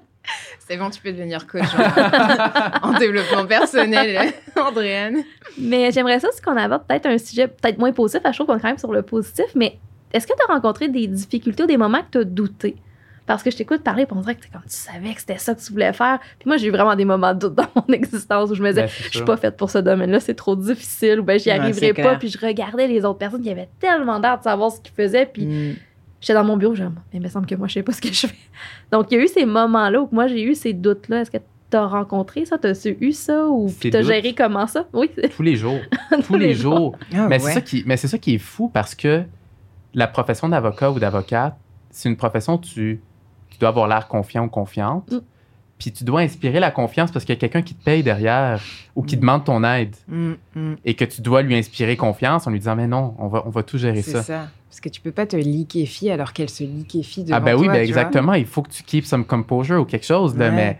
C'est 0.67 0.75
bon, 0.77 0.89
tu 0.89 0.99
peux 1.01 1.11
devenir 1.13 1.47
coach 1.47 1.63
en, 2.81 2.89
en 2.89 2.99
développement 2.99 3.45
personnel, 3.45 4.33
Andréane. 4.55 5.23
Mais 5.57 5.91
j'aimerais 5.91 6.19
ça 6.19 6.27
aussi 6.29 6.41
qu'on 6.41 6.57
aborde 6.57 6.83
peut-être 6.87 7.05
un 7.05 7.17
sujet 7.17 7.47
peut-être 7.47 7.77
moins 7.79 7.91
positif. 7.93 8.21
Je 8.25 8.31
trouve 8.33 8.47
qu'on 8.47 8.57
est 8.57 8.61
quand 8.61 8.67
même 8.67 8.77
sur 8.77 8.91
le 8.91 9.01
positif, 9.01 9.45
mais 9.55 9.77
est-ce 10.13 10.27
que 10.27 10.33
tu 10.33 10.39
as 10.49 10.53
rencontré 10.53 10.89
des 10.89 11.07
difficultés 11.07 11.63
ou 11.63 11.67
des 11.67 11.77
moments 11.77 11.99
que 12.01 12.11
tu 12.11 12.17
as 12.19 12.23
douté? 12.25 12.75
Parce 13.25 13.43
que 13.43 13.51
je 13.51 13.57
t'écoute 13.57 13.83
parler, 13.83 14.05
puis 14.05 14.15
on 14.17 14.21
dirait 14.21 14.35
que 14.35 14.41
t'es 14.43 14.47
comme 14.49 14.61
tu 14.63 14.69
savais 14.75 15.13
que 15.13 15.19
c'était 15.19 15.37
ça 15.37 15.53
que 15.53 15.59
tu 15.61 15.73
voulais 15.73 15.91
faire. 15.91 16.19
Puis 16.39 16.47
moi, 16.47 16.55
j'ai 16.55 16.67
eu 16.67 16.71
vraiment 16.71 16.95
des 16.95 17.03
moments 17.03 17.33
de 17.33 17.39
doute 17.39 17.55
dans 17.55 17.67
mon 17.75 17.85
existence 17.93 18.49
où 18.51 18.55
je 18.55 18.61
me 18.63 18.69
disais, 18.69 18.83
Ben, 18.83 18.87
c'est 18.89 19.03
je 19.11 19.17
suis 19.17 19.25
pas 19.25 19.35
faite 19.35 19.57
pour 19.57 19.69
ce 19.69 19.79
domaine-là, 19.79 20.21
c'est 20.21 20.33
trop 20.33 20.55
difficile, 20.55 21.19
ou 21.19 21.23
ben 21.23 21.37
j'y 21.37 21.51
arriverai 21.51 21.73
c'est 21.87 21.93
pas. 21.93 22.01
clair. 22.03 22.19
Puis 22.19 22.29
je 22.29 22.37
regardais 22.45 22.87
les 22.87 23.03
autres 23.03 23.19
personnes 23.19 23.41
qui 23.41 23.49
avaient 23.49 23.67
tellement 23.81 24.19
d'air 24.21 24.37
de 24.37 24.43
savoir 24.43 24.71
ce 24.71 24.79
qu'ils 24.79 24.93
faisaient, 24.95 25.25
puis 25.25 25.45
Mm. 25.45 25.75
J'étais 26.21 26.33
dans 26.33 26.43
mon 26.43 26.57
bureau, 26.57 26.75
je 26.75 26.83
me 26.83 26.91
il 27.13 27.21
me 27.21 27.27
semble 27.29 27.45
que 27.45 27.55
moi, 27.55 27.67
je 27.67 27.73
sais 27.75 27.83
pas 27.83 27.91
ce 27.93 28.01
que 28.01 28.09
je 28.11 28.27
fais. 28.27 28.35
Donc, 28.91 29.07
il 29.11 29.17
y 29.17 29.21
a 29.21 29.23
eu 29.23 29.27
ces 29.27 29.45
moments-là 29.45 30.01
où 30.01 30.09
moi, 30.11 30.27
j'ai 30.27 30.43
eu 30.43 30.55
ces 30.55 30.73
doutes-là. 30.73 31.21
Est-ce 31.21 31.31
que 31.31 31.37
tu 31.69 31.77
as 31.77 31.85
rencontré 31.85 32.45
ça? 32.45 32.57
Tu 32.57 32.67
as 32.67 32.87
eu 33.01 33.11
ça? 33.11 33.47
Ou 33.47 33.69
tu 33.79 33.87
as 33.87 33.91
doutes? 33.91 34.03
géré 34.07 34.33
comment 34.33 34.67
ça? 34.67 34.87
Oui. 34.93 35.09
Tous 35.35 35.43
les 35.43 35.55
jours. 35.55 35.79
Tous 36.27 36.37
les 36.37 36.53
jours. 36.53 36.95
Ah, 37.13 37.27
Mais 37.27 37.35
ouais. 37.35 37.39
c'est 37.39 37.53
ça 37.53 37.61
qui, 37.61 37.83
mais 37.85 37.97
c'est 37.97 38.07
ça 38.07 38.17
qui 38.17 38.35
est 38.35 38.39
fou 38.39 38.69
parce 38.69 38.95
que 38.95 39.23
la 39.93 40.07
profession 40.07 40.47
d'avocat 40.49 40.91
ou 40.91 40.99
d'avocate, 40.99 41.55
c'est 41.89 42.07
une 42.09 42.17
profession 42.17 42.55
où 42.55 42.59
tu, 42.59 43.01
tu 43.49 43.57
dois 43.57 43.69
avoir 43.69 43.87
l'air 43.87 44.07
confiant 44.07 44.45
ou 44.45 44.49
confiante. 44.49 45.11
Mm. 45.11 45.19
Puis 45.79 45.91
tu 45.91 46.03
dois 46.03 46.21
inspirer 46.21 46.59
la 46.59 46.71
confiance 46.71 47.11
parce 47.11 47.23
qu'il 47.23 47.35
y 47.35 47.37
a 47.37 47.39
quelqu'un 47.39 47.61
qui 47.61 47.75
te 47.75 47.83
paye 47.83 48.01
derrière 48.01 48.61
ou 48.95 49.03
qui 49.03 49.15
Mm. 49.15 49.19
demande 49.19 49.43
ton 49.45 49.63
aide 49.63 49.95
Mm, 50.07 50.33
mm. 50.55 50.75
et 50.85 50.95
que 50.95 51.05
tu 51.05 51.21
dois 51.21 51.41
lui 51.41 51.55
inspirer 51.55 51.95
confiance 51.97 52.47
en 52.47 52.51
lui 52.51 52.59
disant 52.59 52.75
mais 52.75 52.87
non, 52.87 53.13
on 53.19 53.27
va, 53.27 53.43
on 53.45 53.49
va 53.49 53.61
tout 53.63 53.77
gérer 53.77 54.01
C'est 54.01 54.11
ça. 54.11 54.23
ça. 54.23 54.47
Parce 54.69 54.79
que 54.81 54.89
tu 54.89 55.01
peux 55.01 55.11
pas 55.11 55.25
te 55.25 55.35
liquéfier 55.35 56.11
alors 56.11 56.33
qu'elle 56.33 56.49
se 56.49 56.63
liquéfie 56.63 57.23
devant 57.23 57.37
Ah 57.37 57.39
ben 57.39 57.55
oui, 57.55 57.65
toi, 57.65 57.73
ben 57.73 57.85
tu 57.85 57.93
vois? 57.93 58.01
exactement. 58.01 58.33
Il 58.33 58.45
faut 58.45 58.61
que 58.61 58.69
tu 58.71 58.83
keep 58.83 59.05
some 59.05 59.25
composure 59.25 59.81
ou 59.81 59.85
quelque 59.85 60.05
chose. 60.05 60.37
Là, 60.37 60.49
Ouais. 60.49 60.55
mais, 60.55 60.79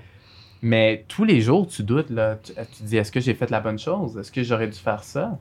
mais 0.62 1.06
tous 1.08 1.24
les 1.24 1.40
jours, 1.42 1.68
tu 1.68 1.84
doutes. 1.84 2.10
Là, 2.10 2.38
tu, 2.44 2.52
tu 2.54 2.84
te 2.84 2.84
dis, 2.84 2.98
est-ce 2.98 3.12
que 3.12 3.20
j'ai 3.20 3.34
fait 3.34 3.50
la 3.50 3.60
bonne 3.62 3.80
chose? 3.80 4.18
Est-ce 4.18 4.32
que 4.32 4.44
j'aurais 4.44 4.68
dû 4.68 4.78
faire 4.78 5.04
ça? 5.04 5.40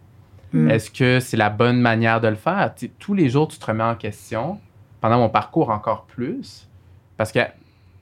Mm. 0.53 0.71
Est-ce 0.71 0.91
que 0.91 1.19
c'est 1.21 1.37
la 1.37 1.51
bonne 1.51 1.81
manière 1.81 2.21
de 2.21 2.29
le 2.29 2.37
faire? 2.37 2.73
Tu 2.77 2.89
tous 2.89 3.15
les 3.15 3.29
jours, 3.29 3.49
tu 3.49 3.59
te 3.59 3.67
remets 3.67 3.83
en 3.85 3.97
question. 3.97 4.59
Pendant 5.01 5.19
mon 5.19 5.29
parcours, 5.29 5.71
encore 5.71 6.05
plus. 6.05 6.69
Parce 7.17 7.33
que, 7.33 7.41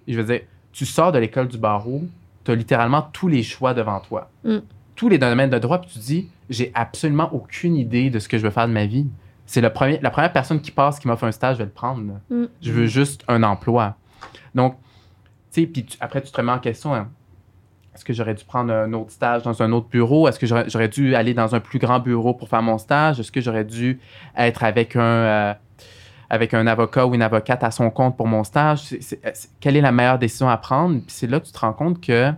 je 0.06 0.20
veux 0.20 0.24
dire, 0.24 0.42
tu 0.72 0.84
sors 0.86 1.10
de 1.10 1.18
l'école 1.18 1.48
du 1.48 1.56
barreau, 1.58 2.02
tu 2.44 2.50
as 2.50 2.54
littéralement 2.54 3.02
tous 3.12 3.28
les 3.28 3.42
choix 3.42 3.72
devant 3.74 4.00
toi. 4.00 4.30
Mm. 4.44 4.58
Tous 4.94 5.08
les 5.08 5.18
domaines 5.18 5.50
de 5.50 5.58
droit, 5.58 5.80
puis 5.80 5.90
tu 5.90 5.98
te 5.98 6.04
dis, 6.04 6.28
j'ai 6.50 6.70
absolument 6.74 7.30
aucune 7.32 7.74
idée 7.76 8.10
de 8.10 8.18
ce 8.18 8.28
que 8.28 8.36
je 8.38 8.42
veux 8.44 8.50
faire 8.50 8.68
de 8.68 8.72
ma 8.72 8.84
vie. 8.86 9.06
C'est 9.46 9.60
la 9.60 9.70
première 9.70 10.32
personne 10.32 10.60
qui 10.60 10.70
passe 10.70 10.98
qui 10.98 11.06
m'offre 11.06 11.24
un 11.24 11.32
stage, 11.32 11.56
je 11.56 11.58
vais 11.58 11.64
le 11.66 11.70
prendre. 11.70 12.20
Mm. 12.30 12.44
Je 12.62 12.72
veux 12.72 12.86
juste 12.86 13.24
un 13.28 13.42
emploi. 13.42 13.96
Donc, 14.54 14.76
tu 15.52 15.60
sais, 15.62 15.66
puis 15.66 15.86
après, 16.00 16.22
tu 16.22 16.30
te 16.30 16.36
remets 16.36 16.52
en 16.52 16.58
question. 16.58 16.94
hein. 16.94 17.08
Est-ce 17.94 18.04
que 18.04 18.12
j'aurais 18.12 18.34
dû 18.34 18.44
prendre 18.44 18.72
un 18.72 18.92
autre 18.92 19.12
stage 19.12 19.42
dans 19.44 19.62
un 19.62 19.70
autre 19.70 19.88
bureau? 19.88 20.26
Est-ce 20.26 20.38
que 20.40 20.46
j'aurais 20.46 20.88
dû 20.88 21.14
aller 21.14 21.32
dans 21.32 21.54
un 21.54 21.60
plus 21.60 21.78
grand 21.78 22.00
bureau 22.00 22.34
pour 22.34 22.48
faire 22.48 22.62
mon 22.62 22.76
stage? 22.76 23.20
Est-ce 23.20 23.30
que 23.30 23.40
j'aurais 23.40 23.64
dû 23.64 24.00
être 24.36 24.64
avec 24.64 24.96
un, 24.96 25.00
euh, 25.02 25.54
avec 26.28 26.54
un 26.54 26.66
avocat 26.66 27.06
ou 27.06 27.14
une 27.14 27.22
avocate 27.22 27.62
à 27.62 27.70
son 27.70 27.90
compte 27.90 28.16
pour 28.16 28.26
mon 28.26 28.42
stage? 28.42 28.96
Quelle 29.60 29.76
est 29.76 29.80
la 29.80 29.92
meilleure 29.92 30.18
décision 30.18 30.48
à 30.48 30.56
prendre? 30.56 30.96
Puis 31.02 31.14
c'est 31.14 31.28
là 31.28 31.38
que 31.38 31.46
tu 31.46 31.52
te 31.52 31.58
rends 31.60 31.72
compte 31.72 32.00
que 32.00 32.32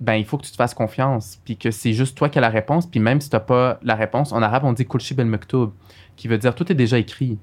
ben, 0.00 0.14
il 0.14 0.24
faut 0.24 0.38
que 0.38 0.44
tu 0.44 0.50
te 0.52 0.56
fasses 0.56 0.74
confiance, 0.74 1.40
puis 1.44 1.56
que 1.56 1.70
c'est 1.70 1.92
juste 1.92 2.16
toi 2.16 2.28
qui 2.28 2.38
as 2.38 2.40
la 2.40 2.48
réponse, 2.50 2.86
puis 2.86 3.00
même 3.00 3.20
si 3.20 3.28
tu 3.30 3.36
n'as 3.36 3.40
pas 3.40 3.78
la 3.82 3.94
réponse, 3.96 4.32
en 4.32 4.42
arabe, 4.42 4.64
on 4.64 4.72
dit 4.72 4.86
«kulshi 4.86 5.14
bel 5.14 5.26
maktoub», 5.26 5.72
qui 6.16 6.28
veut 6.28 6.38
dire 6.38 6.54
«tout 6.56 6.70
est 6.70 6.74
déjà 6.74 6.98
écrit». 6.98 7.38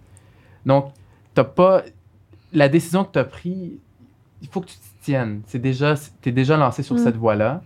Donc, 0.65 0.91
t'as 1.33 1.43
pas... 1.43 1.83
La 2.53 2.69
décision 2.69 3.03
que 3.03 3.11
tu 3.11 3.19
as 3.19 3.25
prise, 3.25 3.73
il 4.41 4.47
faut 4.47 4.61
que 4.61 4.67
tu 4.67 4.75
t'y 4.75 4.89
tiennes. 5.01 5.41
C'est 5.47 5.59
déjà... 5.59 5.95
Tu 6.21 6.29
es 6.29 6.31
déjà 6.31 6.55
lancé 6.55 6.81
sur 6.83 6.95
Mm. 6.95 6.99
cette 6.99 7.17
voie-là, 7.17 7.61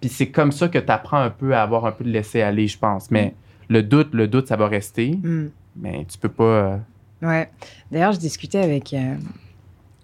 puis 0.00 0.08
c'est 0.08 0.30
comme 0.30 0.52
ça 0.52 0.68
que 0.68 0.78
tu 0.78 0.90
apprends 0.92 1.18
un 1.20 1.30
peu 1.30 1.54
à 1.56 1.62
avoir 1.62 1.84
un 1.86 1.92
peu 1.92 2.04
de 2.04 2.10
laisser-aller, 2.10 2.68
je 2.68 2.78
pense. 2.78 3.10
Mais 3.10 3.34
le 3.68 3.82
doute, 3.82 4.14
le 4.14 4.28
doute, 4.28 4.46
ça 4.46 4.56
va 4.56 4.68
rester, 4.68 5.16
Mm. 5.22 5.46
mais 5.76 6.04
tu 6.08 6.16
peux 6.18 6.28
pas... 6.28 6.44
euh, 6.44 6.76
Ouais. 7.22 7.50
D'ailleurs, 7.90 8.12
je 8.12 8.18
discutais 8.18 8.60
avec, 8.60 8.94
euh, 8.94 9.16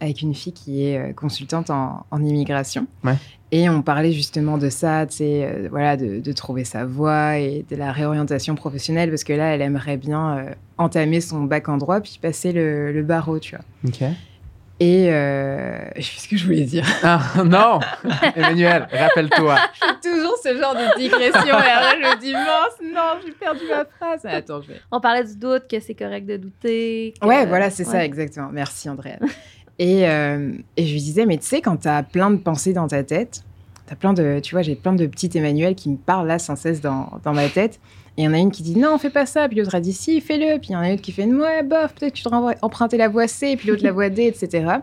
avec 0.04 0.22
une 0.22 0.34
fille 0.34 0.52
qui 0.52 0.86
est 0.86 0.98
euh, 0.98 1.12
consultante 1.12 1.70
en, 1.70 2.06
en 2.10 2.22
immigration. 2.22 2.86
Ouais. 3.02 3.14
Et 3.52 3.68
on 3.68 3.82
parlait 3.82 4.12
justement 4.12 4.58
de 4.58 4.68
ça, 4.68 5.06
euh, 5.20 5.68
voilà, 5.70 5.96
de, 5.96 6.18
de 6.20 6.32
trouver 6.32 6.64
sa 6.64 6.84
voie 6.84 7.38
et 7.38 7.64
de 7.70 7.76
la 7.76 7.92
réorientation 7.92 8.54
professionnelle, 8.56 9.10
parce 9.10 9.22
que 9.24 9.32
là, 9.32 9.54
elle 9.54 9.62
aimerait 9.62 9.96
bien 9.96 10.38
euh, 10.38 10.50
entamer 10.78 11.20
son 11.20 11.42
bac 11.42 11.68
en 11.68 11.76
droit 11.76 12.00
puis 12.00 12.18
passer 12.20 12.52
le, 12.52 12.92
le 12.92 13.02
barreau, 13.02 13.38
tu 13.38 13.54
vois. 13.56 13.64
OK. 13.86 14.02
Et 14.80 15.06
euh, 15.12 15.78
je 15.94 16.02
sais 16.02 16.20
ce 16.22 16.26
que 16.28 16.36
je 16.36 16.44
voulais 16.46 16.64
dire. 16.64 16.84
Ah, 17.04 17.20
non! 17.44 17.78
Emmanuel, 18.34 18.88
rappelle-toi. 18.92 19.56
Toujours 20.02 20.36
ce 20.42 20.58
genre 20.58 20.74
de 20.74 20.98
digression. 20.98 21.44
et 21.44 21.70
après, 21.70 21.94
je 22.02 22.08
me 22.16 22.20
dis, 22.20 22.32
mince, 22.32 22.92
non, 22.92 23.20
j'ai 23.24 23.30
perdu 23.32 23.60
ma 23.70 23.84
phrase. 23.84 24.26
Attends, 24.26 24.62
je 24.62 24.68
vais. 24.72 24.80
On 24.90 25.00
parlait 25.00 25.22
du 25.22 25.36
doute, 25.36 25.68
que 25.70 25.78
c'est 25.78 25.94
correct 25.94 26.26
de 26.26 26.38
douter. 26.38 27.14
que- 27.20 27.24
Ouais, 27.26 27.46
voilà, 27.46 27.70
c'est 27.70 27.84
ça, 27.84 28.04
exactement. 28.04 28.48
Merci, 28.50 28.88
Andréane. 28.90 29.20
Et, 29.78 30.08
euh, 30.08 30.52
et 30.76 30.86
je 30.86 30.92
lui 30.92 31.00
disais, 31.00 31.26
mais 31.26 31.38
tu 31.38 31.46
sais, 31.46 31.60
quand 31.60 31.76
tu 31.78 31.88
as 31.88 32.02
plein 32.02 32.30
de 32.30 32.36
pensées 32.36 32.72
dans 32.72 32.88
ta 32.88 33.02
tête, 33.02 33.42
tu 33.88 33.94
plein 33.96 34.12
de, 34.12 34.40
tu 34.42 34.54
vois, 34.54 34.62
j'ai 34.62 34.76
plein 34.76 34.94
de 34.94 35.06
petits 35.06 35.30
Emmanuel 35.34 35.74
qui 35.74 35.90
me 35.90 35.96
parlent 35.96 36.26
là 36.26 36.38
sans 36.38 36.56
cesse 36.56 36.80
dans, 36.80 37.10
dans 37.22 37.32
ma 37.34 37.48
tête. 37.48 37.80
Et 38.16 38.22
il 38.22 38.24
y 38.26 38.28
en 38.28 38.32
a 38.32 38.38
une 38.38 38.52
qui 38.52 38.62
dit, 38.62 38.78
non, 38.78 38.96
fais 38.96 39.10
pas 39.10 39.26
ça. 39.26 39.48
Puis 39.48 39.58
l'autre 39.58 39.74
a 39.74 39.80
dit, 39.80 39.92
si, 39.92 40.20
fais-le. 40.20 40.58
Puis 40.60 40.68
il 40.70 40.72
y 40.72 40.76
en 40.76 40.80
a 40.80 40.86
une 40.86 40.92
autre 40.94 41.02
qui 41.02 41.10
fait, 41.10 41.24
ouais, 41.24 41.62
bof, 41.64 41.94
peut-être 41.94 42.12
que 42.14 42.18
tu 42.18 42.22
devrais 42.22 42.56
emprunter 42.62 42.96
la 42.96 43.08
voie 43.08 43.26
C. 43.26 43.56
Puis 43.56 43.68
l'autre 43.68 43.82
la 43.82 43.90
voie 43.90 44.08
D, 44.08 44.22
etc. 44.26 44.76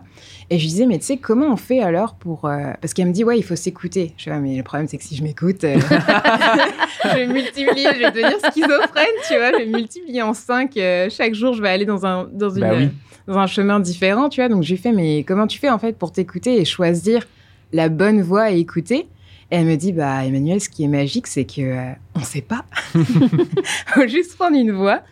Et 0.50 0.58
je 0.58 0.62
lui 0.64 0.68
disais, 0.68 0.84
mais 0.86 0.98
tu 0.98 1.06
sais, 1.06 1.16
comment 1.16 1.46
on 1.50 1.56
fait 1.56 1.80
alors 1.80 2.14
pour. 2.14 2.44
euh, 2.44 2.72
Parce 2.82 2.92
qu'elle 2.92 3.06
me 3.08 3.12
dit, 3.12 3.24
ouais, 3.24 3.38
il 3.38 3.42
faut 3.42 3.56
s'écouter. 3.56 4.12
Je 4.18 4.24
dis, 4.24 4.30
ah, 4.30 4.38
mais 4.38 4.56
le 4.58 4.62
problème, 4.62 4.86
c'est 4.86 4.98
que 4.98 5.04
si 5.04 5.16
je 5.16 5.22
m'écoute, 5.22 5.64
euh, 5.64 5.78
je 7.04 7.16
vais 7.16 7.26
multiplier, 7.26 7.88
je 7.94 7.98
vais 8.00 8.10
devenir 8.10 8.38
schizophrène, 8.50 9.06
tu 9.26 9.36
vois. 9.36 9.52
Je 9.52 9.56
vais 9.56 9.66
multiplier 9.66 10.20
en 10.22 10.34
5. 10.34 10.78
chaque 11.10 11.34
jour, 11.34 11.54
je 11.54 11.62
vais 11.62 11.70
aller 11.70 11.86
dans 11.86 12.04
un, 12.04 12.28
dans 12.30 12.50
une, 12.50 12.60
Ben 12.60 12.76
oui. 12.76 12.90
Dans 13.26 13.38
un 13.38 13.46
chemin 13.46 13.80
différent, 13.80 14.28
tu 14.28 14.40
vois. 14.40 14.48
Donc, 14.48 14.62
j'ai 14.62 14.76
fait, 14.76 14.92
mais 14.92 15.24
comment 15.24 15.46
tu 15.46 15.58
fais, 15.58 15.70
en 15.70 15.78
fait, 15.78 15.96
pour 15.98 16.12
t'écouter 16.12 16.60
et 16.60 16.64
choisir 16.64 17.26
la 17.72 17.88
bonne 17.88 18.22
voie 18.22 18.42
à 18.42 18.50
écouter? 18.50 19.08
Et 19.50 19.56
elle 19.56 19.66
me 19.66 19.76
dit, 19.76 19.92
bah, 19.92 20.24
Emmanuel, 20.24 20.60
ce 20.60 20.68
qui 20.68 20.84
est 20.84 20.88
magique, 20.88 21.26
c'est 21.26 21.44
que 21.44 21.60
euh, 21.60 21.92
on 22.14 22.20
sait 22.20 22.40
pas. 22.40 22.64
faut 22.94 24.06
juste 24.06 24.36
prendre 24.36 24.56
une 24.56 24.72
voie 24.72 25.02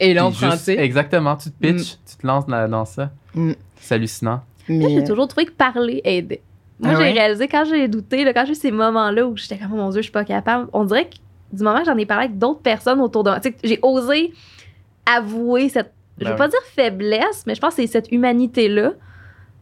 et 0.00 0.14
l'emprunter. 0.14 0.78
exactement, 0.78 1.36
tu 1.36 1.50
te 1.50 1.58
pitches, 1.58 1.96
tu 2.06 2.16
te 2.16 2.26
lances 2.26 2.46
dans, 2.46 2.68
dans 2.68 2.84
ça. 2.84 3.10
Mm. 3.34 3.52
C'est 3.80 3.94
hallucinant. 3.94 4.42
Moi, 4.68 4.88
Mais, 4.88 4.94
j'ai 4.94 5.04
toujours 5.04 5.26
trouvé 5.26 5.46
que 5.46 5.52
parler 5.52 6.00
aidait. 6.04 6.42
Moi, 6.80 6.92
Ah 6.94 7.02
j'ai 7.02 7.12
réalisé 7.12 7.48
quand 7.48 7.64
j'ai 7.64 7.88
douté, 7.88 8.24
là, 8.24 8.32
quand 8.32 8.44
j'ai 8.44 8.52
eu 8.52 8.56
ces 8.56 8.70
moments-là 8.70 9.26
où 9.26 9.36
j'étais 9.36 9.56
comme, 9.56 9.72
oh 9.72 9.76
mon 9.76 9.88
Dieu, 9.90 10.00
je 10.00 10.04
suis 10.04 10.12
pas 10.12 10.24
capable. 10.24 10.68
On 10.72 10.84
dirait 10.84 11.06
que 11.06 11.16
du 11.52 11.62
moment 11.64 11.80
que 11.80 11.86
j'en 11.86 11.96
ai 11.96 12.06
parlé 12.06 12.26
avec 12.26 12.38
d'autres 12.38 12.60
personnes 12.60 13.00
autour 13.00 13.24
de 13.24 13.30
moi, 13.30 13.40
tu 13.40 13.48
sais, 13.48 13.56
j'ai 13.64 13.78
osé 13.82 14.32
avouer 15.06 15.70
cette, 15.70 15.92
je 16.18 16.24
Ben 16.24 16.30
veux 16.30 16.36
pas 16.36 16.48
dire 16.48 16.60
faiblesse, 16.74 17.44
mais 17.46 17.54
je 17.54 17.60
pense 17.60 17.74
que 17.74 17.82
c'est 17.82 17.86
cette 17.88 18.10
humanité-là, 18.12 18.92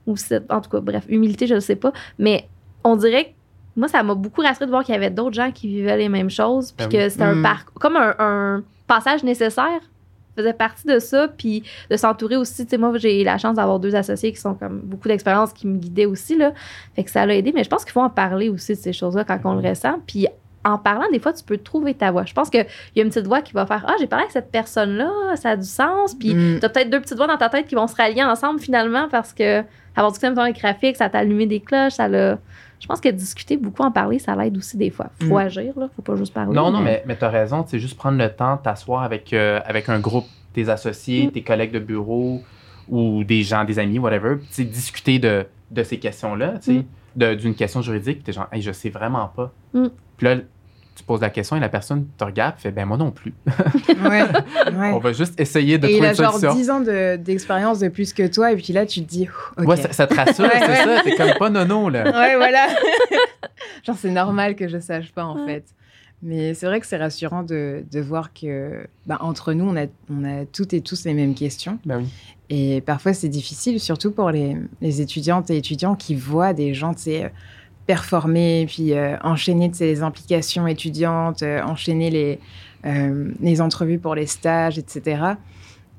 ou 0.06 0.16
cette, 0.16 0.50
en 0.52 0.60
tout 0.60 0.70
cas, 0.70 0.80
bref, 0.80 1.04
humilité, 1.08 1.46
je 1.46 1.54
ne 1.54 1.60
sais 1.60 1.76
pas, 1.76 1.92
mais 2.18 2.48
on 2.84 2.96
dirait 2.96 3.24
que 3.24 3.30
moi, 3.76 3.88
ça 3.88 4.02
m'a 4.02 4.14
beaucoup 4.14 4.40
rassuré 4.40 4.64
de 4.66 4.70
voir 4.70 4.84
qu'il 4.84 4.94
y 4.94 4.96
avait 4.96 5.10
d'autres 5.10 5.34
gens 5.34 5.50
qui 5.52 5.68
vivaient 5.68 5.96
les 5.98 6.08
mêmes 6.08 6.30
choses, 6.30 6.72
puis 6.72 6.86
Ben 6.86 6.92
que 6.92 7.08
c'était 7.08 7.24
un 7.24 7.34
Mm. 7.34 7.42
parcours, 7.42 7.74
comme 7.80 7.96
un, 7.96 8.14
un 8.18 8.62
passage 8.86 9.22
nécessaire 9.22 9.80
faisait 10.36 10.52
partie 10.52 10.86
de 10.86 10.98
ça, 10.98 11.28
puis 11.28 11.62
de 11.90 11.96
s'entourer 11.96 12.36
aussi. 12.36 12.64
Tu 12.66 12.70
sais, 12.70 12.76
moi, 12.78 12.92
j'ai 12.98 13.24
la 13.24 13.38
chance 13.38 13.56
d'avoir 13.56 13.80
deux 13.80 13.96
associés 13.96 14.32
qui 14.32 14.40
sont 14.40 14.54
comme 14.54 14.80
beaucoup 14.80 15.08
d'expérience, 15.08 15.52
qui 15.54 15.66
me 15.66 15.78
guidaient 15.78 16.04
aussi, 16.04 16.36
là. 16.36 16.52
Fait 16.94 17.04
que 17.04 17.10
ça 17.10 17.24
l'a 17.24 17.34
aidé, 17.36 17.52
mais 17.54 17.64
je 17.64 17.70
pense 17.70 17.84
qu'il 17.84 17.92
faut 17.92 18.02
en 18.02 18.10
parler 18.10 18.50
aussi 18.50 18.72
de 18.72 18.78
ces 18.78 18.92
choses-là 18.92 19.24
quand 19.24 19.40
on 19.44 19.54
le 19.54 19.66
ressent. 19.66 19.98
Puis 20.06 20.26
en 20.66 20.78
parlant, 20.78 21.04
des 21.12 21.18
fois, 21.20 21.32
tu 21.32 21.44
peux 21.44 21.56
trouver 21.58 21.94
ta 21.94 22.10
voix. 22.10 22.24
Je 22.24 22.34
pense 22.34 22.50
qu'il 22.50 22.66
y 22.96 23.00
a 23.00 23.02
une 23.04 23.08
petite 23.10 23.26
voix 23.26 23.40
qui 23.40 23.52
va 23.52 23.64
faire 23.66 23.84
Ah, 23.86 23.94
j'ai 24.00 24.06
parlé 24.06 24.24
avec 24.24 24.32
cette 24.32 24.50
personne-là, 24.50 25.10
ça 25.36 25.50
a 25.50 25.56
du 25.56 25.64
sens. 25.64 26.14
Puis 26.14 26.34
Mm. 26.34 26.58
t'as 26.60 26.68
peut-être 26.68 26.90
deux 26.90 27.00
petites 27.00 27.16
voix 27.16 27.26
dans 27.26 27.36
ta 27.36 27.48
tête 27.48 27.66
qui 27.66 27.74
vont 27.74 27.86
se 27.86 27.94
rallier 27.96 28.24
ensemble 28.24 28.60
finalement 28.60 29.08
parce 29.10 29.32
que 29.32 29.62
avoir 29.94 30.10
discuté 30.12 30.26
avec 30.38 30.56
ton 30.56 30.60
graphique, 30.60 30.96
ça 30.96 31.08
t'a 31.08 31.18
allumé 31.20 31.46
des 31.46 31.60
cloches, 31.60 31.94
ça 31.94 32.08
l'a. 32.08 32.38
Je 32.78 32.86
pense 32.86 33.00
que 33.00 33.08
discuter 33.08 33.56
beaucoup, 33.56 33.82
en 33.82 33.90
parler, 33.90 34.18
ça 34.18 34.36
l'aide 34.36 34.56
aussi 34.58 34.76
des 34.76 34.90
fois. 34.90 35.06
Faut 35.22 35.34
Mm. 35.34 35.46
agir, 35.46 35.72
là. 35.78 35.88
Faut 35.96 36.02
pas 36.02 36.14
juste 36.16 36.34
parler. 36.34 36.54
Non, 36.54 36.70
non, 36.70 36.80
mais, 36.80 37.02
mais 37.06 37.16
tu 37.16 37.24
as 37.24 37.30
raison. 37.30 37.64
C'est 37.66 37.78
juste 37.78 37.96
prendre 37.96 38.18
le 38.18 38.28
temps 38.28 38.56
de 38.56 38.60
t'asseoir 38.62 39.02
avec, 39.02 39.32
euh, 39.32 39.60
avec 39.64 39.88
un 39.88 39.98
groupe, 39.98 40.26
tes 40.52 40.68
associés, 40.68 41.28
Mm. 41.28 41.30
tes 41.30 41.42
collègues 41.42 41.72
de 41.72 41.78
bureau 41.78 42.42
ou 42.88 43.24
des 43.24 43.42
gens, 43.42 43.64
des 43.64 43.78
amis, 43.78 43.98
whatever. 43.98 44.36
Puis, 44.36 44.48
tu 44.54 44.64
discuter 44.64 45.18
de, 45.18 45.46
de 45.70 45.82
ces 45.82 45.98
questions-là, 45.98 46.54
tu 46.62 46.78
sais, 46.80 46.84
Mm. 47.16 47.34
d'une 47.36 47.54
question 47.54 47.80
juridique. 47.80 48.22
Tu 48.24 48.30
es 48.30 48.34
genre, 48.34 48.46
hey, 48.52 48.60
je 48.60 48.72
sais 48.72 48.90
vraiment 48.90 49.30
pas. 49.34 49.50
Puis 49.72 50.26
là, 50.26 50.36
tu 50.96 51.04
poses 51.04 51.20
la 51.20 51.30
question 51.30 51.56
et 51.56 51.60
la 51.60 51.68
personne 51.68 52.06
te 52.18 52.24
regarde 52.24 52.54
et 52.58 52.60
fait, 52.62 52.70
ben 52.72 52.84
moi 52.86 52.96
non 52.96 53.10
plus. 53.12 53.32
Ouais, 53.88 54.22
ouais. 54.22 54.92
On 54.92 54.98
va 54.98 55.12
juste 55.12 55.38
essayer 55.40 55.78
de 55.78 55.86
Et 55.86 55.90
il 55.92 55.94
trouver 55.94 56.08
a 56.08 56.10
une 56.10 56.16
genre 56.16 56.32
solution. 56.38 56.54
10 56.54 56.70
ans 56.70 56.80
de- 56.80 57.16
d'expérience 57.16 57.78
de, 57.78 57.88
plus 57.88 58.12
que 58.12 58.26
toi, 58.26 58.52
et 58.52 58.56
puis 58.56 58.72
là, 58.72 58.84
tu 58.86 59.02
te 59.02 59.08
dis, 59.08 59.28
ok. 59.58 59.66
Ouais, 59.68 59.76
ça, 59.76 59.92
ça 59.92 60.06
te 60.06 60.14
rassure, 60.14 60.44
Ouais, 60.44 60.50
c'est 60.58 60.68
ouais. 60.68 60.96
ça. 60.96 61.02
T'es 61.04 61.14
comme 61.16 61.32
pas 61.38 61.50
nono, 61.50 61.88
là. 61.88 62.04
Ouais, 62.18 62.36
voilà. 62.36 62.66
Genre, 63.84 63.96
c'est 63.98 64.10
normal 64.10 64.56
que 64.56 64.68
je 64.68 64.78
sache 64.78 65.12
pas, 65.12 65.24
en 65.24 65.36
Ouais. 65.44 65.46
fait. 65.46 65.64
Mais 66.22 66.54
c'est 66.54 66.66
vrai 66.66 66.80
que 66.80 66.86
c'est 66.86 66.96
rassurant 66.96 67.42
de, 67.42 67.84
de 67.90 68.00
voir 68.00 68.32
que, 68.32 68.86
bah, 69.06 69.18
entre 69.20 69.52
nous, 69.52 69.64
on 69.68 69.76
a, 69.76 69.86
on 70.10 70.24
a 70.24 70.44
toutes 70.46 70.72
et 70.72 70.80
tous 70.80 71.04
les 71.04 71.12
mêmes 71.14 71.34
questions. 71.34 71.78
Ben 71.84 71.98
oui. 71.98 72.06
Et 72.48 72.80
parfois, 72.80 73.12
c'est 73.12 73.28
difficile, 73.28 73.80
surtout 73.80 74.12
pour 74.12 74.30
les, 74.30 74.56
les 74.80 75.00
étudiantes 75.02 75.50
et 75.50 75.56
étudiants 75.58 75.94
qui 75.94 76.14
voient 76.14 76.52
des 76.54 76.72
gens, 76.74 76.94
tu 76.94 77.02
sais, 77.02 77.32
performer, 77.86 78.66
puis 78.68 78.92
euh, 78.94 79.16
enchaîner 79.22 79.68
de 79.68 79.74
ces 79.74 80.02
implications 80.02 80.66
étudiantes, 80.66 81.42
euh, 81.42 81.62
enchaîner 81.62 82.10
les, 82.10 82.38
euh, 82.84 83.30
les 83.40 83.60
entrevues 83.60 83.98
pour 83.98 84.14
les 84.14 84.26
stages, 84.26 84.78
etc. 84.78 85.22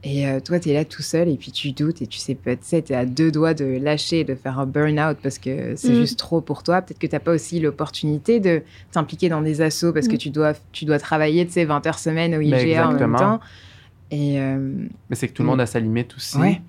Et 0.04 0.28
euh, 0.28 0.40
toi, 0.40 0.60
tu 0.60 0.70
es 0.70 0.74
là 0.74 0.86
tout 0.86 1.02
seul 1.02 1.28
et 1.28 1.38
puis 1.38 1.52
tu 1.52 1.72
doutes 1.72 2.02
et 2.02 2.08
tu 2.08 2.20
sais 2.20 2.36
pas, 2.36 2.56
tu 2.56 2.62
sais, 2.64 2.82
tu 2.84 2.94
es 2.94 2.96
à 2.96 3.06
deux 3.06 3.32
doigts 3.32 3.54
de 3.56 3.66
lâcher, 3.66 4.24
de 4.24 4.36
faire 4.36 4.60
un 4.60 4.66
burn-out 4.68 5.18
parce 5.24 5.40
que 5.40 5.76
c'est 5.76 5.92
Mm. 5.92 5.96
juste 5.96 6.20
trop 6.20 6.40
pour 6.40 6.62
toi. 6.62 6.82
Peut-être 6.82 7.00
que 7.00 7.08
tu 7.08 7.14
n'as 7.16 7.20
pas 7.20 7.32
aussi 7.34 7.60
l'opportunité 7.60 8.40
de 8.40 8.62
t'impliquer 8.92 9.28
dans 9.28 9.42
des 9.42 9.62
assos 9.62 9.92
parce 9.94 10.08
que 10.08 10.14
Mm. 10.16 10.20
tu 10.20 10.30
dois, 10.30 10.54
tu 10.72 10.86
dois 10.86 11.00
travailler, 11.00 11.46
tu 11.48 11.54
sais, 11.54 11.66
20 11.66 11.86
heures 11.88 12.00
semaine 12.00 12.36
au 12.36 12.42
IGA 12.42 12.88
en 12.90 12.94
même 12.94 13.16
temps. 13.16 13.40
Et 14.12 14.40
euh, 14.40 14.86
Mais 15.10 15.16
c'est 15.16 15.28
que 15.28 15.34
tout 15.34 15.42
le 15.42 15.50
monde 15.50 15.60
a 15.62 15.66
sa 15.66 15.80
limite 15.80 16.16
aussi. 16.16 16.38
Ouais. 16.38 16.62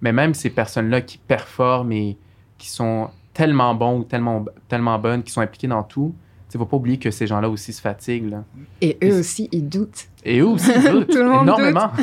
Mais 0.00 0.12
même 0.12 0.32
ces 0.32 0.48
personnes-là 0.48 1.00
qui 1.00 1.18
performent 1.18 1.92
et 1.92 2.16
qui 2.58 2.68
sont 2.70 3.10
tellement 3.38 3.74
bons 3.74 4.00
ou 4.00 4.04
tellement, 4.04 4.44
tellement 4.68 4.98
bonnes, 4.98 5.22
qui 5.22 5.30
sont 5.32 5.40
impliquées 5.40 5.68
dans 5.68 5.84
tout, 5.84 6.12
il 6.52 6.56
ne 6.56 6.58
faut 6.58 6.66
pas 6.66 6.76
oublier 6.76 6.98
que 6.98 7.10
ces 7.10 7.26
gens-là 7.26 7.48
aussi 7.48 7.72
se 7.72 7.80
fatiguent. 7.80 8.30
là. 8.30 8.42
et 8.80 8.98
eux 9.04 9.20
aussi, 9.20 9.48
ils 9.52 9.68
doutent. 9.68 10.08
Et 10.24 10.40
eux 10.40 10.46
aussi, 10.46 10.70
ils 10.74 10.90
doutent 10.90 11.08
Tout 11.10 11.18
le 11.18 11.24
monde 11.28 11.42
énormément. 11.44 11.90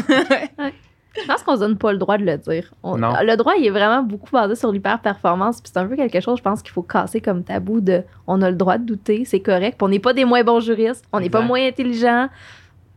Je 1.17 1.25
pense 1.27 1.43
qu'on 1.43 1.55
se 1.55 1.59
donne 1.61 1.77
pas 1.77 1.91
le 1.93 1.97
droit 1.97 2.17
de 2.17 2.25
le 2.25 2.37
dire. 2.37 2.73
On- 2.83 2.97
Non. 2.97 3.13
Le 3.21 3.35
droit, 3.37 3.53
il 3.57 3.65
est 3.65 3.69
vraiment 3.69 4.03
beaucoup 4.03 4.29
basé 4.31 4.55
sur 4.55 4.71
l'hyper-performance. 4.71 5.61
Puis 5.61 5.71
c'est 5.73 5.79
un 5.79 5.85
peu 5.87 5.95
quelque 5.95 6.19
chose, 6.19 6.37
je 6.39 6.43
pense, 6.43 6.61
qu'il 6.61 6.71
faut 6.71 6.81
casser 6.81 7.21
comme 7.21 7.43
tabou 7.43 7.79
de 7.81 8.03
on 8.27 8.41
a 8.41 8.49
le 8.49 8.55
droit 8.57 8.77
de 8.77 8.83
douter, 8.85 9.23
c'est 9.25 9.39
correct. 9.39 9.77
Puis 9.77 9.85
on 9.85 9.89
n'est 9.89 9.99
pas 9.99 10.13
des 10.13 10.25
moins 10.25 10.43
bons 10.43 10.59
juristes, 10.59 11.05
on 11.13 11.19
n'est 11.21 11.29
pas 11.29 11.41
moins 11.41 11.65
intelligents 11.65 12.27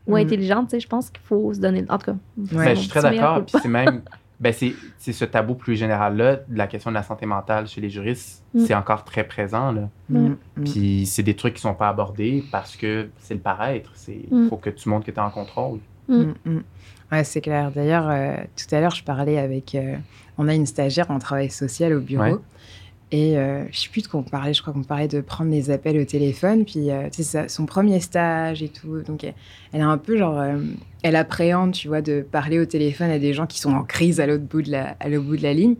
ou 0.06 0.14
Mm. 0.14 0.20
intelligentes. 0.20 0.68
Tu 0.68 0.76
sais, 0.76 0.80
je 0.80 0.88
pense 0.88 1.10
qu'il 1.10 1.22
faut 1.24 1.52
se 1.54 1.60
donner. 1.60 1.84
En 1.88 1.98
tout 1.98 2.06
cas, 2.12 2.16
Ouais. 2.36 2.64
Ben, 2.66 2.74
je 2.76 2.80
suis 2.80 2.88
très 2.88 3.02
d'accord. 3.02 3.44
Puis 3.44 3.56
c'est 3.62 3.68
même. 3.68 4.02
Ben, 4.40 4.52
c'est 4.52 4.72
c'est 4.98 5.12
ce 5.12 5.24
tabou 5.24 5.54
plus 5.56 5.74
général-là, 5.74 6.36
de 6.36 6.56
la 6.56 6.68
question 6.68 6.90
de 6.90 6.94
la 6.94 7.02
santé 7.02 7.26
mentale 7.26 7.66
chez 7.66 7.80
les 7.80 7.90
juristes, 7.90 8.44
Mm. 8.54 8.60
c'est 8.66 8.74
encore 8.74 9.02
très 9.04 9.24
présent. 9.24 9.72
Là. 9.72 9.88
Mm, 10.08 10.18
mm. 10.56 10.64
Puis 10.64 11.06
c'est 11.06 11.24
des 11.24 11.34
trucs 11.34 11.54
qui 11.54 11.60
sont 11.60 11.74
pas 11.74 11.88
abordés 11.88 12.44
parce 12.52 12.76
que 12.76 13.08
c'est 13.18 13.34
le 13.34 13.40
paraître. 13.40 13.92
Il 14.06 14.26
Mm. 14.30 14.48
faut 14.48 14.56
que 14.56 14.70
tu 14.70 14.88
montres 14.88 15.06
que 15.06 15.10
tu 15.10 15.16
es 15.16 15.20
en 15.22 15.30
contrôle. 15.30 15.80
Ouais, 17.10 17.24
c'est 17.24 17.40
clair. 17.40 17.70
D'ailleurs, 17.72 18.08
euh, 18.08 18.36
tout 18.56 18.74
à 18.74 18.80
l'heure, 18.80 18.94
je 18.94 19.02
parlais 19.02 19.38
avec. 19.38 19.74
euh, 19.74 19.96
on 20.36 20.46
a 20.46 20.54
une 20.54 20.66
stagiaire 20.66 21.10
en 21.10 21.18
travail 21.18 21.50
social 21.50 21.92
au 21.94 22.00
bureau. 22.00 22.22
Ouais. 22.24 22.34
Et 23.10 23.38
euh, 23.38 23.64
je 23.72 23.80
sais 23.80 23.88
plus 23.88 24.02
de 24.02 24.06
quoi 24.08 24.20
on 24.20 24.22
parlait. 24.22 24.52
Je 24.52 24.60
crois 24.60 24.74
qu'on 24.74 24.82
parlait 24.84 25.08
de 25.08 25.20
prendre 25.22 25.50
les 25.50 25.70
appels 25.70 25.98
au 25.98 26.04
téléphone. 26.04 26.64
Puis, 26.66 26.90
euh, 26.90 27.08
sais, 27.10 27.22
ça- 27.22 27.48
son 27.48 27.64
premier 27.66 28.00
stage 28.00 28.62
et 28.62 28.68
tout. 28.68 29.00
Donc, 29.02 29.24
elle, 29.24 29.34
elle 29.72 29.80
a 29.80 29.88
un 29.88 29.96
peu 29.98 30.16
genre. 30.18 30.38
euh, 30.38 30.58
elle 31.02 31.16
appréhende, 31.16 31.72
tu 31.72 31.88
vois, 31.88 32.02
de 32.02 32.20
parler 32.28 32.58
au 32.58 32.64
téléphone 32.66 33.10
à 33.10 33.18
des 33.18 33.32
gens 33.32 33.46
qui 33.46 33.60
sont 33.60 33.72
en 33.72 33.84
crise 33.84 34.20
à 34.20 34.26
l'autre 34.26 34.44
bout 34.44 34.62
de 34.62 34.70
la, 34.70 34.96
à 35.00 35.08
l'autre 35.08 35.24
bout 35.26 35.36
de 35.36 35.42
la 35.42 35.54
ligne. 35.54 35.76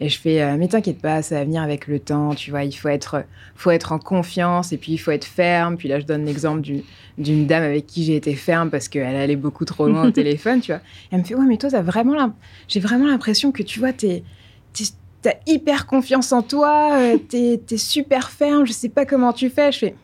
Et 0.00 0.08
je 0.08 0.18
fais, 0.18 0.42
euh, 0.42 0.56
mais 0.58 0.66
t'inquiète 0.66 1.00
pas, 1.00 1.22
ça 1.22 1.36
va 1.36 1.44
venir 1.44 1.62
avec 1.62 1.86
le 1.86 2.00
temps, 2.00 2.34
tu 2.34 2.50
vois, 2.50 2.64
il 2.64 2.72
faut 2.72 2.88
être, 2.88 3.22
faut 3.54 3.70
être 3.70 3.92
en 3.92 4.00
confiance 4.00 4.72
et 4.72 4.76
puis 4.76 4.92
il 4.92 4.98
faut 4.98 5.12
être 5.12 5.24
ferme. 5.24 5.76
Puis 5.76 5.88
là, 5.88 6.00
je 6.00 6.06
donne 6.06 6.24
l'exemple 6.24 6.60
du- 6.60 6.82
d'une 7.18 7.46
dame 7.46 7.62
avec 7.62 7.86
qui 7.86 8.02
j'ai 8.04 8.16
été 8.16 8.34
ferme 8.34 8.68
parce 8.70 8.88
qu'elle 8.88 9.14
allait 9.14 9.36
beaucoup 9.36 9.64
trop 9.64 9.86
loin 9.86 10.08
au 10.08 10.10
téléphone, 10.10 10.60
tu 10.60 10.72
vois. 10.72 10.80
Elle 11.12 11.20
me 11.20 11.24
fait, 11.24 11.36
ouais, 11.36 11.44
mais 11.46 11.56
toi, 11.56 11.70
t'as 11.70 11.82
vraiment 11.82 12.14
l'im- 12.14 12.34
j'ai 12.66 12.80
vraiment 12.80 13.06
l'impression 13.06 13.52
que, 13.52 13.62
tu 13.62 13.78
vois, 13.78 13.92
t'es, 13.92 14.24
t'es- 14.72 14.84
t'as 15.22 15.34
hyper 15.46 15.86
confiance 15.86 16.32
en 16.32 16.42
toi, 16.42 16.96
euh, 16.98 17.16
t'es, 17.18 17.60
t'es 17.64 17.76
super 17.76 18.30
ferme, 18.30 18.66
je 18.66 18.72
sais 18.72 18.88
pas 18.88 19.06
comment 19.06 19.32
tu 19.32 19.50
fais. 19.50 19.70
Je 19.70 19.78
fais, 19.78 19.94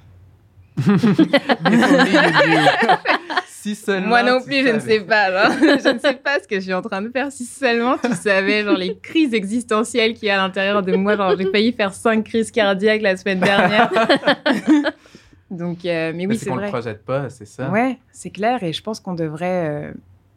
si 3.74 3.82
seulement. 3.84 4.08
moi 4.08 4.22
non 4.22 4.40
plus, 4.42 4.66
je 4.66 4.72
ne 4.74 4.78
sais 4.78 5.00
pas, 5.00 5.30
genre. 5.30 5.52
je 5.60 5.94
ne 5.94 5.98
sais 5.98 6.14
pas 6.14 6.38
ce 6.42 6.48
que 6.48 6.56
je 6.56 6.60
suis 6.60 6.74
en 6.74 6.82
train 6.82 7.02
de 7.02 7.08
faire. 7.10 7.30
Si 7.32 7.44
seulement 7.44 7.96
tu 8.02 8.12
savais, 8.14 8.62
genre, 8.64 8.76
les 8.76 8.96
crises 8.98 9.34
existentielles 9.34 10.14
qu'il 10.14 10.28
y 10.28 10.30
a 10.30 10.34
à 10.42 10.46
l'intérieur 10.46 10.82
de 10.82 10.94
moi, 10.96 11.16
genre, 11.16 11.34
j'ai 11.38 11.50
failli 11.50 11.72
faire 11.72 11.92
cinq 11.92 12.24
crises 12.24 12.50
cardiaques 12.50 13.02
la 13.02 13.16
semaine 13.16 13.40
dernière. 13.40 13.90
Donc, 15.50 15.84
euh, 15.86 16.12
mais 16.14 16.26
oui, 16.26 16.36
c'est 16.36 16.44
c'est 16.44 16.50
qu'on 16.50 16.56
vrai. 16.56 16.66
le 16.66 16.70
projette 16.72 17.04
pas, 17.04 17.30
c'est 17.30 17.46
ça. 17.46 17.70
Ouais, 17.70 17.98
c'est 18.12 18.30
clair. 18.30 18.62
Et 18.62 18.72
je 18.72 18.82
pense 18.82 19.00
qu'on 19.00 19.14
devrait. 19.14 19.68
euh, 19.68 19.92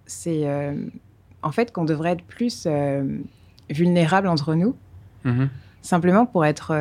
c'est. 0.05 0.41
euh, 0.45 0.73
en 1.43 1.51
fait, 1.51 1.71
qu'on 1.73 1.85
devrait 1.85 2.11
être 2.11 2.23
plus 2.23 2.67
vulnérable 3.69 4.27
entre 4.27 4.53
nous, 4.55 4.75
Mhm, 5.23 5.49
simplement 5.81 6.25
pour 6.25 6.45
être, 6.45 6.73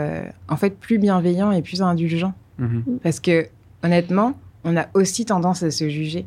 en 0.49 0.57
fait, 0.57 0.79
plus 0.79 0.99
bienveillant 0.99 1.51
et 1.53 1.63
plus 1.63 1.83
indulgent. 1.83 2.33
mhm. 2.59 2.99
Parce 3.03 3.21
que, 3.21 3.47
honnêtement, 3.83 4.35
on 4.65 4.77
a 4.77 4.87
aussi 4.95 5.25
tendance 5.25 5.63
à 5.63 5.71
se 5.71 5.89
juger. 5.89 6.27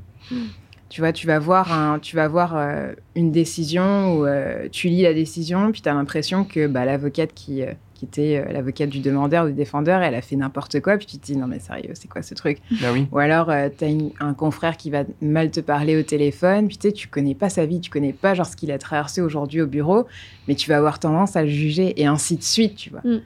Tu 0.89 1.01
vois, 1.01 1.11
tu 1.11 1.25
vas 1.25 1.39
voir, 1.39 1.73
un, 1.73 1.97
tu 1.97 2.15
vas 2.15 2.27
voir 2.27 2.55
euh, 2.55 2.93
une 3.15 3.31
décision 3.31 4.15
où 4.15 4.25
euh, 4.27 4.67
tu 4.71 4.89
lis 4.89 5.01
la 5.01 5.15
décision, 5.15 5.71
puis 5.71 5.81
tu 5.81 5.89
as 5.89 5.93
l'impression 5.93 6.43
que 6.43 6.67
bah, 6.67 6.85
l'avocate 6.85 7.33
qui, 7.33 7.63
euh, 7.63 7.71
qui 7.95 8.05
était 8.05 8.37
euh, 8.37 8.53
l'avocate 8.53 8.89
du 8.89 8.99
demandeur 8.99 9.45
ou 9.45 9.47
du 9.47 9.55
défendeur, 9.55 10.03
elle 10.03 10.13
a 10.13 10.21
fait 10.21 10.35
n'importe 10.35 10.81
quoi, 10.81 10.97
puis 10.97 11.07
tu 11.07 11.17
te 11.17 11.25
dis 11.25 11.35
non 11.35 11.47
mais 11.47 11.57
sérieux, 11.57 11.93
c'est 11.95 12.07
quoi 12.07 12.21
ce 12.21 12.35
truc? 12.35 12.59
Ben 12.79 12.93
oui. 12.93 13.07
Ou 13.11 13.17
alors, 13.17 13.51
tu 13.75 13.85
as 13.85 14.23
un 14.23 14.33
confrère 14.35 14.77
qui 14.77 14.91
va 14.91 15.03
mal 15.19 15.49
te 15.49 15.61
parler 15.61 15.97
au 15.97 16.03
téléphone, 16.03 16.67
puis 16.67 16.77
tu 16.77 16.89
sais, 16.89 16.93
tu 16.93 17.07
connais 17.07 17.33
pas 17.33 17.49
sa 17.49 17.65
vie, 17.65 17.79
tu 17.79 17.89
connais 17.89 18.13
pas 18.13 18.35
genre 18.35 18.45
ce 18.45 18.55
qu'il 18.55 18.71
a 18.71 18.77
traversé 18.77 19.19
aujourd'hui 19.19 19.61
au 19.61 19.67
bureau, 19.67 20.05
mais 20.47 20.53
tu 20.53 20.69
vas 20.69 20.77
avoir 20.77 20.99
tendance 20.99 21.35
à 21.35 21.41
le 21.41 21.49
juger, 21.49 21.99
et 21.99 22.05
ainsi 22.05 22.37
de 22.37 22.43
suite, 22.43 22.75
tu 22.75 22.91
vois. 22.91 23.01
Mm. 23.03 23.21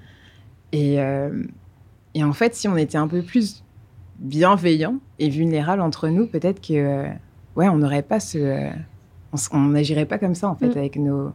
Et, 0.72 1.02
euh, 1.02 1.44
et 2.14 2.24
en 2.24 2.34
fait, 2.34 2.56
si 2.56 2.68
on 2.68 2.78
était 2.78 2.98
un 2.98 3.08
peu 3.08 3.22
plus 3.22 3.64
bienveillant 4.19 4.95
et 5.19 5.30
vulnérable 5.30 5.82
entre 5.82 6.08
nous, 6.10 6.27
peut-être 6.27 6.60
que, 6.62 6.73
euh, 6.73 7.08
ouais, 7.56 7.67
on 7.69 7.77
n'aurait 7.77 8.01
pas 8.03 8.19
ce... 8.19 8.38
euh, 8.38 8.69
on 9.51 9.60
n'agirait 9.60 10.06
pas 10.06 10.17
comme 10.17 10.36
ça, 10.36 10.49
en 10.49 10.56
fait, 10.56 10.69
Mm. 10.69 10.77
avec, 10.77 10.95
nos, 10.95 11.32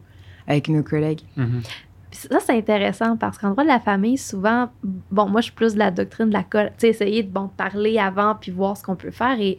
avec 0.47 0.67
nos 0.69 0.83
collègues. 0.83 1.21
Puis 1.35 2.27
ça, 2.29 2.39
c'est 2.39 2.57
intéressant 2.57 3.17
parce 3.17 3.37
qu'en 3.37 3.51
droit 3.51 3.63
de 3.63 3.69
la 3.69 3.79
famille, 3.79 4.17
souvent, 4.17 4.69
bon, 5.11 5.27
moi, 5.29 5.41
je 5.41 5.45
suis 5.45 5.53
plus 5.53 5.73
de 5.73 5.79
la 5.79 5.89
doctrine 5.91 6.27
de 6.27 6.33
la 6.33 6.43
colle. 6.43 6.67
Tu 6.77 6.81
sais, 6.81 6.89
essayer 6.89 7.23
de 7.23 7.29
bon, 7.31 7.49
parler 7.55 7.97
avant 7.97 8.35
puis 8.35 8.51
voir 8.51 8.75
ce 8.77 8.83
qu'on 8.83 8.95
peut 8.95 9.09
faire. 9.11 9.39
Et 9.39 9.57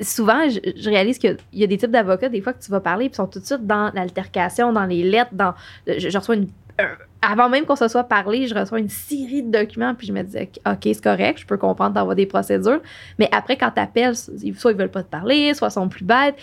souvent, 0.00 0.48
je, 0.48 0.58
je 0.76 0.88
réalise 0.90 1.18
qu'il 1.18 1.36
y 1.52 1.64
a 1.64 1.66
des 1.66 1.76
types 1.78 1.90
d'avocats, 1.90 2.28
des 2.28 2.40
fois, 2.42 2.52
que 2.52 2.62
tu 2.62 2.70
vas 2.70 2.80
parler, 2.80 3.08
puis 3.08 3.16
sont 3.16 3.26
tout 3.26 3.40
de 3.40 3.44
suite 3.44 3.66
dans 3.66 3.90
l'altercation, 3.94 4.72
dans 4.72 4.84
les 4.84 5.02
lettres, 5.02 5.32
dans. 5.32 5.54
Je, 5.86 6.08
je 6.10 6.18
reçois 6.18 6.36
une. 6.36 6.48
Un- 6.78 6.96
avant 7.20 7.48
même 7.48 7.64
qu'on 7.64 7.74
se 7.76 7.88
soit 7.88 8.04
parlé, 8.04 8.46
je 8.46 8.54
reçois 8.54 8.78
une 8.78 8.88
série 8.88 9.42
de 9.42 9.50
documents, 9.50 9.94
puis 9.94 10.06
je 10.06 10.12
me 10.12 10.22
dis, 10.22 10.36
OK, 10.38 10.78
c'est 10.84 11.02
correct, 11.02 11.40
je 11.40 11.46
peux 11.46 11.56
comprendre 11.56 11.94
d'avoir 11.94 12.14
des 12.14 12.26
procédures. 12.26 12.80
Mais 13.18 13.28
après, 13.32 13.56
quand 13.56 13.70
tu 13.72 13.80
appelles, 13.80 14.14
soit 14.16 14.70
ils 14.72 14.76
veulent 14.78 14.90
pas 14.90 15.02
te 15.02 15.10
parler, 15.10 15.52
soit 15.54 15.68
ils 15.68 15.72
sont 15.72 15.88
plus 15.88 16.04
bêtes. 16.04 16.36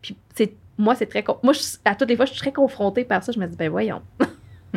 Puis, 0.00 0.16
c'est 0.34 0.52
moi, 0.78 0.94
c'est 0.96 1.06
très. 1.06 1.22
con- 1.22 1.36
Moi, 1.42 1.52
je- 1.52 1.60
à 1.84 1.94
toutes 1.94 2.08
les 2.08 2.16
fois, 2.16 2.24
je 2.24 2.32
suis 2.32 2.40
très 2.40 2.50
confrontée 2.52 3.04
par 3.04 3.22
ça. 3.22 3.30
Je 3.30 3.38
me 3.38 3.46
dis, 3.46 3.56
ben 3.56 3.70
voyons. 3.70 4.02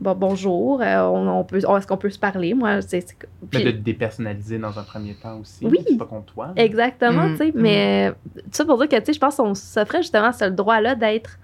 Bon, 0.00 0.14
bonjour, 0.14 0.80
euh, 0.80 1.00
on, 1.08 1.26
on 1.28 1.42
peut, 1.44 1.56
est-ce 1.58 1.86
qu'on 1.86 1.96
peut 1.96 2.08
se 2.10 2.18
parler? 2.20 2.54
Moi, 2.54 2.80
c'est. 2.82 3.00
c'est- 3.00 3.16
Mais 3.52 3.64
de 3.64 3.70
te 3.72 3.76
dépersonnaliser 3.78 4.56
dans 4.58 4.78
un 4.78 4.84
premier 4.84 5.14
temps 5.14 5.40
aussi. 5.40 5.66
Oui. 5.66 5.78
C'est 5.88 5.98
pas 5.98 6.04
contre 6.04 6.32
toi. 6.32 6.46
là. 6.56 6.62
Exactement, 6.62 7.24
Mhm, 7.26 7.32
tu 7.32 7.36
sais. 7.46 7.52
Mais 7.54 8.08
euh, 8.10 8.12
tout 8.44 8.50
ça 8.52 8.64
pour 8.64 8.78
dire 8.78 8.88
que, 8.88 8.96
tu 8.96 9.06
sais, 9.06 9.12
je 9.12 9.18
pense 9.18 9.34
qu'on 9.36 9.54
s'offrait 9.56 10.02
justement 10.02 10.30
ce 10.32 10.44
droit-là 10.44 10.94
d'être 10.94 11.38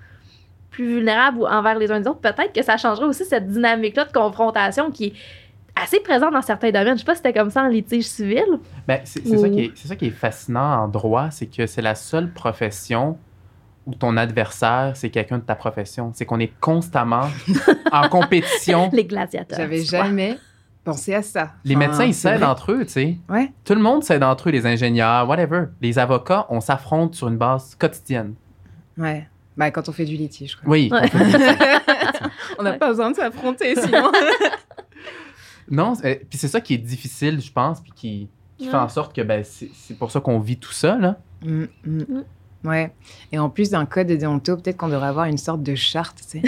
plus 0.75 0.97
vulnérable 0.97 1.39
ou 1.39 1.47
envers 1.47 1.79
les 1.79 1.91
uns 1.91 1.99
les 2.01 2.07
autres. 2.09 2.21
Peut-être 2.21 2.53
que 2.53 2.63
ça 2.63 2.77
changerait 2.77 3.07
aussi 3.07 3.25
cette 3.25 3.47
dynamique-là 3.49 4.05
de 4.07 4.13
confrontation 4.13 4.91
qui 4.91 5.07
est 5.07 5.13
assez 5.81 6.01
présente 6.01 6.33
dans 6.33 6.43
certains 6.43 6.71
domaines. 6.71 6.95
Je 6.95 7.01
sais 7.01 7.05
pas 7.05 7.15
si 7.15 7.23
c'était 7.25 7.33
comme 7.39 7.51
ça 7.51 7.63
en 7.63 7.69
litige 7.69 8.05
civil. 8.07 8.45
Ben, 8.87 9.01
c'est 9.05 9.27
ça, 9.27 9.49
qui 9.49 9.61
est- 9.61 9.73
c'est 9.75 9.89
ça 9.89 9.97
qui 9.97 10.07
est 10.07 10.11
fascinant 10.11 10.83
en 10.83 10.89
droit, 10.89 11.31
c'est 11.31 11.47
que 11.47 11.67
c'est 11.67 11.83
la 11.83 11.95
seule 11.95 12.33
profession 12.33 13.19
où 13.87 13.95
ton 13.95 14.17
adversaire, 14.17 14.93
c'est 14.95 15.11
quelqu'un 15.11 15.39
de 15.39 15.43
ta 15.43 15.55
profession. 15.55 16.11
C'est 16.15 16.25
qu'on 16.25 16.41
est 16.41 16.53
constamment 16.61 17.29
en 17.93 18.09
compétition. 18.09 18.89
Les 18.93 19.05
gladiateurs. 19.05 19.59
J'avais 19.59 19.83
jamais 19.83 20.39
pensé 20.85 21.15
à 21.15 21.23
ça. 21.23 21.53
Les 21.65 21.77
Enfin, 21.77 21.87
médecins, 21.87 22.05
ils 22.05 22.15
c'est 22.15 22.31
s'aident 22.33 22.45
entre 22.45 22.73
eux, 22.73 22.85
tu 22.85 22.93
sais. 22.93 23.17
Ouais. 23.29 23.53
Tout 23.65 23.75
le 23.75 23.81
monde 23.81 24.03
s'aide 24.05 24.23
entre 24.23 24.49
eux, 24.49 24.53
les 24.53 24.67
ingénieurs, 24.67 25.29
whatever. 25.29 25.65
Les 25.81 25.99
avocats, 25.99 26.47
on 26.51 26.61
s'affronte 26.61 27.15
sur 27.15 27.29
une 27.29 27.37
base 27.37 27.75
quotidienne. 27.75 28.35
Ouais. 28.97 29.29
Bah, 29.57 29.71
quand 29.71 29.89
on 29.89 29.93
fait 29.93 30.05
du 30.05 30.17
litige, 30.17 30.57
quoi. 30.57 30.69
Oui. 30.71 30.89
Ouais. 30.93 31.09
on 32.59 32.63
n'a 32.63 32.73
Ouais. 32.73 32.79
pas 32.79 32.89
besoin 32.89 33.11
de 33.11 33.17
s'affronter, 33.17 33.75
sinon. 33.77 34.11
Non, 35.71 35.95
c'est- 35.95 36.27
puis 36.29 36.39
c'est 36.39 36.49
ça 36.49 36.61
qui 36.61 36.75
est 36.75 36.79
difficile, 36.79 37.41
je 37.41 37.51
pense, 37.51 37.81
puis 37.81 37.93
qui, 37.97 38.29
qui 38.59 38.69
fait 38.69 38.77
en 38.77 38.89
sorte 38.89 39.15
que 39.17 39.23
ben, 39.23 39.43
c'est 39.45 39.97
pour 39.99 40.11
ça 40.11 40.21
qu'on 40.21 40.39
vit 40.39 40.59
tout 40.59 40.73
ça, 40.73 40.97
là. 40.97 41.17
Mm, 41.43 41.65
mm. 41.87 41.99
Mm. 42.09 42.25
Ouais. 42.69 42.93
Et 43.33 43.39
en 43.39 43.49
plus 43.51 43.71
d'un 43.71 43.85
code 43.87 44.07
de 44.07 44.17
déonto, 44.17 44.57
peut-être 44.57 44.77
qu'on 44.79 44.89
devrait 44.89 45.09
avoir 45.09 45.27
une 45.27 45.37
sorte 45.39 45.63
de 45.63 45.75
charte, 45.75 46.19
tu 46.31 46.41
sais, 46.41 46.43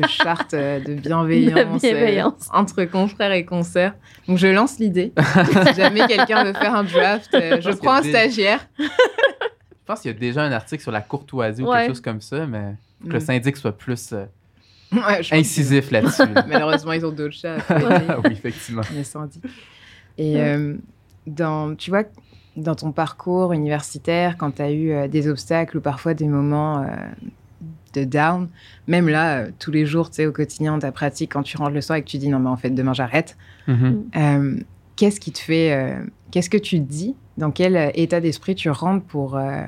de 0.00 0.06
charte 0.08 0.54
euh, 0.54 0.80
de 0.80 0.94
bienveillance, 0.94 1.80
De 1.82 1.88
bienveillance. 1.88 2.48
euh, 2.52 2.58
entre 2.58 2.84
confrères 2.84 3.32
et 3.32 3.44
consoeurs. 3.44 3.92
Donc 4.28 4.38
je 4.38 4.46
lance 4.48 4.78
l'idée. 4.80 5.12
si 5.68 5.74
jamais 5.74 6.06
quelqu'un 6.08 6.44
veut 6.44 6.54
faire 6.54 6.74
un 6.74 6.82
draft, 6.84 7.32
euh, 7.34 7.60
je 7.60 7.70
prends 7.70 7.94
un 7.94 8.00
des- 8.02 8.10
stagiaire. 8.10 8.66
Je 9.90 9.94
pense 9.94 10.02
qu'il 10.02 10.12
y 10.12 10.14
a 10.14 10.18
déjà 10.18 10.44
un 10.44 10.52
article 10.52 10.80
sur 10.82 10.92
la 10.92 11.00
courtoisie 11.00 11.62
ou 11.64 11.66
Ouais. 11.66 11.78
quelque 11.78 11.86
chose 11.88 12.00
comme 12.00 12.20
ça, 12.20 12.46
mais 12.46 12.76
que 13.02 13.08
le 13.14 13.16
Mm. 13.18 13.20
syndic 13.20 13.56
soit 13.56 13.76
plus 13.76 14.12
euh, 14.12 14.24
Ouais, 14.92 15.20
je 15.20 15.30
pense 15.30 15.32
incisif 15.32 15.90
là-dessus. 15.90 16.22
Malheureusement, 16.46 16.92
ils 16.92 17.04
ont 17.04 17.10
d'autres 17.10 17.34
chats. 17.34 17.56
oui, 18.24 18.30
effectivement. 18.30 18.82
Et 20.16 20.40
euh, 20.40 20.76
dans, 21.26 21.74
tu 21.74 21.90
vois, 21.90 22.04
dans 22.54 22.76
ton 22.76 22.92
parcours 22.92 23.52
universitaire, 23.52 24.36
quand 24.36 24.52
tu 24.52 24.62
as 24.62 24.70
eu 24.70 24.92
euh, 24.92 25.08
des 25.08 25.26
obstacles 25.26 25.78
ou 25.78 25.80
parfois 25.80 26.14
des 26.14 26.28
moments 26.28 26.82
euh, 26.84 26.86
de 27.94 28.04
down, 28.04 28.48
même 28.86 29.08
là, 29.08 29.38
euh, 29.38 29.50
tous 29.58 29.72
les 29.72 29.86
jours, 29.86 30.10
tu 30.10 30.16
sais, 30.16 30.26
au 30.26 30.32
quotidien, 30.32 30.78
ta 30.78 30.92
pratique, 30.92 31.32
quand 31.32 31.42
tu 31.42 31.56
rentres 31.56 31.72
le 31.74 31.80
soir 31.80 31.98
et 31.98 32.02
que 32.04 32.08
tu 32.08 32.18
dis 32.18 32.28
non, 32.28 32.38
mais 32.38 32.48
en 32.50 32.56
fait, 32.56 32.70
demain 32.70 32.92
j'arrête, 32.92 33.36
Mhm. 33.66 34.04
euh, 34.14 34.56
qu'est-ce 34.94 35.18
qui 35.18 35.32
te 35.32 35.40
fait, 35.40 35.72
euh, 35.72 36.04
qu'est-ce 36.30 36.50
que 36.50 36.58
tu 36.58 36.78
dis? 36.78 37.16
Dans 37.36 37.50
quel 37.52 37.90
état 37.94 38.20
d'esprit 38.20 38.54
tu 38.54 38.68
rentres 38.68 39.06
pour, 39.06 39.36
euh, 39.38 39.62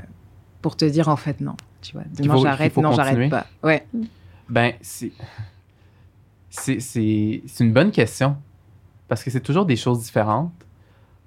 pour 0.63 0.77
te 0.77 0.85
dire 0.85 1.09
en 1.09 1.17
fait 1.17 1.41
non 1.41 1.57
tu 1.83 1.93
vois, 1.95 2.05
demain 2.17 2.37
j'arrête, 2.37 2.77
non, 2.77 2.93
j'arrête 2.93 3.29
pas. 3.29 3.47
Ouais. 3.63 3.87
Ben, 4.49 4.73
c'est. 4.81 5.13
C'est 6.49 7.43
une 7.61 7.73
bonne 7.73 7.91
question. 7.91 8.37
Parce 9.09 9.25
que 9.25 9.31
c'est 9.31 9.41
toujours 9.41 9.67
des 9.67 9.77
choses 9.77 10.01
différentes. 10.01 10.53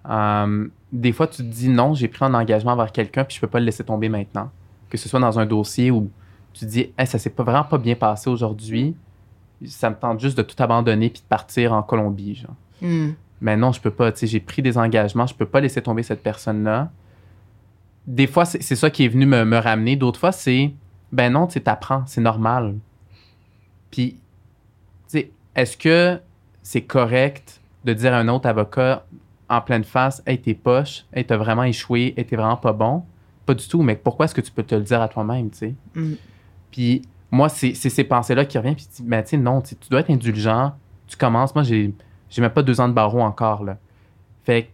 Euh, 0.10 0.68
des 0.92 1.12
fois, 1.12 1.28
tu 1.28 1.38
te 1.38 1.42
dis 1.44 1.70
non, 1.70 1.94
j'ai 1.94 2.08
pris 2.08 2.24
un 2.24 2.34
engagement 2.34 2.72
envers 2.72 2.92
quelqu'un, 2.92 3.26
puis 3.26 3.36
je 3.36 3.42
peux 3.42 3.48
pas 3.48 3.60
le 3.60 3.66
laisser 3.66 3.84
tomber 3.84 4.10
maintenant. 4.10 4.50
que 4.90 4.98
ce 4.98 5.10
soit 5.10 5.20
dans 5.20 5.40
un 5.40 5.46
dossier 5.46 5.92
où 5.92 6.10
tu 6.54 6.66
te 6.66 6.72
dis, 6.72 6.94
hey, 6.98 7.06
ça 7.06 7.20
s'est 7.20 7.32
pas 7.32 7.44
vraiment 7.44 7.66
pas 7.66 7.78
bien 7.78 7.96
passé 7.96 8.30
aujourd'hui, 8.30 8.96
ça 9.66 9.90
me 9.90 9.96
tente 9.96 10.20
juste 10.22 10.38
de 10.38 10.44
tout 10.44 10.62
abandonner 10.62 11.10
puis 11.10 11.22
de 11.22 11.28
partir 11.28 11.74
en 11.74 11.84
Colombie, 11.84 12.36
genre. 12.36 12.56
Hmm. 12.82 13.12
Mais 13.42 13.58
non, 13.58 13.72
je 13.74 13.82
peux 13.82 13.92
pas, 13.92 14.14
j'ai 14.16 14.40
pris 14.40 14.62
des 14.62 14.78
engagements, 14.78 15.28
je 15.28 15.36
peux 15.36 15.46
pas 15.46 15.60
laisser 15.60 15.82
tomber 15.82 16.04
cette 16.04 16.24
personne-là. 16.24 16.92
Des 18.08 18.28
fois, 18.28 18.46
c'est 18.46 18.62
c'est 18.62 18.76
ça 18.76 18.90
qui 18.90 19.06
est 19.06 19.08
venu 19.08 19.26
me, 19.26 19.46
me 19.46 19.58
ramener. 19.58 19.96
D'autres 19.96 20.20
fois, 20.20 20.32
c'est, 20.32 20.74
ben 21.12 21.32
non, 21.32 21.48
tu 21.48 21.54
sais, 21.54 21.60
t'apprends, 21.62 22.04
c'est 22.06 22.22
normal. 22.22 22.76
Puis, 23.92 24.14
tu 24.14 24.20
sais, 25.08 25.32
est-ce 25.56 25.78
que 25.78 26.20
c'est 26.62 26.82
correct 26.82 27.62
de 27.84 27.94
dire 27.94 28.14
à 28.14 28.18
un 28.18 28.28
autre 28.28 28.48
avocat 28.48 29.06
en 29.50 29.62
pleine 29.62 29.84
face, 29.84 30.22
hey, 30.26 30.40
t'es 30.40 30.54
poche, 30.54 31.06
hey, 31.14 31.26
t'as 31.26 31.38
vraiment 31.38 31.64
échoué, 31.64 32.14
hey, 32.18 32.26
t'es 32.26 32.36
vraiment 32.36 32.58
pas 32.58 32.74
bon? 32.74 33.04
Pas 33.46 33.54
du 33.54 33.68
tout, 33.68 33.82
mais 33.82 33.96
pourquoi 33.96 34.26
est-ce 34.26 34.36
que 34.36 34.42
tu 34.42 34.52
peux 34.52 34.64
te 34.64 34.76
le 34.76 34.82
dire 34.82 35.02
à 35.02 35.08
toi-même, 35.08 35.50
tu 35.52 35.58
sais? 35.58 35.76
Mm. 35.94 36.14
Puis, 36.72 37.02
moi, 37.32 37.50
c'est 37.50 37.74
c'est 37.74 37.90
ces 37.90 38.04
pensées-là 38.04 38.46
qui 38.46 38.58
reviennent, 38.58 38.76
puis 38.76 38.86
tu 38.86 39.02
dis, 39.02 39.08
mais 39.08 39.24
tu 39.24 39.30
sais, 39.32 39.38
non, 39.38 39.62
tu 39.62 39.70
sais, 39.70 39.76
tu 39.76 39.90
dois 39.90 40.02
être 40.02 40.10
indulgent, 40.10 40.74
tu 41.08 41.16
commences, 41.18 41.54
moi, 41.56 41.64
j'ai 41.64 41.94
j'ai 42.30 42.42
même 42.42 42.52
pas 42.52 42.64
deux 42.64 42.82
ans 42.82 42.88
de 42.88 42.94
barreau 42.94 43.22
encore, 43.22 43.64
là. 43.64 43.78
Fait 44.44 44.64
que 44.64 44.70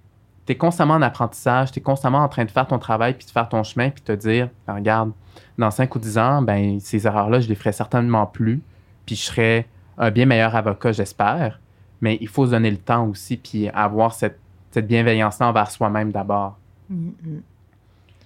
t'es 0.51 0.57
constamment 0.57 0.95
en 0.95 1.01
apprentissage, 1.01 1.71
t'es 1.71 1.79
constamment 1.79 2.17
en 2.19 2.27
train 2.27 2.43
de 2.43 2.51
faire 2.51 2.67
ton 2.67 2.77
travail, 2.77 3.13
puis 3.13 3.25
de 3.25 3.31
faire 3.31 3.47
ton 3.47 3.63
chemin, 3.63 3.89
puis 3.89 4.01
te 4.01 4.11
dire, 4.11 4.49
ben, 4.67 4.75
regarde, 4.75 5.13
dans 5.57 5.71
5 5.71 5.95
ou 5.95 5.99
10 5.99 6.17
ans, 6.17 6.41
ben, 6.41 6.77
ces 6.81 7.07
erreurs-là, 7.07 7.39
je 7.39 7.47
les 7.47 7.55
ferai 7.55 7.71
certainement 7.71 8.25
plus, 8.25 8.61
puis 9.05 9.15
je 9.15 9.21
serai 9.21 9.65
un 9.97 10.11
bien 10.11 10.25
meilleur 10.25 10.53
avocat, 10.53 10.91
j'espère. 10.91 11.61
Mais 12.01 12.17
il 12.19 12.27
faut 12.27 12.47
se 12.47 12.51
donner 12.51 12.69
le 12.69 12.79
temps 12.79 13.07
aussi, 13.07 13.37
puis 13.37 13.69
avoir 13.69 14.13
cette, 14.13 14.39
cette 14.71 14.87
bienveillance-là 14.87 15.47
envers 15.47 15.71
soi-même 15.71 16.11
d'abord. 16.11 16.57
Mm, 16.89 17.11
mm. 17.23 17.41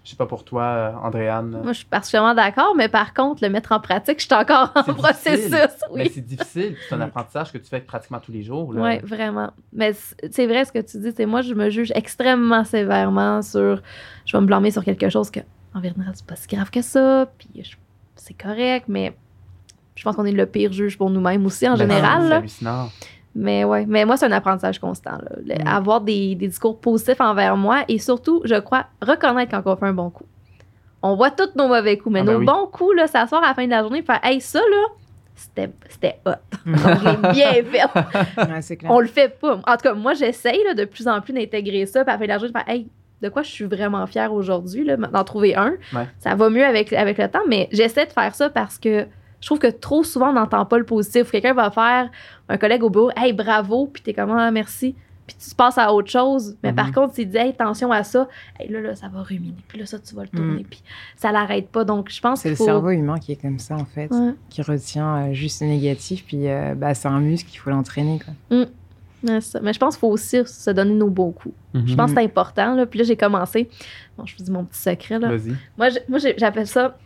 Je 0.05 0.11
sais 0.11 0.15
pas 0.15 0.27
pour 0.27 0.45
toi, 0.45 1.01
Andréane. 1.03 1.49
Moi, 1.63 1.73
je 1.73 1.77
suis 1.79 1.85
particulièrement 1.85 2.35
d'accord, 2.35 2.75
mais 2.77 2.87
par 2.89 3.13
contre, 3.15 3.43
le 3.43 3.49
mettre 3.49 3.71
en 3.71 3.79
pratique, 3.79 4.19
je 4.19 4.25
suis 4.25 4.33
encore 4.35 4.71
en 4.75 4.83
processus. 4.93 5.51
Oui. 5.89 6.03
Mais 6.03 6.09
c'est 6.09 6.21
difficile, 6.25 6.75
c'est 6.87 6.93
un 6.93 7.01
apprentissage 7.01 7.51
que 7.51 7.57
tu 7.57 7.67
fais 7.67 7.79
pratiquement 7.81 8.19
tous 8.19 8.31
les 8.31 8.43
jours. 8.43 8.71
Oui, 8.75 8.99
vraiment. 8.99 9.49
Mais 9.73 9.93
c'est 10.31 10.45
vrai 10.45 10.63
ce 10.63 10.71
que 10.71 10.77
tu 10.79 10.99
dis. 10.99 11.11
C'est 11.17 11.25
moi, 11.25 11.41
je 11.41 11.55
me 11.55 11.71
juge 11.71 11.91
extrêmement 11.95 12.63
sévèrement 12.63 13.41
sur. 13.41 13.81
Je 14.27 14.37
vais 14.37 14.41
me 14.41 14.45
blâmer 14.45 14.69
sur 14.69 14.83
quelque 14.85 15.09
chose 15.09 15.31
que, 15.31 15.39
en 15.73 15.79
vérité, 15.79 16.01
c'est 16.13 16.25
pas 16.25 16.35
si 16.35 16.47
grave 16.47 16.69
que 16.69 16.83
ça. 16.83 17.27
Puis 17.39 17.63
je- 17.63 17.75
c'est 18.15 18.35
correct, 18.35 18.85
mais 18.87 19.17
je 19.95 20.03
pense 20.03 20.15
qu'on 20.15 20.25
est 20.25 20.31
le 20.31 20.45
pire 20.45 20.71
juge 20.71 20.99
pour 20.99 21.09
nous-mêmes 21.09 21.43
aussi, 21.47 21.67
en 21.67 21.71
Ben, 21.71 21.77
général. 21.79 22.27
C'est 22.27 22.33
hallucinant. 22.35 22.89
Mais 23.37 23.65
ouais, 23.65 23.85
mais 23.85 24.05
moi, 24.05 24.15
c'est 24.17 24.25
un 24.27 24.31
apprentissage 24.31 24.79
constant. 24.79 25.17
là. 25.45 25.55
Mm. 25.63 25.67
Avoir 25.67 26.01
des, 26.01 26.35
des 26.35 26.47
discours 26.47 26.79
positifs 26.79 27.19
envers 27.19 27.57
moi 27.57 27.83
et 27.89 27.99
surtout, 27.99 28.41
je 28.45 28.55
crois, 28.55 28.85
reconnaître 29.01 29.51
quand 29.51 29.61
on 29.71 29.75
fait 29.75 29.85
un 29.87 29.93
bon 29.93 30.09
coup. 30.09 30.23
On 31.03 31.15
voit 31.15 31.31
tous 31.31 31.49
nos 31.55 31.67
mauvais 31.67 31.97
coups, 31.97 32.13
mais 32.13 32.21
Ah 32.21 32.23
ben 32.23 32.33
nos 32.33 32.39
oui. 32.39 32.45
bons 32.45 32.65
coups, 32.67 32.95
là, 32.95 33.07
s'asseoir 33.07 33.43
à 33.43 33.47
la 33.49 33.53
fin 33.53 33.65
de 33.65 33.69
la 33.71 33.81
journée 33.81 33.99
et 33.99 34.03
faire 34.03 34.19
Hey, 34.23 34.39
ça, 34.41 34.59
là, 34.59 34.83
c'était 35.35 35.69
c'était 35.89 36.19
hot. 36.25 36.31
L'ai 36.65 37.31
bien 37.33 37.51
fait. 37.63 37.83
Ouais, 38.51 38.61
c'est 38.61 38.77
clair. 38.77 38.89
On 38.91 38.99
le 39.01 39.07
fait 39.07 39.37
pas. 39.39 39.55
En 39.67 39.73
tout 39.73 39.83
cas, 39.83 39.93
moi, 39.93 40.13
j'essaye 40.13 40.63
là, 40.63 40.73
de 40.73 40.85
plus 40.85 41.07
en 41.07 41.19
plus 41.21 41.33
d'intégrer 41.33 41.85
ça. 41.85 42.03
Puis 42.05 42.09
à 42.09 42.13
la 42.13 42.19
fin 42.19 42.23
de 42.23 42.29
la 42.29 42.37
journée, 42.37 42.53
de 42.53 42.57
faire 42.57 42.69
Hey, 42.69 42.87
de 43.21 43.29
quoi 43.29 43.41
je 43.43 43.49
suis 43.49 43.65
vraiment 43.65 44.07
fière 44.07 44.31
aujourd'hui, 44.33 44.85
là, 44.85 44.95
d'en 44.95 45.23
trouver 45.25 45.55
un. 45.55 45.73
Ouais. 45.93 46.07
Ça 46.19 46.35
va 46.35 46.49
mieux 46.49 46.65
avec, 46.65 46.91
avec 46.93 47.17
le 47.17 47.27
temps, 47.27 47.43
mais 47.47 47.67
j'essaie 47.71 48.05
de 48.05 48.11
faire 48.13 48.33
ça 48.33 48.49
parce 48.49 48.77
que 48.79 49.05
je 49.45 49.49
trouve 49.49 49.59
que 49.59 49.67
trop 49.67 50.03
souvent, 50.03 50.29
on 50.29 50.33
n'entend 50.33 50.65
pas 50.65 50.79
le 50.79 50.85
positif. 50.85 51.29
Quelqu'un 51.29 51.53
va 51.53 51.69
faire 51.69 52.09
un 52.49 52.57
collègue 52.57 52.81
au 52.81 52.89
bureau, 52.89 53.11
hey, 53.15 53.31
bravo, 53.31 53.85
puis 53.85 54.01
t'es 54.01 54.11
comme, 54.11 54.31
ah, 54.31 54.49
merci. 54.49 54.95
Puis 55.27 55.35
tu 55.37 55.53
passes 55.53 55.77
à 55.77 55.93
autre 55.93 56.09
chose. 56.09 56.57
Mais 56.63 56.73
par 56.73 56.87
Mhm. 56.87 56.93
contre, 56.95 57.13
s'il 57.13 57.29
dit, 57.29 57.37
hey, 57.37 57.49
attention 57.51 57.91
à 57.91 58.03
ça, 58.03 58.27
hey, 58.59 58.71
là, 58.71 58.81
là, 58.81 58.95
ça 58.95 59.07
va 59.07 59.21
ruminer. 59.21 59.53
Puis 59.67 59.77
là, 59.77 59.85
ça, 59.85 59.99
tu 59.99 60.15
vas 60.15 60.23
le 60.23 60.29
tourner. 60.29 60.65
Puis 60.67 60.81
ça 61.15 61.31
l'arrête 61.31 61.69
pas. 61.69 61.83
Donc, 61.83 62.09
je 62.09 62.19
pense 62.19 62.39
C'est 62.41 62.49
qu'il 62.55 62.57
le 62.59 62.65
cerveau 62.65 62.89
humain 62.89 63.19
qui 63.19 63.33
est 63.33 63.35
comme 63.39 63.59
ça, 63.59 63.75
en 63.75 63.85
fait, 63.85 64.11
Ouais. 64.11 64.33
qui 64.49 64.63
retient 64.63 65.27
euh, 65.29 65.33
juste 65.33 65.61
le 65.61 65.67
négatif, 65.67 66.25
puis 66.25 66.47
euh, 66.49 66.73
bah, 66.75 66.95
c'est 66.95 67.07
un 67.07 67.19
muscle, 67.19 67.51
il 67.53 67.57
faut 67.57 67.69
l'entraîner. 67.69 68.19
quoi. 68.25 68.57
Ouais, 68.57 68.65
c'est 69.23 69.41
ça. 69.41 69.59
Mais 69.61 69.73
je 69.73 69.79
pense 69.79 69.95
qu'il 69.95 70.01
faut 70.01 70.09
aussi 70.09 70.37
se 70.43 70.69
donner 70.71 70.93
nos 70.95 71.09
beaux 71.11 71.31
coups. 71.31 71.53
Je 71.75 71.79
Mhm. 71.79 71.95
pense 71.97 72.11
que 72.13 72.17
c'est 72.19 72.25
important. 72.25 72.73
Là. 72.73 72.85
Puis 72.87 72.97
là, 72.99 73.05
j'ai 73.05 73.15
commencé. 73.17 73.69
Bon, 74.17 74.25
je 74.25 74.35
vous 74.37 74.43
dis 74.43 74.51
mon 74.51 74.63
petit 74.63 74.79
secret. 74.81 75.19
Là. 75.19 75.29
Vas-y. 75.35 75.55
Moi, 76.07 76.19
j'appelle 76.37 76.67
ça 76.67 76.97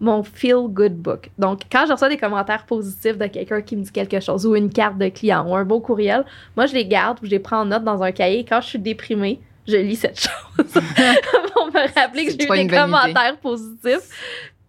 mon 0.00 0.22
feel 0.22 0.66
good 0.68 0.94
book. 0.96 1.30
Donc, 1.38 1.60
quand 1.70 1.84
je 1.86 1.92
reçois 1.92 2.08
des 2.08 2.16
commentaires 2.16 2.64
positifs 2.66 3.18
de 3.18 3.26
quelqu'un 3.26 3.60
qui 3.60 3.76
me 3.76 3.82
dit 3.82 3.92
quelque 3.92 4.18
chose 4.20 4.46
ou 4.46 4.56
une 4.56 4.70
carte 4.72 4.96
de 4.98 5.08
client 5.10 5.46
ou 5.46 5.54
un 5.54 5.64
beau 5.64 5.78
courriel, 5.80 6.24
moi, 6.56 6.66
je 6.66 6.74
les 6.74 6.86
garde 6.86 7.18
ou 7.22 7.26
je 7.26 7.30
les 7.30 7.38
prends 7.38 7.60
en 7.60 7.66
note 7.66 7.84
dans 7.84 8.02
un 8.02 8.10
cahier. 8.10 8.44
Quand 8.48 8.60
je 8.62 8.68
suis 8.68 8.78
déprimée, 8.78 9.40
je 9.68 9.76
lis 9.76 9.96
cette 9.96 10.18
chose 10.20 10.30
pour 11.54 11.66
me 11.66 11.94
rappeler 11.94 12.24
que 12.24 12.30
j'ai 12.32 12.44
eu 12.44 12.48
des 12.48 12.62
idée. 12.64 12.76
commentaires 12.76 13.36
positifs. 13.42 14.08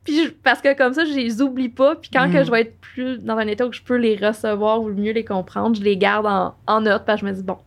Puis 0.03 0.25
je- 0.25 0.29
parce 0.31 0.61
que 0.61 0.75
comme 0.75 0.93
ça, 0.93 1.05
je 1.05 1.13
les 1.13 1.41
oublie 1.41 1.69
pas. 1.69 1.95
Puis 1.95 2.09
quand 2.11 2.29
que 2.31 2.37
Mhm. 2.39 2.45
je 2.45 2.51
vais 2.51 2.61
être 2.61 2.77
plus 2.81 3.19
dans 3.23 3.37
un 3.37 3.47
état 3.47 3.65
où 3.65 3.71
je 3.71 3.81
peux 3.81 3.95
les 3.97 4.15
recevoir 4.17 4.81
ou 4.81 4.89
mieux 4.89 5.13
les 5.13 5.23
comprendre, 5.23 5.75
je 5.77 5.81
les 5.83 5.95
garde 5.95 6.25
en, 6.25 6.55
en 6.67 6.81
note. 6.81 7.03
Parce 7.05 7.21
que 7.21 7.27
je 7.27 7.31
me 7.31 7.35
dis, 7.37 7.43
bon, 7.43 7.57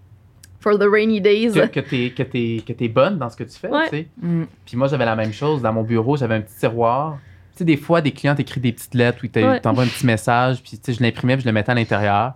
for 0.61 0.79
the 0.79 0.85
rainy 0.91 1.21
days. 1.21 1.53
Que, 1.53 1.67
que 1.67 1.81
t'es 1.81 2.11
que 2.17 2.23
t'es- 2.25 2.63
que 2.67 2.73
t'es 2.73 2.89
bonne 2.89 3.19
dans 3.19 3.31
ce 3.31 3.37
que 3.37 3.45
tu 3.45 3.57
fais, 3.59 3.69
Ouais. 3.69 3.85
tu 3.89 3.97
sais. 3.97 4.09
Mm. 4.21 4.45
Puis 4.67 4.77
moi, 4.77 4.89
j'avais 4.89 5.05
la 5.07 5.17
même 5.17 5.33
chose. 5.33 5.63
Dans 5.63 5.73
mon 5.73 5.83
bureau, 5.83 6.17
j'avais 6.17 6.35
un 6.35 6.41
petit 6.43 6.57
tiroir. 6.59 7.19
Tu 7.55 7.59
sais, 7.59 7.65
des 7.65 7.77
fois, 7.77 8.01
des 8.01 8.11
clients 8.13 8.35
t'écrivent 8.35 8.63
des 8.63 8.73
petites 8.73 8.95
lettres 8.95 9.25
te- 9.27 9.39
Ouais. 9.39 9.61
t'envoient 9.61 9.85
un 9.85 9.89
petit 9.89 10.07
message, 10.07 10.61
puis 10.63 10.73
tu 10.79 10.79
sais, 10.93 10.93
je 10.99 11.03
l'imprimais, 11.03 11.35
puis 11.37 11.43
je 11.45 11.49
le 11.49 11.53
mettais 11.53 11.71
à 11.73 11.75
l'intérieur. 11.75 12.33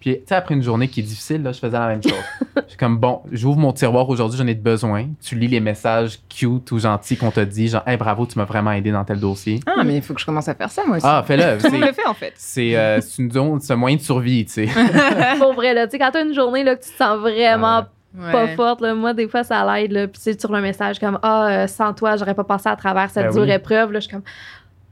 Puis, 0.00 0.16
tu 0.18 0.22
sais, 0.26 0.34
après 0.34 0.54
une 0.54 0.62
journée 0.62 0.88
qui 0.88 1.00
est 1.00 1.02
difficile, 1.02 1.42
là, 1.42 1.52
je 1.52 1.58
faisais 1.58 1.78
la 1.78 1.88
même 1.88 2.02
chose. 2.02 2.12
J'étais 2.56 2.76
comme, 2.76 2.98
bon, 2.98 3.20
j'ouvre 3.32 3.58
mon 3.58 3.72
tiroir 3.72 4.06
aujourd'hui, 4.10 4.38
j'en 4.38 4.46
ai 4.46 4.54
besoin. 4.54 5.06
Tu 5.22 5.34
lis 5.34 5.48
les 5.48 5.60
messages 5.60 6.18
cute 6.28 6.70
ou 6.72 6.78
gentils 6.78 7.16
qu'on 7.16 7.30
t'a 7.30 7.46
dit, 7.46 7.68
genre, 7.68 7.82
hey, 7.86 7.96
bravo, 7.96 8.26
tu 8.26 8.38
m'as 8.38 8.44
vraiment 8.44 8.72
aidé 8.72 8.90
dans 8.92 9.02
tel 9.04 9.18
dossier. 9.18 9.60
Ah, 9.66 9.82
mais 9.82 9.96
il 9.96 10.02
faut 10.02 10.12
que 10.12 10.20
je 10.20 10.26
commence 10.26 10.46
à 10.48 10.54
faire 10.54 10.70
ça, 10.70 10.82
moi 10.86 10.98
aussi. 10.98 11.06
Ah, 11.08 11.24
fais-le. 11.26 11.56
Tout 11.58 11.66
le 11.66 11.70
monde 11.72 11.80
C'est- 11.80 11.86
le 11.88 11.92
fait, 11.94 12.06
en 12.06 12.12
fait. 12.14 12.32
C'est 12.36 12.76
euh, 12.76 13.00
c'est 13.00 13.22
une 13.22 13.32
zone, 13.32 13.60
c'est 13.60 13.72
un 13.72 13.76
moyen 13.76 13.96
de 13.96 14.02
survie, 14.02 14.44
tu 14.44 14.52
sais. 14.52 14.68
Pour 15.38 15.54
vrai, 15.54 15.72
là. 15.72 15.86
Tu 15.86 15.92
sais, 15.92 15.98
quand 15.98 16.10
t'as 16.12 16.22
une 16.24 16.34
journée 16.34 16.64
là, 16.64 16.76
que 16.76 16.84
tu 16.84 16.90
te 16.90 16.96
sens 16.96 17.18
vraiment 17.18 17.82
pas 17.82 17.90
Ouais. 18.16 18.54
forte. 18.54 18.80
Là. 18.80 18.94
Moi, 18.94 19.12
des 19.14 19.28
fois, 19.28 19.42
ça 19.44 19.64
l'aide. 19.74 19.92
là. 19.92 20.06
Puis, 20.06 20.18
tu 20.22 20.32
sais, 20.32 20.38
sur 20.38 20.52
le 20.52 20.60
message 20.60 20.98
comme 20.98 21.18
Ah, 21.22 21.48
euh, 21.48 21.66
sans 21.66 21.92
toi, 21.94 22.16
j'aurais 22.16 22.34
pas 22.34 22.44
passé 22.44 22.68
à 22.68 22.76
travers 22.76 23.10
cette 23.10 23.26
Ben 23.26 23.32
dure 23.32 23.42
oui. 23.42 23.50
épreuve. 23.50 23.92
Là, 23.92 23.98
je 24.00 24.04
suis 24.06 24.12
comme 24.12 24.22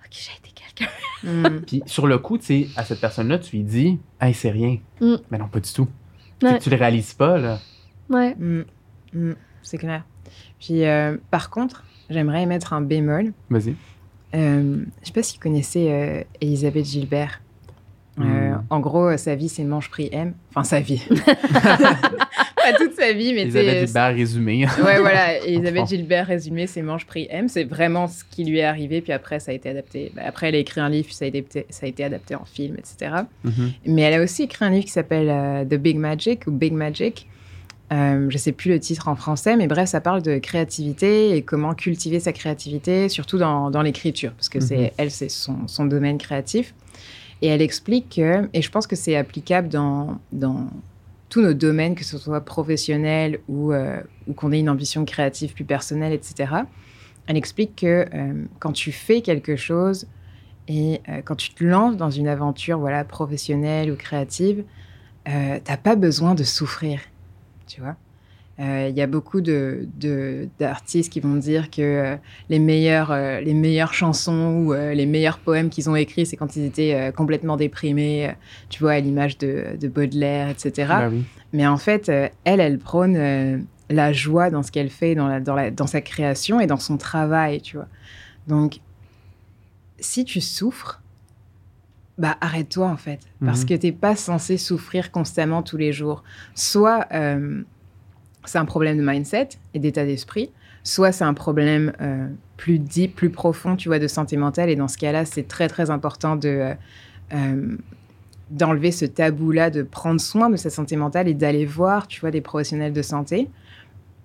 Ok, 0.05 0.11
j'ai 0.11 0.33
été 0.39 0.51
quelqu'un. 0.53 0.93
Mm. 1.23 1.61
Puis 1.67 1.83
sur 1.87 2.07
le 2.07 2.19
coup, 2.19 2.37
tu 2.39 2.45
sais, 2.45 2.69
à 2.77 2.85
cette 2.85 3.01
personne-là, 3.01 3.39
tu 3.39 3.57
lui 3.57 3.63
dis, 3.63 4.01
hey, 4.21 4.35
c'est 4.35 4.51
rien. 4.51 4.79
Mm. 5.01 5.15
Mais 5.31 5.39
non, 5.39 5.47
pas 5.49 5.61
du 5.61 5.73
tout. 5.73 5.89
Ouais. 6.43 6.59
que 6.59 6.65
tu 6.65 6.71
le 6.71 6.77
réalises 6.77 7.15
pas, 7.15 7.39
là. 7.39 7.59
Ouais. 8.11 8.35
Mm. 8.35 8.65
Mm. 9.13 9.35
C'est 9.63 9.79
clair. 9.79 10.03
Puis, 10.59 10.85
euh, 10.85 11.17
par 11.31 11.51
contre, 11.51 11.85
j'aimerais 12.11 12.47
mettre 12.47 12.73
un 12.73 12.81
bémol. 12.81 13.33
Vas-y. 13.51 13.77
Euh, 14.35 14.85
je 15.03 15.07
sais 15.07 15.13
pas 15.13 15.23
si 15.23 15.35
vous 15.37 15.43
connaissez 15.43 15.91
euh, 15.93 16.25
Elisabeth 16.41 16.87
Gilbert. 16.87 17.41
Euh, 18.21 18.23
Hmm. 18.53 18.63
En 18.69 18.81
gros, 18.81 19.17
sa 19.17 19.35
vie, 19.35 19.49
c'est 19.49 19.65
manche 19.65 19.89
prix 19.89 20.11
M. 20.13 20.35
Enfin, 20.51 20.65
sa 20.65 20.81
vie. 20.81 21.03
pas 21.67 22.73
toute 22.79 22.93
sa 22.95 23.13
vie, 23.13 23.33
mais 23.35 23.43
Elisabeth 23.43 23.87
Gilbert 23.87 24.15
résumé. 24.15 24.67
Ouais, 24.85 25.01
voilà. 25.01 25.39
Elisabeth. 25.47 25.89
Gilbert, 25.89 26.27
résumé, 26.27 26.67
c'est 26.67 26.83
manche 26.83 27.07
prix 27.07 27.27
M. 27.31 27.49
C'est 27.49 27.65
vraiment 27.65 28.09
ce 28.09 28.23
qui 28.31 28.45
lui 28.45 28.59
est 28.59 28.65
arrivé. 28.65 29.01
Puis 29.01 29.13
après, 29.13 29.41
ça 29.41 29.51
a 29.53 29.55
été 29.55 29.71
adapté. 29.71 30.13
Bah, 30.15 30.23
après, 30.27 30.49
elle 30.49 30.55
a 30.55 30.59
écrit 30.59 30.81
un 30.81 30.89
livre, 30.89 31.07
puis 31.07 31.15
ça 31.15 31.25
a 31.25 31.29
été, 31.29 31.67
ça 31.71 31.87
a 31.87 31.89
été 31.89 32.05
adapté 32.05 32.35
en 32.35 32.45
film, 32.45 32.77
etc. 32.77 33.23
Mhm. 33.45 33.73
Mais 33.87 34.03
elle 34.03 34.21
a 34.21 34.23
aussi 34.23 34.43
écrit 34.43 34.65
un 34.65 34.71
livre 34.71 34.85
qui 34.85 34.93
s'appelle 34.93 35.29
euh, 35.31 35.65
The 35.65 35.75
Big 35.81 35.97
Magic 35.97 36.47
ou 36.47 36.51
Big 36.53 36.73
Magic. 36.73 37.27
Euh, 37.93 38.27
je 38.31 38.39
sais 38.39 38.53
plus 38.53 38.71
le 38.71 38.81
titre 38.81 39.09
en 39.09 39.17
français, 39.17 39.55
mais 39.57 39.67
bref, 39.67 39.87
ça 39.89 40.01
parle 40.01 40.23
de 40.23 40.39
créativité 40.39 41.37
et 41.37 41.43
comment 41.43 41.75
cultiver 41.75 42.21
sa 42.21 42.33
créativité, 42.33 43.11
surtout 43.11 43.37
dans, 43.37 43.71
dans 43.71 43.83
l'écriture, 43.83 44.33
parce 44.33 44.49
que 44.49 44.59
Mhm. 44.59 44.65
c'est 44.67 44.93
elle, 44.97 45.11
c'est 45.11 45.29
son, 45.29 45.67
son 45.67 45.85
domaine 45.85 46.17
créatif. 46.17 46.75
Et 47.43 47.49
elle 47.49 47.61
explique 47.61 48.15
que, 48.17 48.49
et 48.53 48.63
je 48.63 48.71
pense 48.71 48.87
que 48.87 48.95
c'est 48.95 49.17
applicable 49.17 49.69
dans, 49.69 50.21
dans 50.31 50.69
tous 51.29 51.41
nos 51.41 51.55
domaines, 51.55 51.97
que 51.97 52.05
ce 52.05 52.17
soit 52.17 52.41
professionnel 52.43 53.41
ou, 53.49 53.73
euh, 53.73 54.01
ou 54.29 54.33
qu'on 54.33 54.53
ait 54.53 54.61
une 54.61 54.71
ambition 54.71 55.05
créative 55.05 55.53
plus 55.53 55.65
personnelle, 55.65 56.13
etc. 56.13 56.55
Elle 57.27 57.37
explique 57.37 57.75
que 57.77 58.07
euh, 58.15 58.45
quand 58.61 58.73
tu 58.73 58.93
fais 58.93 59.23
quelque 59.23 59.57
chose 59.57 60.07
et 60.69 61.01
euh, 61.09 61.21
quand 61.25 61.35
tu 61.35 61.53
te 61.53 61.65
lances 61.65 61.97
dans 61.97 62.11
une 62.11 62.29
aventure 62.29 62.79
voilà, 62.79 63.05
professionnelle 63.05 63.91
ou 63.91 63.97
créative, 63.97 64.65
t'as 65.25 65.77
pas 65.77 65.95
besoin 65.95 66.35
de 66.35 66.43
souffrir, 66.43 67.01
tu 67.69 67.81
vois. 67.81 67.97
Euh, 68.61 68.89
Il 68.91 68.97
y 68.97 69.01
a 69.01 69.07
beaucoup 69.07 69.41
de, 69.41 69.89
d'artistes 70.59 71.13
qui 71.13 71.21
vont 71.21 71.37
dire 71.37 71.71
que 71.71 71.81
euh, 71.83 72.17
les, 72.51 72.59
meilleures, 72.59 73.11
euh, 73.11 73.41
les 73.41 73.55
meilleures 73.55 73.95
chansons 73.95 74.63
ou 74.67 74.73
les 74.75 75.07
meilleurs 75.07 75.39
poèmes 75.39 75.71
qu'ils 75.71 75.89
ont 75.89 75.97
écrits, 75.97 76.27
c'est 76.27 76.37
quand 76.37 76.55
ils 76.57 76.65
étaient 76.65 77.13
complètement 77.17 77.57
déprimés, 77.57 78.35
tu 78.69 78.83
vois, 78.83 78.93
à 78.93 79.01
l'image 79.01 79.39
de, 79.39 79.77
de 79.81 79.89
Baudelaire, 79.89 80.49
etc. 80.51 80.93
Oui. 81.11 81.25
Mais 81.53 81.67
en 81.67 81.79
fait, 81.79 82.09
elle, 82.45 82.61
elle 82.61 82.79
prône 82.79 83.67
la 83.91 84.13
joie 84.13 84.51
dans 84.51 84.63
ce 84.63 84.71
qu'elle 84.73 84.91
fait, 84.91 85.15
dans, 85.15 85.29
la, 85.29 85.41
dans, 85.41 85.55
la, 85.55 85.71
dans 85.71 85.87
sa 85.87 86.01
création 86.01 86.61
et 86.61 86.67
dans 86.67 86.79
son 86.79 86.97
travail, 86.97 87.61
tu 87.61 87.77
vois. 87.77 87.89
Donc, 88.47 88.81
si 89.99 90.25
tu 90.25 90.41
souffres, 90.41 91.01
bah 92.19 92.37
arrête-toi 92.41 92.89
en 92.89 92.97
fait, 92.97 93.21
parce 93.45 93.61
Mhm. 93.63 93.69
que 93.69 93.75
t'es 93.75 93.93
pas 93.93 94.17
censé 94.17 94.59
souffrir 94.59 95.11
constamment 95.11 95.63
tous 95.63 95.77
les 95.79 95.93
jours. 95.93 96.23
Soit, 96.55 97.07
euh, 97.13 97.63
c'est 98.45 98.59
un 98.59 98.65
problème 98.65 98.97
de 98.99 99.03
mindset 99.03 99.51
et 99.75 99.79
d'état 99.79 100.05
d'esprit, 100.05 100.51
soit 100.85 101.13
c'est 101.13 101.25
un 101.25 101.35
problème 101.35 101.93
euh, 102.01 102.27
plus 102.57 102.79
deep, 102.79 103.15
plus 103.15 103.31
profond, 103.31 103.77
tu 103.77 103.89
vois, 103.89 103.99
de 103.99 104.09
santé 104.09 104.37
mentale. 104.37 104.71
Et 104.71 104.77
dans 104.77 104.89
ce 104.89 104.99
cas-là, 104.99 105.25
c'est 105.25 105.47
très, 105.47 105.69
très 105.69 105.91
important 105.91 106.37
de, 106.37 106.49
euh, 106.49 106.75
euh, 107.35 107.77
d'enlever 108.51 108.91
ce 108.91 109.05
tabou-là, 109.05 109.71
de 109.71 109.83
prendre 109.83 110.21
soin 110.21 110.51
de 110.51 110.57
sa 110.57 110.71
santé 110.71 110.97
mentale 110.97 111.29
et 111.29 111.35
d'aller 111.35 111.65
voir, 111.65 112.07
tu 112.09 112.21
vois, 112.21 112.31
des 112.31 112.41
professionnels 112.41 112.93
de 112.93 113.03
santé. 113.03 113.49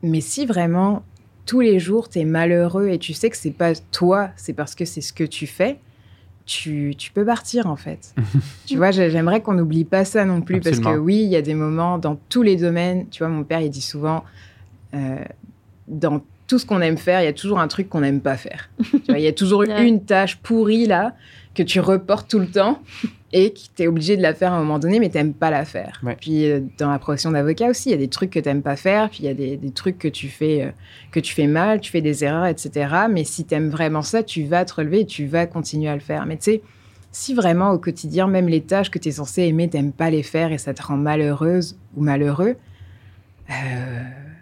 Mais 0.03 0.21
si 0.21 0.45
vraiment 0.45 1.03
tous 1.45 1.61
les 1.61 1.79
jours, 1.79 2.09
tu 2.09 2.19
es 2.19 2.25
malheureux 2.25 2.89
et 2.89 2.99
tu 2.99 3.13
sais 3.13 3.29
que 3.29 3.37
c'est 3.37 3.51
pas 3.51 3.73
toi, 3.91 4.29
c'est 4.35 4.53
parce 4.53 4.75
que 4.75 4.85
c'est 4.85 5.01
ce 5.01 5.13
que 5.13 5.23
tu 5.23 5.47
fais, 5.47 5.79
tu, 6.47 6.95
tu 6.97 7.11
peux 7.11 7.23
partir 7.25 7.67
en 7.67 7.75
fait. 7.75 8.15
tu 8.65 8.77
vois, 8.77 8.89
j'ai- 8.89 9.11
j'aimerais 9.11 9.41
qu'on 9.41 9.53
n'oublie 9.53 9.83
pas 9.83 10.03
ça 10.05 10.25
non 10.25 10.41
plus 10.41 10.59
parce 10.61 10.79
que 10.79 10.97
oui, 10.97 11.17
il 11.17 11.29
y 11.29 11.35
a 11.35 11.41
des 11.43 11.53
moments 11.53 11.99
dans 11.99 12.17
tous 12.29 12.41
les 12.41 12.55
domaines. 12.55 13.07
Tu 13.09 13.19
vois, 13.19 13.27
mon 13.27 13.43
père, 13.43 13.61
il 13.61 13.69
dit 13.69 13.81
souvent, 13.81 14.23
euh, 14.95 15.17
dans 15.87 16.21
tout 16.47 16.57
ce 16.57 16.65
qu'on 16.65 16.79
aime 16.81 16.97
faire, 16.97 17.21
il 17.21 17.25
y 17.25 17.27
a 17.27 17.33
toujours 17.33 17.59
un 17.59 17.67
truc 17.67 17.89
qu'on 17.89 17.99
n'aime 18.01 18.21
pas 18.21 18.37
faire. 18.37 18.69
Il 19.09 19.19
y 19.19 19.27
a 19.27 19.33
toujours 19.33 19.59
Ouais. 19.59 19.85
une 19.87 20.03
tâche 20.05 20.37
pourrie 20.37 20.85
là 20.85 21.13
que 21.53 21.61
tu 21.63 21.79
reportes 21.81 22.29
tout 22.29 22.39
le 22.39 22.47
temps 22.47 22.81
et 23.39 23.53
que 23.53 23.59
tu 23.75 23.83
es 23.83 23.87
obligé 23.87 24.17
de 24.17 24.21
la 24.23 24.33
faire 24.33 24.51
à 24.51 24.55
un 24.55 24.59
moment 24.59 24.79
donné, 24.79 24.99
mais 24.99 25.09
tu 25.09 25.17
n'aimes 25.17 25.33
pas 25.33 25.51
la 25.51 25.63
faire. 25.63 25.99
Ouais. 26.01 26.17
Puis 26.19 26.49
euh, 26.49 26.61
dans 26.79 26.89
la 26.89 26.97
profession 26.97 27.29
d'avocat 27.31 27.67
aussi, 27.69 27.89
il 27.89 27.91
y 27.91 27.95
a 27.95 27.97
des 27.97 28.07
trucs 28.07 28.31
que 28.31 28.39
tu 28.39 28.47
n'aimes 28.49 28.63
pas 28.63 28.75
faire, 28.75 29.09
puis 29.11 29.19
il 29.21 29.25
y 29.25 29.29
a 29.29 29.35
des, 29.35 29.57
des 29.57 29.69
trucs 29.71 29.99
que 29.99 30.07
tu, 30.07 30.27
fais, 30.27 30.63
euh, 30.63 30.71
que 31.11 31.19
tu 31.19 31.33
fais 31.35 31.45
mal, 31.45 31.79
tu 31.79 31.91
fais 31.91 32.01
des 32.01 32.23
erreurs, 32.23 32.47
etc. 32.47 32.89
Mais 33.11 33.23
si 33.23 33.45
tu 33.45 33.53
aimes 33.53 33.69
vraiment 33.69 34.01
ça, 34.01 34.23
tu 34.23 34.43
vas 34.45 34.65
te 34.65 34.73
relever 34.73 35.01
et 35.01 35.05
tu 35.05 35.27
vas 35.27 35.45
continuer 35.45 35.87
à 35.89 35.93
le 35.93 35.99
faire. 36.01 36.25
Mais 36.25 36.37
tu 36.37 36.43
sais, 36.45 36.61
si 37.11 37.35
vraiment 37.35 37.71
au 37.71 37.77
quotidien, 37.77 38.27
même 38.27 38.47
les 38.47 38.61
tâches 38.61 38.89
que 38.89 38.97
tu 38.97 39.09
es 39.09 39.11
censé 39.11 39.43
aimer, 39.43 39.69
tu 39.69 39.83
pas 39.91 40.09
les 40.09 40.23
faire 40.23 40.51
et 40.51 40.57
ça 40.57 40.73
te 40.73 40.81
rend 40.81 40.97
malheureuse 40.97 41.77
ou 41.95 42.03
malheureux, 42.03 42.55
euh, 43.49 43.53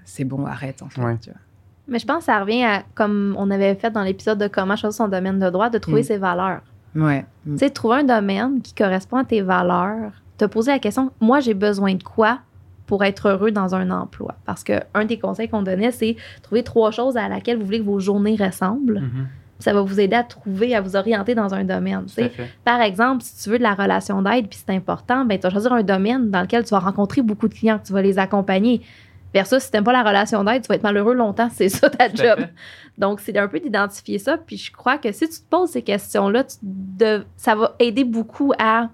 c'est 0.06 0.24
bon, 0.24 0.46
arrête 0.46 0.82
en 0.82 0.90
fait. 0.90 1.02
Ouais. 1.02 1.18
tu 1.22 1.30
vois. 1.32 1.40
Mais 1.88 2.00
je 2.00 2.06
pense 2.06 2.20
que 2.20 2.24
ça 2.26 2.40
revient 2.40 2.64
à, 2.64 2.84
comme 2.96 3.36
on 3.38 3.52
avait 3.52 3.76
fait 3.76 3.92
dans 3.92 4.02
l'épisode 4.04 4.40
de 4.40 4.48
comment 4.48 4.76
choisir 4.76 4.96
son 4.96 5.08
domaine 5.08 5.40
de 5.40 5.50
droit, 5.50 5.70
de 5.70 5.78
trouver 5.78 6.02
Mm. 6.02 6.06
ses 6.06 6.18
valeurs. 6.18 6.62
Ouais. 6.96 7.26
Tu 7.46 7.58
sais, 7.58 7.70
trouver 7.70 7.98
un 7.98 8.04
domaine 8.04 8.62
qui 8.62 8.74
correspond 8.74 9.18
à 9.18 9.26
tes 9.26 9.42
valeurs, 9.42 10.12
te 10.38 10.46
poser 10.46 10.72
la 10.72 10.80
question, 10.80 11.12
moi, 11.20 11.40
j'ai 11.40 11.54
besoin 11.54 11.94
de 11.96 12.04
quoi 12.04 12.40
pour 12.88 13.04
être 13.04 13.30
heureux 13.30 13.52
dans 13.52 13.76
un 13.76 13.90
emploi? 13.92 14.36
Parce 14.46 14.64
que 14.64 14.74
un 14.94 15.06
des 15.06 15.18
conseils 15.18 15.50
qu'on 15.50 15.64
donnait, 15.64 15.92
c'est 15.92 16.16
trouver 16.42 16.64
trois 16.64 16.92
choses 16.92 17.18
à 17.18 17.28
laquelle 17.28 17.58
vous 17.58 17.66
voulez 17.66 17.80
que 17.80 17.86
vos 17.86 18.00
journées 18.00 18.36
ressemblent. 18.40 19.02
Mhm. 19.02 19.28
Ça 19.60 19.74
va 19.74 19.82
vous 19.82 20.00
aider 20.00 20.16
à 20.16 20.24
trouver, 20.24 20.76
à 20.76 20.82
vous 20.82 20.96
orienter 20.96 21.34
dans 21.34 21.54
un 21.54 21.64
domaine. 21.64 22.04
tu 22.08 22.14
sais. 22.14 22.32
Par 22.66 22.82
exemple, 22.82 23.24
si 23.24 23.42
tu 23.44 23.50
veux 23.50 23.58
de 23.58 23.64
la 23.64 23.74
relation 23.74 24.22
d'aide, 24.22 24.48
puis 24.48 24.60
c'est 24.64 24.76
important, 24.76 25.24
ben, 25.24 25.40
tu 25.40 25.44
vas 25.44 25.50
choisir 25.50 25.72
un 25.72 25.82
domaine 25.82 26.30
dans 26.30 26.42
lequel 26.42 26.64
tu 26.66 26.72
vas 26.72 26.80
rencontrer 26.80 27.22
beaucoup 27.22 27.48
de 27.48 27.54
clients, 27.54 27.80
que 27.80 27.88
tu 27.88 27.94
vas 27.94 28.02
les 28.02 28.20
accompagner. 28.20 28.82
Versus, 29.34 29.64
si 29.64 29.70
tu 29.72 29.76
n'aimes 29.76 29.84
pas 29.84 29.92
la 29.94 30.04
relation 30.04 30.44
d'aide, 30.44 30.62
tu 30.62 30.68
vas 30.70 30.76
être 30.76 30.84
malheureux 30.84 31.14
longtemps, 31.14 31.50
c'est 31.54 31.68
ça 31.70 31.90
ta 31.90 32.08
job. 32.14 32.40
Donc, 32.98 33.20
c'est 33.20 33.38
un 33.38 33.48
peu 33.50 33.60
d'identifier 33.60 34.18
ça. 34.20 34.38
Puis 34.38 34.58
je 34.58 34.72
crois 34.72 34.98
que 34.98 35.12
si 35.12 35.28
tu 35.28 35.36
te 35.40 35.50
poses 35.50 35.72
ces 35.72 35.82
questions-là, 35.82 36.46
ça 37.36 37.56
va 37.56 37.76
aider 37.80 38.04
beaucoup 38.04 38.54
à 38.58 38.90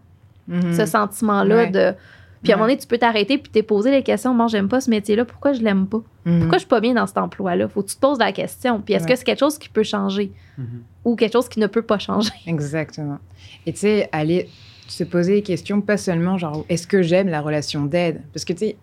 Mhm. 0.47 0.73
ce 0.73 0.85
sentiment-là 0.85 1.55
Ouais. 1.55 1.69
de. 1.69 1.93
Puis 2.41 2.51
à 2.51 2.55
un 2.55 2.57
moment 2.57 2.67
donné, 2.69 2.79
tu 2.79 2.87
peux 2.87 2.97
t'arrêter 2.97 3.37
puis 3.37 3.51
t'es 3.51 3.61
posé 3.61 3.91
les 3.91 4.01
questions. 4.01 4.33
Moi, 4.33 4.47
j'aime 4.47 4.67
pas 4.67 4.81
ce 4.81 4.89
métier-là. 4.89 5.25
Pourquoi 5.25 5.53
je 5.53 5.61
l'aime 5.61 5.85
pas? 5.85 6.01
Mhm. 6.25 6.39
Pourquoi 6.39 6.57
je 6.57 6.61
suis 6.61 6.67
pas 6.67 6.79
bien 6.79 6.95
dans 6.95 7.05
cet 7.05 7.19
emploi-là? 7.19 7.67
Faut 7.67 7.83
que 7.83 7.89
tu 7.89 7.95
te 7.95 8.01
poses 8.01 8.17
la 8.17 8.31
question. 8.31 8.81
Puis 8.81 8.95
est-ce 8.95 9.03
Ouais. 9.03 9.11
que 9.11 9.15
c'est 9.15 9.23
quelque 9.23 9.39
chose 9.39 9.59
qui 9.59 9.69
peut 9.69 9.83
changer? 9.83 10.31
Mhm. 10.57 10.81
ou 11.05 11.15
quelque 11.15 11.33
chose 11.33 11.49
qui 11.49 11.59
ne 11.59 11.67
peut 11.67 11.81
pas 11.83 11.97
changer? 11.99 12.31
Exactement. 12.47 13.19
Et 13.65 13.73
tu 13.73 13.79
sais, 13.81 14.09
aller 14.11 14.49
se 14.87 15.03
poser 15.03 15.35
des 15.35 15.41
questions, 15.43 15.81
pas 15.81 15.97
seulement 15.97 16.37
genre, 16.39 16.65
est-ce 16.69 16.85
que 16.87 17.01
j'aime 17.03 17.27
la 17.29 17.41
relation 17.41 17.85
d'aide? 17.85 18.21
Parce 18.33 18.43
que 18.45 18.53
tu 18.53 18.59
sais, 18.59 18.75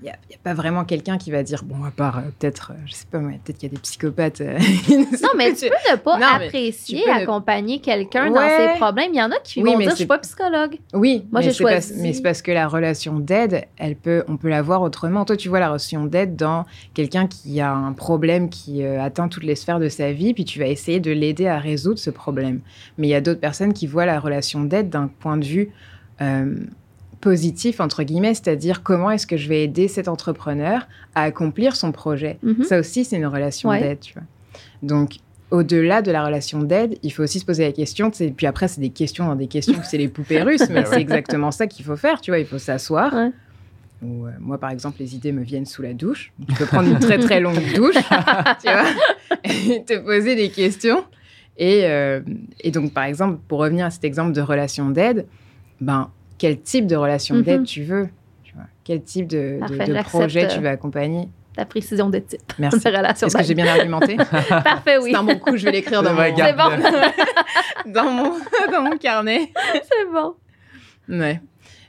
il 0.00 0.04
n'y 0.04 0.10
a, 0.10 0.16
pas 0.42 0.52
vraiment 0.54 0.84
quelqu'un 0.84 1.16
qui 1.16 1.30
va 1.30 1.42
dire, 1.42 1.62
bon, 1.64 1.82
à 1.84 1.90
part 1.90 2.18
euh, 2.18 2.22
peut-être, 2.38 2.72
euh, 2.72 2.80
je 2.86 2.92
sais 2.94 3.06
pas, 3.10 3.18
peut-être 3.20 3.56
qu'il 3.58 3.68
y 3.70 3.72
a 3.72 3.74
des 3.74 3.80
psychopathes. 3.80 4.40
euh, 4.42 4.58
Non, 5.22 5.28
mais 5.36 5.54
tu 5.54 5.66
peux 5.66 5.92
ne 5.92 5.96
pas 5.96 6.18
Non, 6.18 6.26
apprécier, 6.26 7.04
ne- 7.06 7.22
accompagner 7.22 7.80
quelqu'un 7.80 8.30
dans 8.30 8.48
ses 8.48 8.78
problèmes. 8.78 9.10
Il 9.14 9.18
y 9.18 9.22
en 9.22 9.30
a 9.30 9.38
qui 9.42 9.62
Oui, 9.62 9.72
vont 9.72 9.78
dire, 9.78 9.86
je 9.86 9.90
c'est- 9.90 9.96
suis 9.98 10.06
pas 10.06 10.18
psychologue. 10.18 10.76
Oui, 10.92 11.24
Moi, 11.32 11.40
j'ai 11.40 11.52
choisi. 11.52 11.94
mais 12.02 12.12
c'est 12.12 12.22
parce 12.22 12.42
que 12.42 12.50
la 12.52 12.68
relation 12.68 13.18
d'aide, 13.18 13.64
elle 13.78 13.96
peut, 13.96 14.24
on 14.28 14.36
peut 14.36 14.48
la 14.50 14.60
voir 14.62 14.82
autrement. 14.82 15.24
Toi, 15.24 15.36
tu 15.36 15.48
vois 15.48 15.60
la 15.60 15.68
relation 15.68 16.04
d'aide 16.04 16.36
dans 16.36 16.66
quelqu'un 16.92 17.26
qui 17.26 17.60
a 17.60 17.72
un 17.72 17.92
problème 17.92 18.50
qui 18.50 18.82
euh, 18.84 19.00
atteint 19.02 19.28
toutes 19.28 19.44
les 19.44 19.54
sphères 19.56 19.78
de 19.80 19.88
sa 19.88 20.12
vie, 20.12 20.34
puis 20.34 20.44
tu 20.44 20.58
vas 20.58 20.66
essayer 20.66 21.00
de 21.00 21.12
l'aider 21.12 21.46
à 21.46 21.58
résoudre 21.58 21.98
ce 21.98 22.10
problème. 22.10 22.60
Mais 22.98 23.06
il 23.06 23.10
y 23.10 23.14
a 23.14 23.20
d'autres 23.22 23.40
personnes 23.40 23.72
qui 23.72 23.86
voient 23.86 24.06
la 24.06 24.20
relation 24.20 24.64
d'aide 24.64 24.90
d'un 24.90 25.08
point 25.08 25.36
de 25.38 25.44
vue 25.44 25.70
positif, 27.24 27.80
entre 27.80 28.02
guillemets, 28.02 28.34
c'est-à-dire 28.34 28.82
comment 28.82 29.10
est-ce 29.10 29.26
que 29.26 29.38
je 29.38 29.48
vais 29.48 29.64
aider 29.64 29.88
cet 29.88 30.08
entrepreneur 30.08 30.86
à 31.14 31.22
accomplir 31.22 31.74
son 31.74 31.90
projet. 31.90 32.36
Mhm. 32.42 32.64
Ça 32.64 32.78
aussi, 32.78 33.02
c'est 33.06 33.16
une 33.16 33.24
relation 33.24 33.70
Ouais. 33.70 33.80
d'aide, 33.80 34.00
tu 34.00 34.12
vois. 34.12 34.24
Donc, 34.82 35.14
au-delà 35.50 36.02
de 36.02 36.10
la 36.10 36.22
relation 36.22 36.62
d'aide, 36.62 36.98
il 37.02 37.10
faut 37.14 37.22
aussi 37.22 37.40
se 37.40 37.46
poser 37.46 37.64
la 37.64 37.72
question, 37.72 38.12
sais, 38.12 38.30
puis 38.36 38.46
après, 38.46 38.68
c'est 38.68 38.82
des 38.82 38.90
questions 38.90 39.24
dans 39.24 39.36
des 39.36 39.46
questions, 39.46 39.78
c'est 39.82 39.96
les 39.96 40.08
poupées 40.08 40.42
russes, 40.48 40.68
mais 40.68 40.84
c'est 40.84 41.00
exactement 41.00 41.50
ça 41.50 41.66
qu'il 41.66 41.86
faut 41.86 41.96
faire, 41.96 42.20
tu 42.20 42.30
vois, 42.30 42.38
il 42.40 42.44
faut 42.46 42.58
s'asseoir. 42.58 43.14
Ouais. 43.14 43.30
Euh, 44.02 44.30
moi, 44.38 44.58
par 44.58 44.68
exemple, 44.68 44.98
les 45.00 45.14
idées 45.14 45.32
me 45.32 45.42
viennent 45.44 45.64
sous 45.64 45.80
la 45.80 45.94
douche. 45.94 46.30
Tu 46.46 46.54
peux 46.56 46.66
prendre 46.66 46.90
une 46.90 46.98
très, 46.98 47.16
très 47.16 47.40
longue 47.40 47.56
douche, 47.74 47.94
tu 48.62 48.70
vois, 48.70 48.84
et 49.44 49.82
te 49.82 49.98
poser 50.04 50.36
des 50.36 50.50
questions. 50.50 51.02
Et, 51.56 51.84
euh, 51.84 52.20
et 52.60 52.70
donc, 52.70 52.92
par 52.92 53.04
exemple, 53.04 53.38
pour 53.48 53.60
revenir 53.60 53.86
à 53.86 53.90
cet 53.90 54.04
exemple 54.04 54.32
de 54.32 54.42
relation 54.42 54.90
d'aide, 54.90 55.24
ben, 55.80 56.10
quel 56.38 56.60
type 56.60 56.86
de 56.86 56.96
relation 56.96 57.34
Mhm. 57.36 57.42
d'aide 57.42 57.64
tu 57.64 57.82
veux 57.82 58.08
tu 58.42 58.54
vois 58.54 58.64
Quel 58.84 59.02
type 59.02 59.26
de, 59.28 59.58
Parfait, 59.60 60.02
projet 60.04 60.44
euh, 60.44 60.48
tu 60.54 60.60
veux 60.60 60.68
accompagner 60.68 61.28
La 61.56 61.64
précision 61.64 62.10
de 62.10 62.18
type 62.18 62.40
Merci. 62.58 62.80
de 62.80 62.88
relation 62.96 63.26
Est-ce 63.26 63.36
que 63.36 63.42
j'ai 63.44 63.54
d'aide. 63.54 63.64
bien 63.64 63.74
argumenté 63.74 64.16
Parfait, 64.48 64.98
oui. 64.98 65.10
C'est 65.12 65.16
un 65.16 65.24
bon 65.24 65.38
coup, 65.38 65.56
je 65.56 65.64
vais 65.64 65.72
l'écrire 65.72 66.02
dans, 66.02 66.12
mon... 66.12 66.34
garde- 66.34 66.40
C'est 66.42 66.52
bon. 67.86 67.92
dans, 67.92 68.10
mon... 68.10 68.32
dans 68.72 68.82
mon 68.82 68.96
carnet. 68.98 69.52
c'est 69.72 70.10
bon. 70.12 70.34
Ouais. 71.08 71.40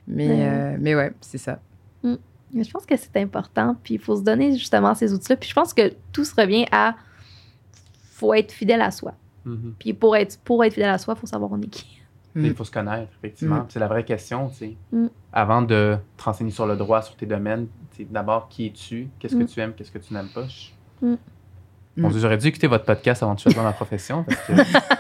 Mais, 0.08 0.28
Ouais. 0.28 0.36
euh, 0.48 0.78
mais 0.80 0.96
ouais, 0.96 1.12
c'est 1.22 1.38
ça. 1.40 1.60
Mais 2.54 2.64
je 2.64 2.72
pense 2.72 2.86
que 2.86 2.96
c'est 2.96 3.18
important, 3.18 3.76
puis 3.84 3.96
il 3.96 4.00
faut 4.00 4.16
se 4.16 4.22
donner 4.22 4.54
justement 4.58 4.94
ces 4.96 5.12
outils-là. 5.14 5.36
Puis 5.36 5.50
je 5.50 5.54
pense 5.56 5.74
que 5.74 5.92
tout 6.14 6.24
se 6.24 6.34
revient 6.40 6.66
à 6.72 6.96
faut 8.12 8.34
être 8.34 8.52
fidèle 8.54 8.82
à 8.82 8.92
soi. 8.92 9.14
Mhm. 9.44 9.74
Puis 9.78 9.94
pour 9.94 10.16
être, 10.16 10.40
pour 10.40 10.64
être 10.64 10.74
fidèle 10.74 10.92
à 10.92 10.98
soi, 10.98 11.16
il 11.18 11.20
faut 11.20 11.28
savoir 11.28 11.52
on 11.52 11.60
est 11.62 11.68
qui. 11.68 12.00
Mm. 12.36 12.46
Il 12.46 12.54
faut 12.54 12.64
se 12.66 12.72
connaître, 12.72 13.12
effectivement. 13.18 13.58
Mm. 13.62 13.66
C'est 13.70 13.80
la 13.80 13.88
vraie 13.88 14.04
question, 14.06 14.50
tu 14.50 14.56
sais. 14.56 14.76
Mm. 14.92 15.08
Avant 15.34 15.62
de 15.62 15.98
te 16.18 16.24
renseigner 16.24 16.52
sur 16.52 16.66
le 16.68 16.76
droit, 16.76 17.02
sur 17.02 17.16
tes 17.16 17.26
domaines, 17.26 17.68
tu 17.92 18.04
sais, 18.04 18.08
d'abord, 18.10 18.50
qui 18.50 18.68
es-tu? 18.68 19.08
Qu'est-ce 19.20 19.36
Mm. 19.36 19.46
que 19.46 19.52
tu 19.52 19.60
aimes? 19.62 19.74
Qu'est-ce 19.74 19.92
que 19.92 19.98
tu 20.00 20.14
n'aimes 20.14 20.30
pas? 20.34 20.46
Je-. 20.48 21.16
Dieu, 21.98 22.20
j'aurais 22.20 22.38
dû 22.38 22.48
écouter 22.48 22.68
votre 22.68 22.84
podcast 22.86 23.24
avant 23.24 23.36
de 23.36 23.40
choisir 23.40 23.64
ma 23.64 23.72
profession. 23.72 24.24
Parce 24.26 24.42
que... 24.48 24.54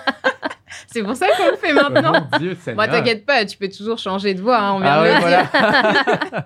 C'est 0.87 1.03
pour 1.03 1.15
ça 1.15 1.27
qu'on 1.37 1.51
le 1.51 1.57
fait 1.57 1.73
maintenant. 1.91 2.13
Mon 2.31 2.37
Dieu, 2.39 2.55
Seigneur. 2.55 2.75
Moi, 2.75 2.87
t'inquiète 2.87 3.25
pas, 3.25 3.43
tu 3.45 3.57
peux 3.57 3.67
toujours 3.67 3.97
changer 3.97 4.33
de 4.33 4.41
voix. 4.41 4.57
hein, 4.59 4.73
on 4.75 4.81
Ah 4.81 5.03
dire. 5.03 5.19
voilà. 5.19 6.45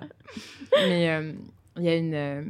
Mais 0.88 1.08
euh, 1.10 1.32
il 1.76 1.84
y 1.84 1.88
a 1.88 1.96
une, 1.96 2.14
euh, 2.14 2.42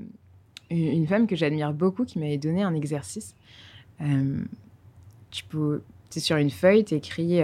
une 0.70 0.78
une 0.78 1.06
femme 1.06 1.26
que 1.26 1.36
j'admire 1.36 1.72
beaucoup 1.74 2.04
qui 2.06 2.18
m'avait 2.18 2.38
donné 2.38 2.62
un 2.62 2.74
exercice. 2.74 3.34
Euh, 4.00 4.38
tu 5.30 5.44
peux, 5.44 5.82
tu 6.10 6.20
sais, 6.20 6.20
sur 6.20 6.36
une 6.38 6.50
feuille, 6.50 6.84
tu 6.86 6.94
écris 6.94 7.40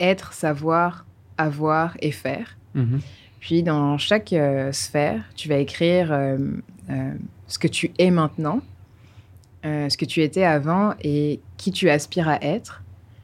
être, 0.00 0.32
savoir, 0.32 1.04
avoir 1.38 1.96
et 2.00 2.10
faire. 2.12 2.56
Mhm. 2.74 3.00
Puis 3.40 3.62
dans 3.62 3.96
chaque 3.98 4.32
euh, 4.32 4.72
sphère, 4.72 5.22
tu 5.36 5.48
vas 5.48 5.56
écrire 5.58 6.12
euh, 6.12 6.36
euh, 6.90 7.10
ce 7.46 7.58
que 7.58 7.68
tu 7.68 7.92
es 7.98 8.10
maintenant, 8.10 8.60
ce 9.64 9.96
que 9.96 10.04
tu 10.04 10.22
étais 10.22 10.44
avant 10.44 10.94
et 11.02 11.40
qui 11.56 11.72
tu 11.72 11.90
aspires 11.90 12.28
à 12.28 12.40
être. 12.40 12.82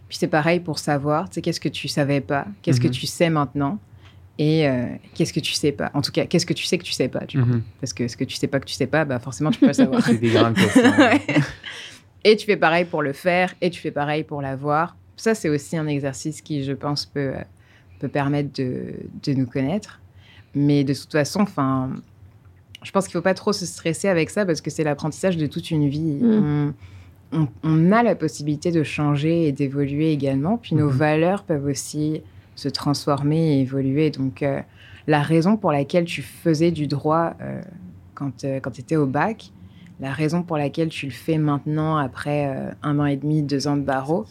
Puis 0.09 0.19
c'est 0.19 0.27
pareil 0.29 0.59
pour 0.59 0.81
savoir, 0.81 1.29
tu 1.29 1.35
sais, 1.37 1.41
qu'est-ce 1.41 1.61
que 1.61 1.69
tu 1.69 1.87
savais 1.87 2.21
pas, 2.21 2.47
qu'est-ce 2.63 2.81
que 2.81 2.89
Mhm. 2.89 2.93
tu 2.93 3.07
sais 3.07 3.31
maintenant 3.31 3.79
et 4.39 4.69
qu'est-ce 5.15 5.33
que 5.33 5.39
tu 5.39 5.53
sais 5.53 5.71
pas. 5.71 5.93
En 5.95 6.03
tout 6.03 6.11
cas, 6.11 6.27
qu'est-ce 6.27 6.45
que 6.47 6.53
tu 6.53 6.65
sais 6.65 6.79
que 6.79 6.83
tu 6.83 6.91
sais 6.93 7.07
pas. 7.09 7.23
Mhm. 7.33 7.63
Parce 7.81 7.93
que 7.93 8.09
ce 8.09 8.17
que 8.17 8.25
tu 8.25 8.35
sais 8.35 8.49
pas 8.49 8.59
que 8.59 8.65
tu 8.67 8.75
sais 8.75 8.89
pas, 8.89 9.05
bah 9.05 9.21
forcément 9.21 9.53
tu 9.53 9.61
peux 9.61 9.69
le 9.69 9.73
savoir. 9.73 10.03
C'est 10.05 10.19
des 10.19 10.31
grandes 10.31 10.55
questions. 10.55 10.83
Ouais. 10.99 11.21
Et 12.25 12.37
tu 12.37 12.47
fais 12.47 12.57
pareil 12.57 12.85
pour 12.87 13.03
le 13.03 13.13
faire 13.13 13.55
et 13.61 13.71
tu 13.71 13.81
fais 13.81 13.91
pareil 13.93 14.25
pour 14.25 14.43
l'avoir. 14.43 14.97
Ça, 15.17 15.35
c'est 15.35 15.49
aussi 15.49 15.77
un 15.77 15.87
exercice 15.87 16.41
qui, 16.41 16.65
je 16.65 16.73
pense, 16.73 17.07
peut, 17.07 17.21
euh, 17.37 17.43
peut 18.01 18.09
permettre 18.09 18.51
de, 18.61 18.95
de 19.23 19.33
nous 19.35 19.47
connaître. 19.47 20.01
Mais 20.55 20.85
de 20.85 20.93
toute 20.95 21.13
façon, 21.13 21.41
enfin, 21.41 21.91
je 22.83 22.91
pense 22.91 23.07
qu'il 23.07 23.17
ne 23.17 23.21
faut 23.21 23.25
pas 23.25 23.35
trop 23.35 23.53
se 23.53 23.65
stresser 23.67 24.09
avec 24.09 24.31
ça 24.31 24.45
parce 24.45 24.61
que 24.61 24.71
c'est 24.71 24.85
l'apprentissage 24.85 25.37
de 25.37 25.47
toute 25.47 25.71
une 25.71 25.89
vie. 25.89 26.01
Mm. 26.21 26.75
On, 27.33 27.39
on- 27.41 27.49
on 27.63 27.93
a 27.93 28.03
la 28.03 28.15
possibilité 28.15 28.71
de 28.73 28.83
changer 28.83 29.47
et 29.49 29.53
d'évoluer 29.53 30.13
également. 30.13 30.59
Puis 30.59 30.75
nos 30.75 30.91
Mhm. 30.91 30.97
valeurs 30.97 31.43
peuvent 31.45 31.65
aussi 31.67 32.21
se 32.57 32.69
transformer 32.69 33.57
et 33.57 33.61
évoluer. 33.63 34.11
Donc, 34.11 34.43
euh, 34.43 34.61
la 35.07 35.23
raison 35.23 35.57
pour 35.57 35.73
laquelle 35.73 36.05
tu 36.05 36.21
faisais 36.23 36.71
du 36.71 36.87
droit 36.87 37.35
euh, 37.41 37.63
quand, 38.15 38.45
euh, 38.45 38.61
quand 38.61 38.71
tu 38.73 38.81
étais 38.83 38.97
au 38.97 39.07
bac, 39.07 39.51
la 40.01 40.11
raison 40.13 40.43
pour 40.43 40.57
laquelle 40.59 40.89
tu 40.89 41.07
le 41.07 41.13
fais 41.13 41.39
maintenant 41.39 41.97
après 41.97 42.47
euh, 42.49 42.71
un 42.83 42.99
an 42.99 43.07
et 43.07 43.17
demi, 43.17 43.43
deux 43.43 43.69
ans 43.69 43.77
de 43.77 43.83
barreau, 43.83 44.27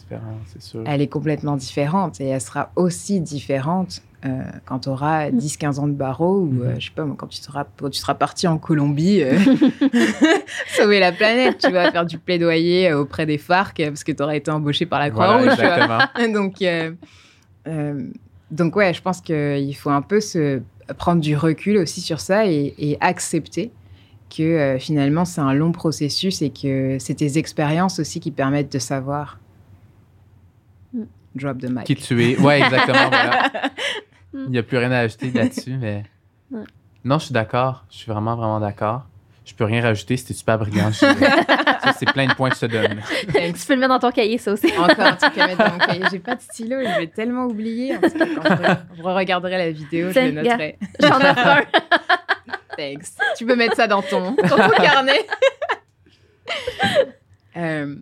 elle 0.86 1.00
est 1.00 1.06
complètement 1.08 1.56
différente 1.56 2.20
et 2.20 2.26
elle 2.26 2.40
sera 2.40 2.70
aussi 2.76 3.20
différente 3.20 4.02
euh, 4.24 4.42
quand 4.66 4.80
tu 4.80 4.88
auras 4.88 5.30
10-15 5.30 5.80
ans 5.80 5.88
de 5.88 5.94
barreau 5.94 6.40
ou, 6.42 6.46
Mhm. 6.46 6.62
euh, 6.62 6.74
je 6.78 6.84
sais 6.86 6.92
pas, 6.94 7.04
quand 7.16 7.26
tu 7.26 7.38
seras, 7.42 7.64
quand 7.76 7.90
tu 7.90 7.98
seras 7.98 8.14
parti 8.14 8.46
en 8.46 8.56
Colombie 8.58 9.20
euh, 9.22 9.36
sauver 10.76 11.00
la 11.00 11.12
planète, 11.12 11.58
tu 11.58 11.70
vas 11.72 11.90
faire 11.90 12.06
du 12.06 12.18
plaidoyer 12.18 12.92
auprès 12.92 13.26
des 13.26 13.38
FARC 13.38 13.76
parce 13.84 14.04
que 14.04 14.12
tu 14.12 14.22
auras 14.22 14.36
été 14.36 14.50
embauché 14.50 14.86
par 14.86 15.00
la 15.00 15.10
Croix-Rouge. 15.10 16.32
donc, 16.32 16.62
euh, 16.62 16.92
euh, 17.66 18.02
donc 18.50 18.76
ouais, 18.76 18.92
je 18.94 19.02
pense 19.02 19.20
qu'il 19.20 19.74
faut 19.76 19.90
un 19.90 20.02
peu 20.02 20.20
se 20.20 20.60
prendre 20.98 21.20
du 21.20 21.36
recul 21.36 21.78
aussi 21.78 22.00
sur 22.00 22.20
ça 22.20 22.46
et, 22.46 22.74
et 22.78 22.98
accepter 23.00 23.72
que 24.34 24.42
euh, 24.42 24.78
finalement 24.78 25.24
c'est 25.24 25.40
un 25.40 25.52
long 25.52 25.72
processus 25.72 26.42
et 26.42 26.50
que 26.50 26.96
c'est 26.98 27.14
tes 27.14 27.38
expériences 27.38 27.98
aussi 27.98 28.20
qui 28.20 28.30
permettent 28.30 28.72
de 28.72 28.78
savoir. 28.78 29.38
Mm. 30.94 31.02
Drop 31.34 31.58
the 31.58 31.70
mic. 31.70 31.84
Qui 31.84 31.96
tu 31.96 32.22
es. 32.24 32.38
Ouais, 32.38 32.60
exactement. 32.60 33.08
voilà. 33.08 33.50
Il 34.34 34.50
n'y 34.50 34.58
a 34.58 34.62
plus 34.62 34.78
rien 34.78 34.90
à 34.92 35.00
ajouter 35.00 35.30
là-dessus, 35.30 35.76
mais. 35.78 36.04
Ouais. 36.50 36.62
Non, 37.04 37.18
je 37.18 37.26
suis 37.26 37.34
d'accord. 37.34 37.84
Je 37.90 37.96
suis 37.96 38.10
vraiment, 38.10 38.34
vraiment 38.34 38.60
d'accord. 38.60 39.06
Je 39.44 39.54
peux 39.54 39.64
rien 39.64 39.82
rajouter. 39.82 40.16
C'était 40.16 40.34
super 40.34 40.58
brillant. 40.58 40.92
Ça, 40.92 41.14
c'est 41.98 42.10
plein 42.12 42.28
de 42.28 42.34
points 42.34 42.48
que 42.48 42.54
je 42.54 42.60
te 42.60 42.66
donne. 42.66 43.00
Tu 43.32 43.66
peux 43.66 43.74
le 43.74 43.80
mettre 43.80 43.92
dans 43.92 43.98
ton 43.98 44.10
cahier, 44.12 44.38
ça 44.38 44.52
aussi. 44.52 44.72
Encore 44.78 45.04
un 45.04 45.12
truc 45.12 45.36
à 45.36 45.48
mettre 45.48 45.58
dans 45.58 45.72
mon 45.72 45.78
cahier. 45.78 46.04
J'ai 46.10 46.18
pas 46.20 46.36
de 46.36 46.40
stylo, 46.40 46.76
je 46.80 47.00
vais 47.00 47.06
tellement 47.08 47.46
oublier. 47.46 47.96
En 47.96 48.00
tout 48.00 48.10
cas, 48.10 48.26
quand 48.36 48.42
je, 48.44 48.62
re- 48.62 48.78
je 48.96 49.02
regarderai 49.02 49.58
la 49.58 49.70
vidéo, 49.72 50.12
je 50.12 50.20
le 50.20 50.30
noterai. 50.32 50.78
J'en 51.00 51.18
ai 51.18 51.26
un. 51.26 51.34
Thanks. 52.76 53.08
Tu 53.36 53.44
peux 53.46 53.56
mettre 53.56 53.76
ça 53.76 53.86
dans 53.86 54.02
ton, 54.02 54.30
dans 54.36 54.56
ton 54.56 54.70
carnet. 54.82 55.26
Euh, 57.56 57.96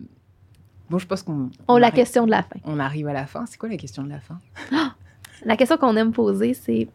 bon, 0.89 0.97
je 0.97 1.05
pense 1.05 1.23
qu'on 1.23 1.49
Oh, 1.67 1.73
on 1.73 1.77
la 1.77 1.87
arrive- 1.87 1.95
question 1.97 2.25
de 2.25 2.31
la 2.31 2.41
fin. 2.43 2.59
on 2.63 2.79
arrive 2.79 3.07
à 3.07 3.13
la 3.13 3.25
fin. 3.25 3.45
C'est 3.45 3.57
quoi 3.57 3.67
la 3.69 3.77
question 3.77 4.03
de 4.03 4.09
la 4.09 4.19
fin? 4.19 4.39
La 5.43 5.57
question 5.57 5.75
qu'on 5.77 5.95
aime 5.97 6.11
poser, 6.11 6.53
c'est 6.53 6.87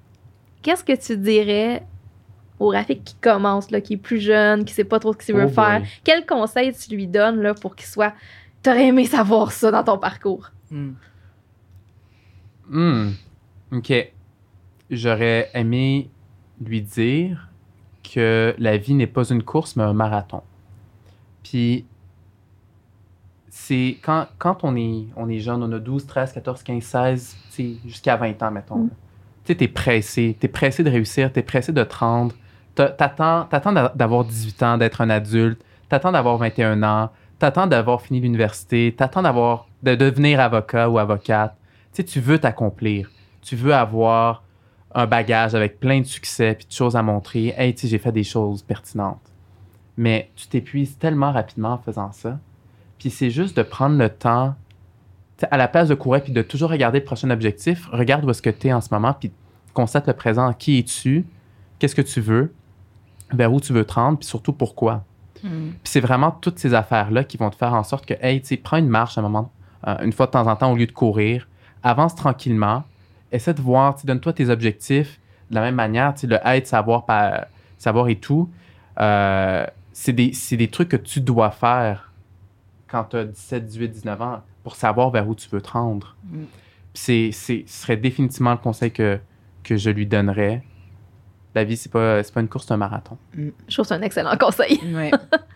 qu'est-ce 0.63 0.85
que 0.85 0.93
tu 0.97 1.17
dirais 1.19 1.85
au 2.61 2.69
Rafik 2.69 3.03
qui 3.05 3.15
commence, 3.17 3.71
là, 3.73 3.81
qui 3.81 3.95
est 3.95 3.99
plus 3.99 4.21
jeune, 4.21 4.65
qui 4.65 4.73
sait 4.73 4.85
pas 4.85 5.01
trop 5.01 5.13
ce 5.13 5.19
qu'il 5.19 5.35
veut 5.35 5.47
Oh 5.47 5.49
faire? 5.49 5.81
boy. 5.81 5.89
Quel 6.05 6.25
conseil 6.25 6.73
tu 6.73 6.95
lui 6.95 7.09
donnes 7.09 7.41
là, 7.43 7.55
pour 7.55 7.75
qu'il 7.75 7.87
soit. 7.89 8.15
T'aurais 8.63 8.87
aimé 8.87 9.05
savoir 9.05 9.51
ça 9.51 9.71
dans 9.73 9.83
ton 9.83 9.99
parcours? 9.99 10.51
Hmm. 10.71 10.93
Hmm. 12.71 13.11
OK. 13.73 13.93
J'aurais 14.91 15.51
aimé 15.53 16.09
lui 16.65 16.81
dire 16.83 17.49
que 18.15 18.55
la 18.59 18.77
vie 18.77 18.95
n'est 18.95 19.07
pas 19.07 19.25
une 19.31 19.43
course, 19.43 19.77
mais 19.77 19.83
un 19.85 19.93
marathon. 19.93 20.43
Puis, 21.43 21.85
c'est 23.49 23.99
quand, 24.03 24.27
quand 24.39 24.59
on, 24.65 24.77
est, 24.77 25.07
on 25.17 25.29
est 25.29 25.39
jeune, 25.39 25.63
on 25.63 25.73
a 25.73 25.79
12, 25.79 26.07
13, 26.07 26.33
14, 26.33 26.63
15, 26.63 26.83
16, 26.83 27.37
tu 27.51 27.53
sais, 27.53 27.77
jusqu'à 27.87 28.17
20 28.17 28.43
ans, 28.43 28.51
mettons. 28.51 28.77
Mm. 28.79 28.89
Tu 29.45 29.53
sais, 29.53 29.55
t'es 29.55 29.69
pressé. 29.69 30.37
T'es 30.39 30.49
pressé 30.49 30.83
de 30.83 30.91
réussir, 30.91 31.33
t'es 31.33 31.43
pressé 31.43 31.73
de 31.73 31.83
te 31.85 31.95
rendre. 31.97 32.35
T'a- 32.75 32.89
T'attends 32.91 33.45
t'attends 33.45 33.73
d'a- 33.73 33.93
d'avoir 33.95 34.25
18 34.25 34.63
ans, 34.63 34.77
d'être 34.77 35.01
un 35.01 35.09
adulte. 35.09 35.63
T'attends 35.89 36.13
d'avoir 36.13 36.37
21 36.37 36.83
ans. 36.83 37.11
T'attends 37.39 37.67
d'avoir 37.67 38.03
fini 38.03 38.21
l'université. 38.21 38.95
T'attends 38.97 39.23
d'avoir 39.23 39.69
de 39.83 39.95
devenir 39.95 40.41
avocat 40.41 40.89
ou 40.91 40.99
avocate. 40.99 41.55
Tu 41.93 41.97
sais, 42.03 42.05
tu 42.05 42.21
veux 42.21 42.39
t'accomplir. 42.39 43.11
Tu 43.43 43.55
veux 43.57 43.73
avoir 43.75 44.43
un 44.97 45.07
bagage 45.07 45.55
avec 45.55 45.79
plein 45.79 46.01
de 46.01 46.07
succès 46.07 46.55
puis 46.55 46.67
de 46.67 46.73
choses 46.73 46.97
à 46.97 47.03
montrer. 47.03 47.55
Hey, 47.57 47.75
tu 47.75 47.83
sais, 47.83 47.89
j'ai 47.89 47.99
fait 47.99 48.13
des 48.13 48.25
choses 48.25 48.63
pertinentes. 48.63 49.21
Mais 49.99 50.31
tu 50.35 50.49
t'épuises 50.49 50.99
tellement 50.99 51.33
rapidement 51.33 51.75
en 51.75 51.79
faisant 51.79 52.13
ça. 52.13 52.39
Puis 52.99 53.11
c'est 53.11 53.31
juste 53.31 53.57
de 53.57 53.63
prendre 53.63 53.99
le 53.99 54.09
temps, 54.09 54.55
à 55.51 55.57
la 55.59 55.69
place 55.69 55.89
de 55.89 55.95
courir 55.95 56.23
puis 56.23 56.33
de 56.33 56.41
toujours 56.41 56.71
regarder 56.71 57.01
le 57.01 57.05
prochain 57.05 57.29
objectif, 57.29 57.89
regarde 57.93 58.25
où 58.25 58.31
est-ce 58.31 58.41
que 58.41 58.51
tu 58.51 58.69
es 58.69 58.73
en 58.73 58.81
ce 58.81 58.89
moment 58.91 59.13
puis 59.13 59.31
constate 59.75 60.07
le 60.07 60.15
présent. 60.15 60.55
Qui 60.55 60.79
es-tu? 60.79 61.27
Qu'est-ce 61.79 61.95
que 61.95 62.03
tu 62.03 62.23
veux? 62.23 62.55
Vers 63.33 63.53
où 63.53 63.61
tu 63.61 63.75
veux 63.75 63.85
te 63.85 63.93
rendre? 63.93 64.19
Puis 64.19 64.27
surtout 64.27 64.55
pourquoi? 64.55 65.05
Hmm. 65.45 65.73
Puis 65.73 65.81
c'est 65.85 66.01
vraiment 66.01 66.31
toutes 66.31 66.59
ces 66.59 66.73
affaires-là 66.73 67.23
qui 67.25 67.37
vont 67.37 67.51
te 67.51 67.57
faire 67.57 67.75
en 67.75 67.83
sorte 67.83 68.07
que, 68.07 68.15
hey, 68.23 68.41
tu 68.41 68.49
sais, 68.49 68.57
prends 68.57 68.79
une 68.79 68.89
marche 68.89 69.19
un 69.19 69.23
moment, 69.23 69.53
euh, 69.87 69.97
une 70.03 70.13
fois 70.13 70.25
de 70.25 70.31
temps 70.31 70.47
en 70.47 70.57
temps 70.57 70.73
au 70.73 70.77
lieu 70.77 70.87
de 70.87 70.93
courir. 70.93 71.49
Avance 71.83 72.15
tranquillement. 72.15 72.85
Essaie 73.33 73.55
de 73.55 73.61
voir, 73.61 73.97
donne-toi 74.05 74.33
tes 74.33 74.49
objectifs 74.51 75.21
de 75.51 75.55
la 75.55 75.63
même 75.63 75.75
manière. 75.75 76.15
Le 76.23 76.39
être, 76.45 76.67
savoir, 76.67 77.05
pas, 77.07 77.49
savoir 77.79 78.09
et 78.09 78.17
tout. 78.17 78.49
euh, 79.01 79.67
c'est 79.93 80.13
des, 80.13 80.33
c'est 80.35 80.59
des 80.59 80.69
trucs 80.69 80.91
que 80.91 80.97
tu 80.97 81.21
dois 81.21 81.51
faire 81.51 82.13
quand 82.87 83.05
tu 83.05 83.17
as 83.17 83.25
17, 83.25 83.67
18, 83.67 83.89
19 83.89 84.23
ans 84.23 84.43
pour 84.63 84.77
savoir 84.77 85.11
vers 85.11 85.27
où 85.27 85.35
tu 85.35 85.49
veux 85.49 85.61
te 85.61 85.71
rendre. 85.71 86.17
Mm. 86.25 86.45
Puis 86.93 87.03
c'est, 87.03 87.31
c'est, 87.33 87.65
ce 87.67 87.83
serait 87.83 87.97
définitivement 87.97 88.53
le 88.53 88.59
conseil 88.59 88.91
que, 88.93 89.19
que 89.65 89.77
je 89.77 89.91
lui 89.91 90.07
donnerais. 90.07 90.63
La 91.55 91.65
vie, 91.65 91.77
c'est 91.77 91.91
pas, 91.91 92.23
c'est 92.23 92.33
pas 92.35 92.43
une 92.43 92.49
course, 92.49 92.67
c'est 92.67 92.75
un 92.75 92.77
marathon. 92.77 93.17
Je 93.35 93.51
trouve 93.73 93.85
que 93.85 93.89
c'est 93.89 93.95
un 93.95 94.03
excellent 94.03 94.37
conseil. 94.37 94.79
Ouais. 94.95 95.11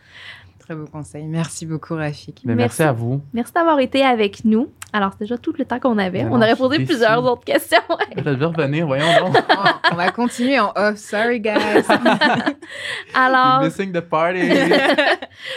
Très 0.71 0.77
beau 0.77 0.87
conseil. 0.87 1.25
Merci 1.25 1.67
beaucoup, 1.67 1.97
Rafik. 1.97 2.43
Mais 2.45 2.55
merci. 2.55 2.81
Merci. 2.81 2.83
à 2.85 2.93
vous. 2.93 3.21
Merci 3.33 3.53
d'avoir 3.53 3.81
été 3.81 4.05
avec 4.05 4.45
nous. 4.45 4.71
Alors, 4.93 5.11
c'est 5.11 5.25
déjà 5.25 5.37
tout 5.37 5.53
le 5.59 5.65
temps 5.65 5.81
qu'on 5.81 5.99
avait. 5.99 6.25
On 6.27 6.37
aurait 6.37 6.55
posé 6.55 6.85
plusieurs 6.85 7.25
autres 7.25 7.43
questions. 7.43 7.83
Je 8.17 8.23
vais 8.23 8.45
revenir, 8.45 8.87
voyons 8.87 9.05
donc. 9.19 9.37
Oh, 9.51 9.69
on 9.91 9.97
va 9.97 10.13
continuer 10.13 10.61
en 10.61 10.73
off. 10.77 10.95
Sorry, 10.95 11.41
guys. 11.41 11.83
Alors, 13.15 13.63
You're 13.63 13.65
missing 13.65 13.93
the 13.93 14.01
party. 14.01 14.43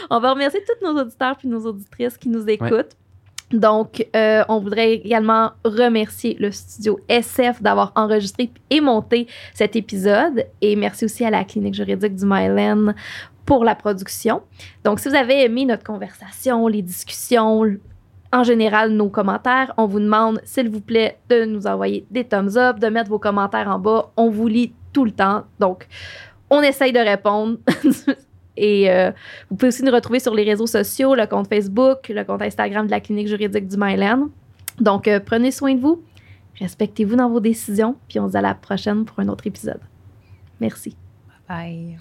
on 0.10 0.20
va 0.20 0.32
remercier 0.32 0.62
tous 0.64 0.84
nos 0.84 1.00
auditeurs 1.00 1.38
puis 1.38 1.48
nos 1.48 1.64
auditrices 1.64 2.18
qui 2.18 2.30
nous 2.30 2.50
écoutent. 2.50 2.98
Donc, 3.54 4.08
euh, 4.16 4.44
on 4.50 4.60
voudrait 4.60 4.94
également 4.94 5.52
remercier 5.64 6.36
le 6.40 6.52
studio 6.52 7.00
SF 7.08 7.62
d'avoir 7.62 7.92
enregistré 7.96 8.50
et 8.72 8.82
monté 8.82 9.28
cet 9.54 9.76
épisode. 9.76 10.48
Et 10.62 10.76
merci 10.76 11.06
aussi 11.06 11.24
à 11.24 11.30
la 11.30 11.44
clinique 11.44 11.76
juridique 11.76 12.16
du 12.16 12.26
Mylen 12.26 12.96
pour 13.46 13.64
la 13.64 13.76
production. 13.76 14.42
Donc, 14.84 15.00
si 15.00 15.10
vous 15.10 15.16
avez 15.16 15.44
aimé 15.44 15.66
notre 15.66 15.84
conversation, 15.84 16.68
les 16.68 16.82
discussions, 16.82 17.64
en 18.32 18.44
général 18.44 18.92
nos 18.92 19.10
commentaires, 19.10 19.74
on 19.78 19.86
vous 19.86 20.00
demande, 20.00 20.42
s'il 20.44 20.70
vous 20.70 20.82
plaît, 20.82 21.20
de 21.30 21.46
nous 21.46 21.68
envoyer 21.68 22.06
des 22.10 22.24
thumbs 22.24 22.58
up, 22.58 22.80
de 22.80 22.88
mettre 22.88 23.10
vos 23.10 23.20
commentaires 23.20 23.68
en 23.68 23.80
bas. 23.80 24.12
On 24.18 24.30
vous 24.30 24.48
lit 24.48 24.74
tout 24.92 25.06
le 25.06 25.12
temps. 25.12 25.44
Donc, 25.60 25.88
on 26.50 26.62
essaye 26.62 26.92
de 26.92 27.00
répondre. 27.00 27.58
Et 28.56 28.92
euh, 28.92 29.12
vous 29.50 29.56
pouvez 29.56 29.70
aussi 29.70 29.84
nous 29.84 29.92
retrouver 29.92 30.20
sur 30.20 30.36
les 30.36 30.44
réseaux 30.44 30.68
sociaux, 30.68 31.16
le 31.16 31.26
compte 31.26 31.48
Facebook, 31.48 32.10
le 32.10 32.24
compte 32.24 32.42
Instagram 32.42 32.86
de 32.86 32.92
la 32.92 33.00
clinique 33.00 33.28
juridique 33.28 33.68
du 33.68 33.78
Myland. 33.78 34.30
Donc, 34.80 35.08
euh, 35.08 35.20
prenez 35.20 35.52
soin 35.52 35.74
de 35.74 35.80
vous, 35.80 36.04
respectez-vous 36.60 37.16
dans 37.16 37.30
vos 37.30 37.40
décisions, 37.40 37.96
puis 38.08 38.20
on 38.20 38.28
se 38.28 38.32
dit 38.32 38.38
à 38.38 38.42
la 38.42 38.56
prochaine 38.56 39.06
pour 39.06 39.20
un 39.20 39.28
autre 39.28 39.48
épisode. 39.48 39.82
Merci. 40.60 40.96
Bye. 41.48 41.98